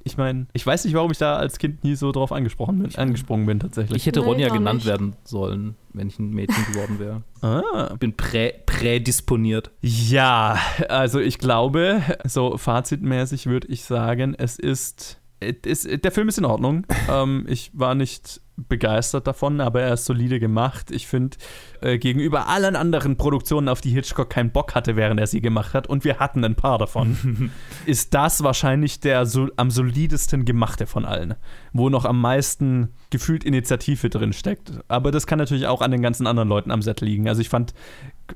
Ich 0.03 0.17
meine, 0.17 0.47
ich 0.53 0.65
weiß 0.65 0.83
nicht, 0.85 0.95
warum 0.95 1.11
ich 1.11 1.19
da 1.19 1.35
als 1.35 1.59
Kind 1.59 1.83
nie 1.83 1.93
so 1.93 2.11
drauf 2.11 2.31
angesprochen 2.31 2.79
bin, 2.81 2.95
angesprungen 2.95 3.45
bin 3.45 3.59
tatsächlich. 3.59 3.97
Ich 3.97 4.07
hätte 4.07 4.21
Nee, 4.21 4.25
Ronja 4.25 4.49
genannt 4.49 4.77
nicht. 4.79 4.87
werden 4.87 5.15
sollen, 5.23 5.75
wenn 5.93 6.07
ich 6.07 6.17
ein 6.17 6.31
Mädchen 6.31 6.65
geworden 6.73 6.97
wäre. 6.97 7.21
ah. 7.43 7.93
Bin 7.99 8.17
prä, 8.17 8.51
prädisponiert. 8.65 9.69
Ja, 9.81 10.57
also 10.89 11.19
ich 11.19 11.37
glaube, 11.37 12.01
so 12.25 12.57
fazitmäßig 12.57 13.45
würde 13.45 13.67
ich 13.67 13.83
sagen, 13.83 14.33
es 14.35 14.57
ist, 14.57 15.21
es 15.39 15.85
ist 15.85 16.03
der 16.03 16.11
Film 16.11 16.29
ist 16.29 16.39
in 16.39 16.45
Ordnung. 16.45 16.87
ähm, 17.07 17.45
ich 17.47 17.69
war 17.75 17.93
nicht 17.93 18.41
begeistert 18.57 19.27
davon, 19.27 19.61
aber 19.61 19.81
er 19.81 19.93
ist 19.93 20.05
solide 20.05 20.39
gemacht. 20.39 20.91
Ich 20.91 21.07
finde, 21.07 21.37
äh, 21.81 21.97
gegenüber 21.97 22.47
allen 22.47 22.75
anderen 22.75 23.17
Produktionen, 23.17 23.69
auf 23.69 23.81
die 23.81 23.91
Hitchcock 23.91 24.29
keinen 24.29 24.51
Bock 24.51 24.75
hatte, 24.75 24.95
während 24.95 25.19
er 25.19 25.27
sie 25.27 25.41
gemacht 25.41 25.73
hat, 25.73 25.87
und 25.87 26.03
wir 26.03 26.19
hatten 26.19 26.43
ein 26.43 26.55
paar 26.55 26.77
davon, 26.77 27.51
ist 27.85 28.13
das 28.13 28.43
wahrscheinlich 28.43 28.99
der 28.99 29.25
so, 29.25 29.49
am 29.57 29.71
solidesten 29.71 30.45
gemachte 30.45 30.85
von 30.85 31.05
allen, 31.05 31.35
wo 31.73 31.89
noch 31.89 32.05
am 32.05 32.19
meisten 32.21 32.89
gefühlt 33.09 33.43
Initiative 33.43 34.09
drin 34.09 34.33
steckt. 34.33 34.71
Aber 34.87 35.11
das 35.11 35.27
kann 35.27 35.39
natürlich 35.39 35.67
auch 35.67 35.81
an 35.81 35.91
den 35.91 36.01
ganzen 36.01 36.27
anderen 36.27 36.49
Leuten 36.49 36.71
am 36.71 36.81
Set 36.81 37.01
liegen. 37.01 37.27
Also 37.27 37.41
ich 37.41 37.49
fand 37.49 37.73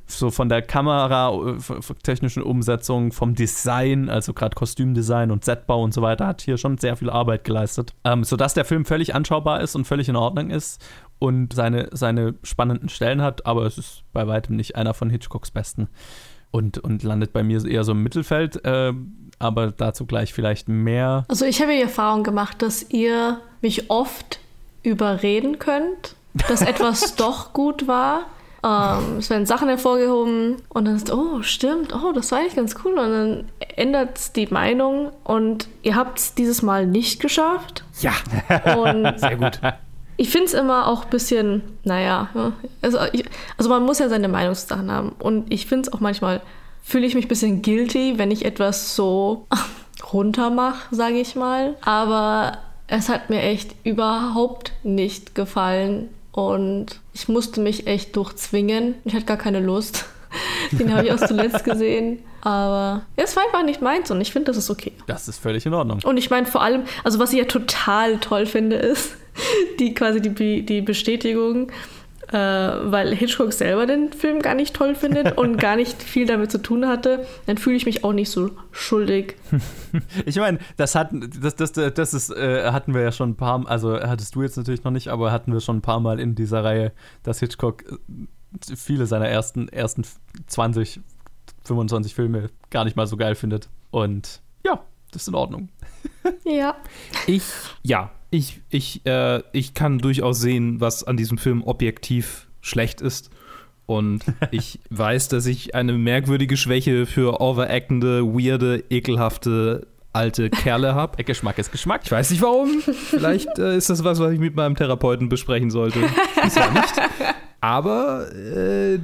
so 0.08 0.32
von 0.32 0.50
der 0.50 0.62
Kamera, 0.62 1.34
äh, 1.34 1.94
technischen 2.04 2.44
Umsetzung, 2.44 3.12
vom 3.12 3.36
Design, 3.36 4.10
also 4.10 4.34
gerade 4.34 4.56
Kostümdesign 4.56 5.32
und 5.32 5.46
Setbau 5.46 5.84
und 5.84 5.94
so 5.94 6.02
weiter, 6.02 6.28
hat 6.28 6.42
hier 6.42 6.58
schon 6.58 6.78
sehr 6.78 6.96
viel 6.96 7.10
Arbeit 7.10 7.44
geleistet. 7.44 7.94
Ähm, 8.04 8.24
sodass 8.24 8.54
der 8.54 8.66
Film 8.66 8.86
völlig 8.86 9.16
anschaubar 9.16 9.62
ist 9.62 9.76
und 9.76 9.86
völlig 9.86 10.05
in 10.10 10.16
Ordnung 10.16 10.50
ist 10.50 10.84
und 11.20 11.54
seine, 11.54 11.90
seine 11.92 12.36
spannenden 12.44 12.90
Stellen 12.90 13.22
hat, 13.22 13.46
aber 13.46 13.66
es 13.66 13.78
ist 13.78 14.04
bei 14.14 14.28
weitem 14.28 14.56
nicht 14.56 14.76
einer 14.76 14.94
von 14.94 15.10
Hitchcocks 15.10 15.52
besten. 15.52 15.88
Und, 16.52 16.78
und 16.78 17.04
landet 17.04 17.34
bei 17.34 17.44
mir 17.44 17.66
eher 17.66 17.84
so 17.84 17.92
im 17.92 18.04
Mittelfeld, 18.04 18.64
äh, 18.64 18.94
aber 19.40 19.72
dazu 19.72 20.06
gleich 20.06 20.34
vielleicht 20.34 20.70
mehr. 20.70 21.26
Also 21.28 21.46
ich 21.46 21.62
habe 21.62 21.74
die 21.74 21.82
Erfahrung 21.82 22.24
gemacht, 22.24 22.62
dass 22.62 22.90
ihr 22.92 23.42
mich 23.62 23.90
oft 23.90 24.40
überreden 24.84 25.60
könnt, 25.60 26.16
dass 26.48 26.62
etwas 26.66 27.16
doch 27.16 27.52
gut 27.52 27.88
war. 27.88 28.28
Ähm, 28.64 29.18
es 29.18 29.30
werden 29.30 29.46
Sachen 29.46 29.68
hervorgehoben 29.68 30.58
und 30.70 30.86
dann 30.86 30.96
ist, 30.96 31.12
oh, 31.12 31.42
stimmt, 31.42 31.94
oh, 31.94 32.14
das 32.14 32.32
war 32.32 32.40
eigentlich 32.40 32.56
ganz 32.56 32.76
cool. 32.86 32.94
Und 32.94 33.12
dann 33.12 33.46
ändert 33.76 34.36
die 34.38 34.48
Meinung 34.48 35.12
und 35.24 35.68
ihr 35.84 35.96
habt 35.96 36.20
es 36.20 36.36
dieses 36.36 36.62
Mal 36.62 36.88
nicht 36.88 37.20
geschafft. 37.20 37.84
Ja, 38.00 38.14
Und 38.76 39.20
sehr 39.20 39.36
gut. 39.36 39.60
Ich 40.18 40.30
finde 40.30 40.46
es 40.46 40.54
immer 40.54 40.88
auch 40.88 41.06
ein 41.06 41.10
bisschen, 41.10 41.62
naja, 41.84 42.30
ja, 42.34 42.54
also, 42.82 43.00
ich, 43.12 43.26
also 43.58 43.70
man 43.70 43.84
muss 43.84 44.00
ja 44.00 44.10
seine 44.10 44.28
Meinungssachen 44.28 44.92
haben. 44.92 45.14
Und 45.20 45.52
ich 45.52 45.66
finde 45.66 45.88
es 45.88 45.94
auch 45.94 46.00
manchmal, 46.00 46.42
fühle 46.84 47.06
ich 47.06 47.16
mich 47.16 47.26
ein 47.26 47.30
bisschen 47.30 47.62
guilty, 47.62 48.18
wenn 48.18 48.32
ich 48.32 48.46
etwas 48.46 48.96
so 48.96 49.48
runter 50.14 50.50
mache, 50.50 50.94
sage 50.96 51.20
ich 51.20 51.36
mal. 51.36 51.76
Aber 51.82 52.60
es 52.88 53.10
hat 53.10 53.30
mir 53.30 53.42
echt 53.42 53.76
überhaupt 53.84 54.72
nicht 54.84 55.36
gefallen. 55.36 56.10
und 56.32 57.00
ich 57.14 57.30
musste 57.30 57.62
mich 57.62 57.88
echt 57.88 58.16
durchzwingen. 58.16 58.96
Ich 59.06 59.16
hatte 59.16 59.26
gar 59.26 59.38
keine 59.38 59.62
Lust. 59.62 60.06
Den 60.72 60.94
habe 60.94 61.06
ich 61.06 61.14
auch 61.14 61.26
zuletzt 61.26 61.64
gesehen. 61.64 62.20
Aber 62.42 63.04
es 63.16 63.36
war 63.36 63.44
einfach 63.46 63.64
nicht 63.64 63.82
meins 63.82 64.12
und 64.12 64.22
ich 64.22 64.32
finde, 64.32 64.48
das 64.52 64.58
ist 64.58 64.70
okay. 64.70 64.92
Das 65.08 65.28
ist 65.28 65.40
völlig 65.40 65.66
in 65.66 65.74
Ordnung. 65.74 66.00
Und 66.04 66.18
ich 66.18 66.30
meine 66.30 66.46
vor 66.46 66.62
allem, 66.62 66.84
also 67.04 67.20
was 67.20 67.32
ich 67.32 67.40
ja 67.40 67.46
total 67.46 68.18
toll 68.20 68.46
finde, 68.46 68.76
ist 68.76 69.16
die 69.80 69.94
quasi 69.94 70.22
die, 70.22 70.66
die 70.66 70.82
Bestätigung, 70.82 71.72
äh, 72.30 72.38
weil 72.38 73.14
Hitchcock 73.16 73.54
selber 73.54 73.86
den 73.86 74.12
Film 74.12 74.42
gar 74.42 74.56
nicht 74.56 74.76
toll 74.76 74.96
findet 74.96 75.38
und 75.38 75.58
gar 75.60 75.76
nicht 75.76 76.02
viel 76.02 76.26
damit 76.26 76.52
zu 76.52 76.62
tun 76.62 76.88
hatte, 76.88 77.26
dann 77.46 77.58
fühle 77.58 77.76
ich 77.76 77.86
mich 77.86 78.04
auch 78.04 78.14
nicht 78.14 78.30
so 78.30 78.52
schuldig. 78.72 79.36
Ich 80.26 80.36
meine, 80.36 80.60
das 80.76 80.94
hat, 80.94 81.12
das, 81.14 81.56
das, 81.56 81.72
das 81.72 82.14
ist, 82.14 82.30
äh, 82.30 82.70
hatten 82.72 82.94
wir 82.94 83.02
ja 83.02 83.14
schon 83.14 83.30
ein 83.30 83.36
paar, 83.38 83.66
also 83.66 83.94
hattest 83.94 84.36
du 84.36 84.42
jetzt 84.42 84.58
natürlich 84.58 84.84
noch 84.84 84.92
nicht, 84.92 85.08
aber 85.08 85.32
hatten 85.32 85.54
wir 85.54 85.62
schon 85.62 85.78
ein 85.78 85.82
paar 85.82 86.02
Mal 86.02 86.20
in 86.20 86.36
dieser 86.36 86.66
Reihe, 86.66 86.92
dass 87.24 87.40
Hitchcock 87.40 87.84
äh, 87.84 87.96
viele 88.76 89.06
seiner 89.06 89.30
ersten, 89.30 89.70
ersten 89.70 90.04
20, 90.48 91.00
25 91.64 92.14
Filme 92.14 92.50
gar 92.72 92.84
nicht 92.84 92.98
mal 92.98 93.08
so 93.08 93.16
geil 93.16 93.36
findet. 93.36 93.70
Und 93.90 94.42
ja, 94.66 94.84
das 95.12 95.24
ist 95.24 95.28
in 95.30 95.36
Ordnung. 95.36 95.70
Ja. 96.44 96.76
Ich, 97.28 97.44
ja, 97.84 98.12
ich, 98.32 98.62
ich, 98.70 99.06
äh, 99.06 99.42
ich 99.54 99.74
kann 99.74 100.00
durchaus 100.00 100.40
sehen, 100.40 100.82
was 100.82 101.04
an 101.04 101.18
diesem 101.18 101.38
Film 101.38 101.64
objektiv 101.64 102.48
schlecht 102.62 103.02
ist. 103.02 103.30
Und 103.86 104.24
ich 104.52 104.80
weiß, 104.90 105.30
dass 105.30 105.46
ich 105.46 105.76
eine 105.76 105.94
merkwürdige 105.94 106.58
Schwäche 106.58 107.06
für 107.06 107.42
overactende, 107.42 108.24
weirde, 108.26 108.84
ekelhafte 108.90 109.88
alte 110.16 110.50
Kerle 110.50 110.96
habe. 110.96 111.24
Geschmack 111.24 111.58
ist 111.58 111.72
Geschmack. 111.72 112.02
Ich 112.06 112.12
weiß 112.12 112.32
nicht 112.32 112.42
warum. 112.42 112.82
Vielleicht 112.82 113.60
äh, 113.60 113.76
ist 113.76 113.90
das 113.90 114.04
was, 114.04 114.20
was 114.20 114.32
ich 114.32 114.40
mit 114.40 114.56
meinem 114.56 114.76
Therapeuten 114.76 115.30
besprechen 115.30 115.70
sollte. 115.70 116.00
Bisher 116.42 116.72
nicht. 116.72 116.94
Aber 117.66 118.28
äh, 118.32 119.00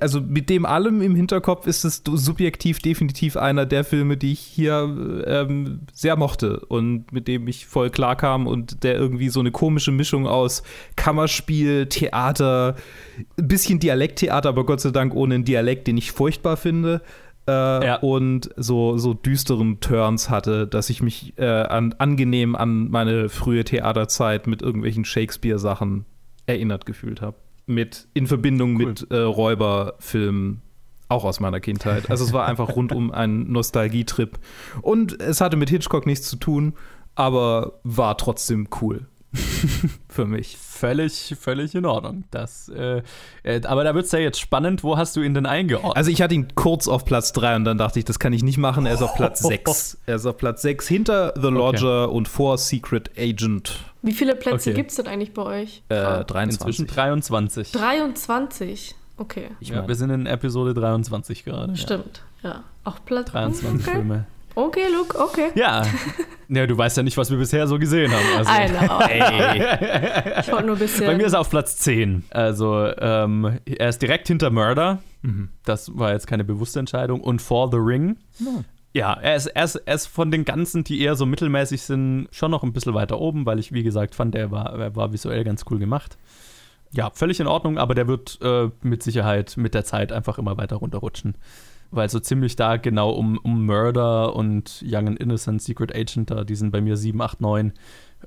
also 0.00 0.20
mit 0.20 0.50
dem 0.50 0.66
allem 0.66 1.00
im 1.02 1.14
Hinterkopf 1.14 1.68
ist 1.68 1.84
es 1.84 2.02
subjektiv 2.04 2.80
definitiv 2.80 3.36
einer 3.36 3.64
der 3.64 3.84
Filme, 3.84 4.16
die 4.16 4.32
ich 4.32 4.40
hier 4.40 5.22
ähm, 5.24 5.82
sehr 5.92 6.16
mochte 6.16 6.58
und 6.66 7.12
mit 7.12 7.28
dem 7.28 7.46
ich 7.46 7.66
voll 7.66 7.90
klar 7.90 8.16
kam 8.16 8.48
und 8.48 8.82
der 8.82 8.96
irgendwie 8.96 9.28
so 9.28 9.38
eine 9.38 9.52
komische 9.52 9.92
Mischung 9.92 10.26
aus 10.26 10.64
Kammerspiel, 10.96 11.86
Theater, 11.86 12.74
ein 13.38 13.46
bisschen 13.46 13.78
Dialekttheater, 13.78 14.48
aber 14.48 14.66
Gott 14.66 14.80
sei 14.80 14.90
Dank 14.90 15.14
ohne 15.14 15.36
einen 15.36 15.44
Dialekt, 15.44 15.86
den 15.86 15.96
ich 15.96 16.10
furchtbar 16.10 16.56
finde. 16.56 17.02
Äh, 17.48 17.86
ja. 17.86 17.96
und 17.96 18.50
so, 18.56 18.98
so 18.98 19.14
düsteren 19.14 19.80
Turns 19.80 20.28
hatte, 20.28 20.66
dass 20.66 20.90
ich 20.90 21.00
mich 21.00 21.32
äh, 21.38 21.46
an, 21.46 21.94
angenehm 21.96 22.54
an 22.54 22.90
meine 22.90 23.30
frühe 23.30 23.64
Theaterzeit 23.64 24.46
mit 24.46 24.60
irgendwelchen 24.60 25.06
Shakespeare-Sachen 25.06 26.04
erinnert 26.44 26.84
gefühlt 26.84 27.22
habe. 27.22 27.36
Mit, 27.66 28.06
in 28.12 28.26
Verbindung 28.26 28.76
cool. 28.76 28.86
mit 28.86 29.10
äh, 29.10 29.16
Räuberfilmen, 29.16 30.60
auch 31.08 31.24
aus 31.24 31.40
meiner 31.40 31.60
Kindheit. 31.60 32.10
Also 32.10 32.24
es 32.24 32.34
war 32.34 32.46
einfach 32.46 32.76
rundum 32.76 33.10
ein 33.10 33.50
Nostalgietrip. 33.50 34.38
Und 34.82 35.18
es 35.20 35.40
hatte 35.40 35.56
mit 35.56 35.70
Hitchcock 35.70 36.04
nichts 36.04 36.28
zu 36.28 36.36
tun, 36.36 36.74
aber 37.14 37.80
war 37.82 38.18
trotzdem 38.18 38.68
cool. 38.82 39.06
Für 40.08 40.24
mich. 40.24 40.56
Völlig, 40.56 41.36
völlig 41.38 41.74
in 41.74 41.84
Ordnung. 41.84 42.24
Das, 42.30 42.68
äh, 42.68 43.02
äh, 43.42 43.60
aber 43.64 43.84
da 43.84 43.94
wird 43.94 44.06
es 44.06 44.12
ja 44.12 44.18
jetzt 44.18 44.40
spannend, 44.40 44.82
wo 44.82 44.96
hast 44.96 45.16
du 45.16 45.22
ihn 45.22 45.34
denn 45.34 45.46
eingeordnet? 45.46 45.96
Also 45.96 46.10
ich 46.10 46.22
hatte 46.22 46.34
ihn 46.34 46.54
kurz 46.54 46.88
auf 46.88 47.04
Platz 47.04 47.32
3 47.32 47.56
und 47.56 47.64
dann 47.64 47.78
dachte 47.78 47.98
ich, 47.98 48.04
das 48.04 48.18
kann 48.18 48.32
ich 48.32 48.42
nicht 48.42 48.58
machen. 48.58 48.86
Er 48.86 48.94
ist 48.94 49.02
auf 49.02 49.14
Platz 49.14 49.40
6. 49.42 49.98
Er 50.06 50.16
ist 50.16 50.26
auf 50.26 50.36
Platz 50.38 50.62
6 50.62 50.88
hinter 50.88 51.34
The 51.36 51.48
Lodger 51.48 52.04
okay. 52.04 52.16
und 52.16 52.28
vor 52.28 52.58
Secret 52.58 53.10
Agent. 53.18 53.80
Wie 54.02 54.12
viele 54.12 54.34
Plätze 54.34 54.70
okay. 54.70 54.76
gibt 54.76 54.90
es 54.90 54.96
denn 54.96 55.06
eigentlich 55.06 55.34
bei 55.34 55.42
euch? 55.42 55.82
Äh, 55.88 56.24
23. 56.24 56.60
Inzwischen 56.60 56.86
23. 56.86 57.72
23? 57.72 58.94
Okay. 59.18 59.48
Ich 59.60 59.70
ja, 59.70 59.86
wir 59.86 59.94
sind 59.94 60.10
in 60.10 60.26
Episode 60.26 60.74
23 60.74 61.44
gerade. 61.44 61.76
Stimmt, 61.76 62.22
ja. 62.42 62.50
ja. 62.50 62.64
Auch 62.84 62.98
Platz 63.04 63.32
23 63.32 63.86
okay. 63.86 63.96
Filme. 63.96 64.26
Okay, 64.54 64.86
Luke, 64.92 65.18
okay. 65.18 65.50
Ja. 65.54 65.84
Ja, 66.48 66.66
du 66.66 66.78
weißt 66.78 66.96
ja 66.96 67.02
nicht, 67.02 67.16
was 67.16 67.30
wir 67.30 67.36
bisher 67.36 67.66
so 67.66 67.78
gesehen 67.78 68.10
haben. 68.10 68.24
Also, 68.36 68.50
I 68.50 68.86
know. 68.86 69.00
Ey. 69.08 70.40
Ich 70.40 70.50
wollte 70.50 70.66
nur 70.66 70.76
ein 70.76 70.78
bisschen. 70.78 71.06
Bei 71.06 71.16
mir 71.16 71.26
ist 71.26 71.34
er 71.34 71.40
auf 71.40 71.50
Platz 71.50 71.76
10. 71.76 72.24
Also, 72.30 72.86
ähm, 72.98 73.58
er 73.66 73.88
ist 73.88 74.00
direkt 74.00 74.28
hinter 74.28 74.50
Murder. 74.50 74.98
Mhm. 75.22 75.50
Das 75.64 75.96
war 75.98 76.12
jetzt 76.12 76.26
keine 76.26 76.44
bewusste 76.44 76.78
Entscheidung. 76.80 77.20
Und 77.20 77.42
For 77.42 77.70
the 77.70 77.76
Ring. 77.78 78.16
Mhm. 78.38 78.64
Ja, 78.94 79.12
er 79.12 79.36
ist, 79.36 79.46
er, 79.46 79.64
ist, 79.64 79.76
er 79.76 79.94
ist 79.94 80.06
von 80.06 80.30
den 80.30 80.46
ganzen, 80.46 80.84
die 80.84 81.02
eher 81.02 81.14
so 81.14 81.26
mittelmäßig 81.26 81.82
sind, 81.82 82.28
schon 82.30 82.50
noch 82.50 82.62
ein 82.62 82.72
bisschen 82.72 82.94
weiter 82.94 83.20
oben, 83.20 83.44
weil 83.44 83.58
ich, 83.58 83.72
wie 83.72 83.82
gesagt, 83.82 84.14
fand, 84.14 84.34
er 84.34 84.50
war, 84.50 84.78
er 84.78 84.96
war 84.96 85.12
visuell 85.12 85.44
ganz 85.44 85.66
cool 85.70 85.78
gemacht. 85.78 86.16
Ja, 86.92 87.10
völlig 87.10 87.38
in 87.38 87.46
Ordnung, 87.46 87.76
aber 87.76 87.94
der 87.94 88.08
wird 88.08 88.38
äh, 88.42 88.70
mit 88.80 89.02
Sicherheit 89.02 89.58
mit 89.58 89.74
der 89.74 89.84
Zeit 89.84 90.10
einfach 90.10 90.38
immer 90.38 90.56
weiter 90.56 90.76
runterrutschen 90.76 91.34
weil 91.90 92.08
so 92.08 92.20
ziemlich 92.20 92.56
da 92.56 92.76
genau 92.76 93.10
um, 93.10 93.38
um 93.38 93.64
Murder 93.66 94.34
und 94.36 94.82
Young 94.84 95.08
and 95.08 95.18
Innocent, 95.18 95.62
Secret 95.62 95.94
Agent, 95.94 96.30
da, 96.30 96.44
die 96.44 96.54
sind 96.54 96.70
bei 96.70 96.80
mir 96.80 96.96
7, 96.96 97.20
8, 97.20 97.40
9, 97.40 97.72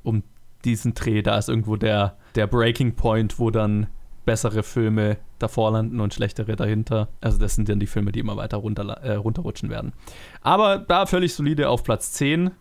um 0.03 0.24
diesen 0.66 0.93
Dreh, 0.93 1.22
da 1.22 1.38
ist 1.38 1.49
irgendwo 1.49 1.76
der, 1.76 2.18
der 2.36 2.47
Breaking 2.47 2.95
Point, 2.95 3.39
wo 3.39 3.49
dann 3.49 3.88
bessere 4.26 4.64
Filme 4.64 5.18
davor 5.39 5.72
landen 5.72 5.99
und 5.99 6.14
schlechtere 6.14 6.55
dahinter. 6.55 7.09
Also 7.22 7.38
das 7.38 7.55
sind 7.55 7.68
dann 7.70 7.80
die 7.80 7.88
Filme, 7.88 8.12
die 8.12 8.20
immer 8.20 8.38
weiter 8.38 8.57
runter, 8.57 8.84
äh, 8.84 9.16
runterrutschen 9.16 9.70
werden. 9.70 9.93
Aber 10.41 10.78
da 10.78 11.05
völlig 11.05 11.34
solide 11.34 11.70
auf 11.70 11.84
Platz 11.84 12.14
10. 12.14 12.51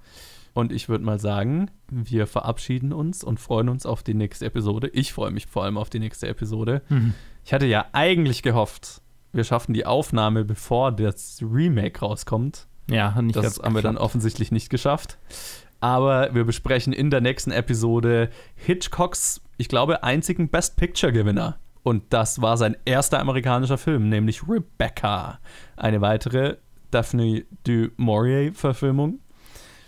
Und 0.53 0.73
ich 0.73 0.89
würde 0.89 1.05
mal 1.05 1.21
sagen, 1.21 1.71
wir 1.91 2.27
verabschieden 2.27 2.93
uns 2.93 3.23
und 3.23 3.39
freuen 3.39 3.69
uns 3.69 3.87
auf 3.87 4.03
die 4.03 4.15
nächste 4.15 4.47
Episode. 4.47 4.89
Ich 4.89 5.13
freue 5.13 5.31
mich 5.31 5.47
vor 5.47 5.65
allem 5.65 5.79
auf 5.79 5.91
die 5.91 6.01
nächste 6.01 6.27
Episode. 6.27 6.83
Mhm. 6.89 7.15
Ich 7.45 7.53
hatte 7.53 7.67
ja 7.67 7.87
eigentlich 7.93 8.43
gehofft, 8.43 9.01
wir 9.33 9.45
schaffen 9.45 9.75
die 9.75 9.87
Aufnahme, 9.87 10.45
bevor 10.45 10.93
das 10.93 11.41
Remake 11.43 12.01
rauskommt. 12.01 12.67
Ja, 12.91 13.21
nicht 13.23 13.37
Das 13.37 13.59
haben 13.59 13.75
wir 13.75 13.83
dann 13.83 13.97
offensichtlich 13.99 14.51
nicht 14.51 14.71
geschafft. 14.71 15.19
Aber 15.81 16.35
wir 16.35 16.45
besprechen 16.45 16.93
in 16.93 17.11
der 17.11 17.21
nächsten 17.21 17.53
Episode 17.53 18.31
Hitchcocks, 18.55 19.41
ich 19.57 19.69
glaube, 19.69 20.03
einzigen 20.03 20.49
Best 20.49 20.77
Picture-Gewinner. 20.77 21.59
Und 21.83 22.05
das 22.11 22.43
war 22.43 22.57
sein 22.59 22.77
erster 22.85 23.21
amerikanischer 23.21 23.79
Film, 23.79 24.09
nämlich 24.09 24.47
Rebecca. 24.47 25.39
Eine 25.77 26.01
weitere 26.03 26.57
Daphne 26.91 27.45
du 27.65 27.89
Maurier-Verfilmung. 27.97 29.21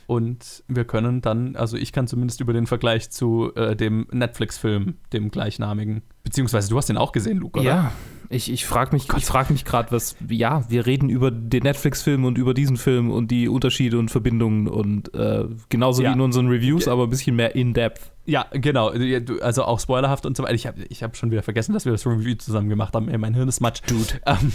Und 0.06 0.64
wir 0.68 0.84
können 0.84 1.20
dann, 1.20 1.56
also 1.56 1.76
ich 1.76 1.92
kann 1.92 2.06
zumindest 2.06 2.40
über 2.40 2.52
den 2.52 2.66
Vergleich 2.66 3.10
zu 3.10 3.54
äh, 3.54 3.76
dem 3.76 4.06
Netflix-Film, 4.10 4.96
dem 5.12 5.30
gleichnamigen, 5.30 6.02
beziehungsweise 6.24 6.68
du 6.68 6.76
hast 6.76 6.88
den 6.88 6.96
auch 6.96 7.12
gesehen, 7.12 7.38
Luke, 7.38 7.60
oder? 7.60 7.68
Ja, 7.68 7.92
ich, 8.32 8.50
ich 8.50 8.66
frage 8.66 8.94
mich, 8.94 9.06
frag 9.06 9.50
mich 9.50 9.64
gerade, 9.64 9.92
was, 9.92 10.16
ja, 10.28 10.64
wir 10.68 10.86
reden 10.86 11.08
über 11.08 11.30
den 11.30 11.62
Netflix-Film 11.62 12.24
und 12.24 12.38
über 12.38 12.54
diesen 12.54 12.76
Film 12.76 13.10
und 13.10 13.30
die 13.30 13.48
Unterschiede 13.48 13.98
und 13.98 14.10
Verbindungen 14.10 14.68
und 14.68 15.14
äh, 15.14 15.44
genauso 15.68 16.02
ja. 16.02 16.10
wie 16.10 16.14
in 16.14 16.20
unseren 16.20 16.48
Reviews, 16.48 16.88
aber 16.88 17.04
ein 17.04 17.10
bisschen 17.10 17.36
mehr 17.36 17.54
in-depth. 17.54 18.12
Ja, 18.24 18.46
genau. 18.52 18.92
Also 19.40 19.64
auch 19.64 19.80
spoilerhaft 19.80 20.26
und 20.26 20.36
so 20.36 20.44
weiter. 20.44 20.54
Ich 20.54 20.66
habe 20.66 20.82
ich 20.88 21.02
hab 21.02 21.16
schon 21.16 21.30
wieder 21.30 21.42
vergessen, 21.42 21.72
dass 21.72 21.84
wir 21.84 21.92
das 21.92 22.06
Review 22.06 22.36
zusammen 22.36 22.68
gemacht 22.68 22.94
haben. 22.94 23.10
Mein 23.20 23.34
Hirn 23.34 23.48
ist 23.48 23.60
matsch. 23.60 23.82
Dude. 23.86 24.20
Ähm, 24.26 24.52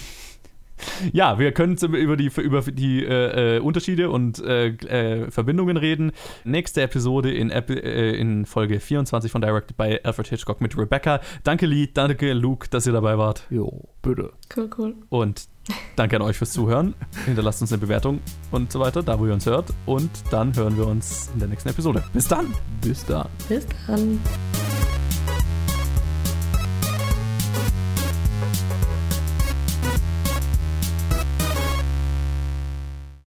ja, 1.12 1.40
wir 1.40 1.52
können 1.52 1.78
über 1.78 2.18
die, 2.18 2.32
über 2.38 2.62
die 2.62 3.04
äh, 3.04 3.58
äh, 3.58 3.60
Unterschiede 3.60 4.10
und 4.10 4.40
äh, 4.40 4.68
äh, 4.68 5.32
Verbindungen 5.32 5.78
reden. 5.78 6.12
Nächste 6.44 6.82
Episode 6.82 7.34
in, 7.34 7.50
äh, 7.50 8.12
in 8.14 8.46
Folge 8.46 8.80
24 8.80 9.32
von 9.32 9.42
Directed 9.42 9.78
by 9.78 10.00
Alfred 10.04 10.28
Hitchcock 10.28 10.62
mit 10.62 10.78
Rebecca. 10.78 11.20
Danke, 11.44 11.66
Lee, 11.66 11.90
danke, 11.94 12.34
Luke, 12.34 12.68
dass 12.70 12.86
ihr 12.88 12.94
dabei 12.94 13.18
wart. 13.18 13.44
Jo, 13.50 13.90
bitte. 14.02 14.34
Cool, 14.56 14.70
cool. 14.78 14.96
Und 15.10 15.48
danke 15.96 16.16
an 16.16 16.22
euch 16.22 16.38
fürs 16.38 16.52
Zuhören. 16.52 16.94
Hinterlasst 17.26 17.62
uns 17.62 17.72
eine 17.72 17.80
Bewertung 17.80 18.20
und 18.52 18.72
so 18.72 18.80
weiter, 18.80 19.04
da 19.04 19.20
wo 19.20 19.26
ihr 19.26 19.34
uns 19.34 19.46
hört. 19.46 19.74
Und 19.86 20.12
dann 20.32 20.56
hören 20.56 20.78
wir 20.78 20.88
uns 20.88 21.30
in 21.34 21.40
der 21.40 21.50
nächsten 21.50 21.70
Episode. 21.70 22.04
Bis 22.14 22.28
dann. 22.28 22.54
Bis 22.82 23.06
dann. 23.06 23.28
Bis 23.48 23.66
dann. 23.88 24.20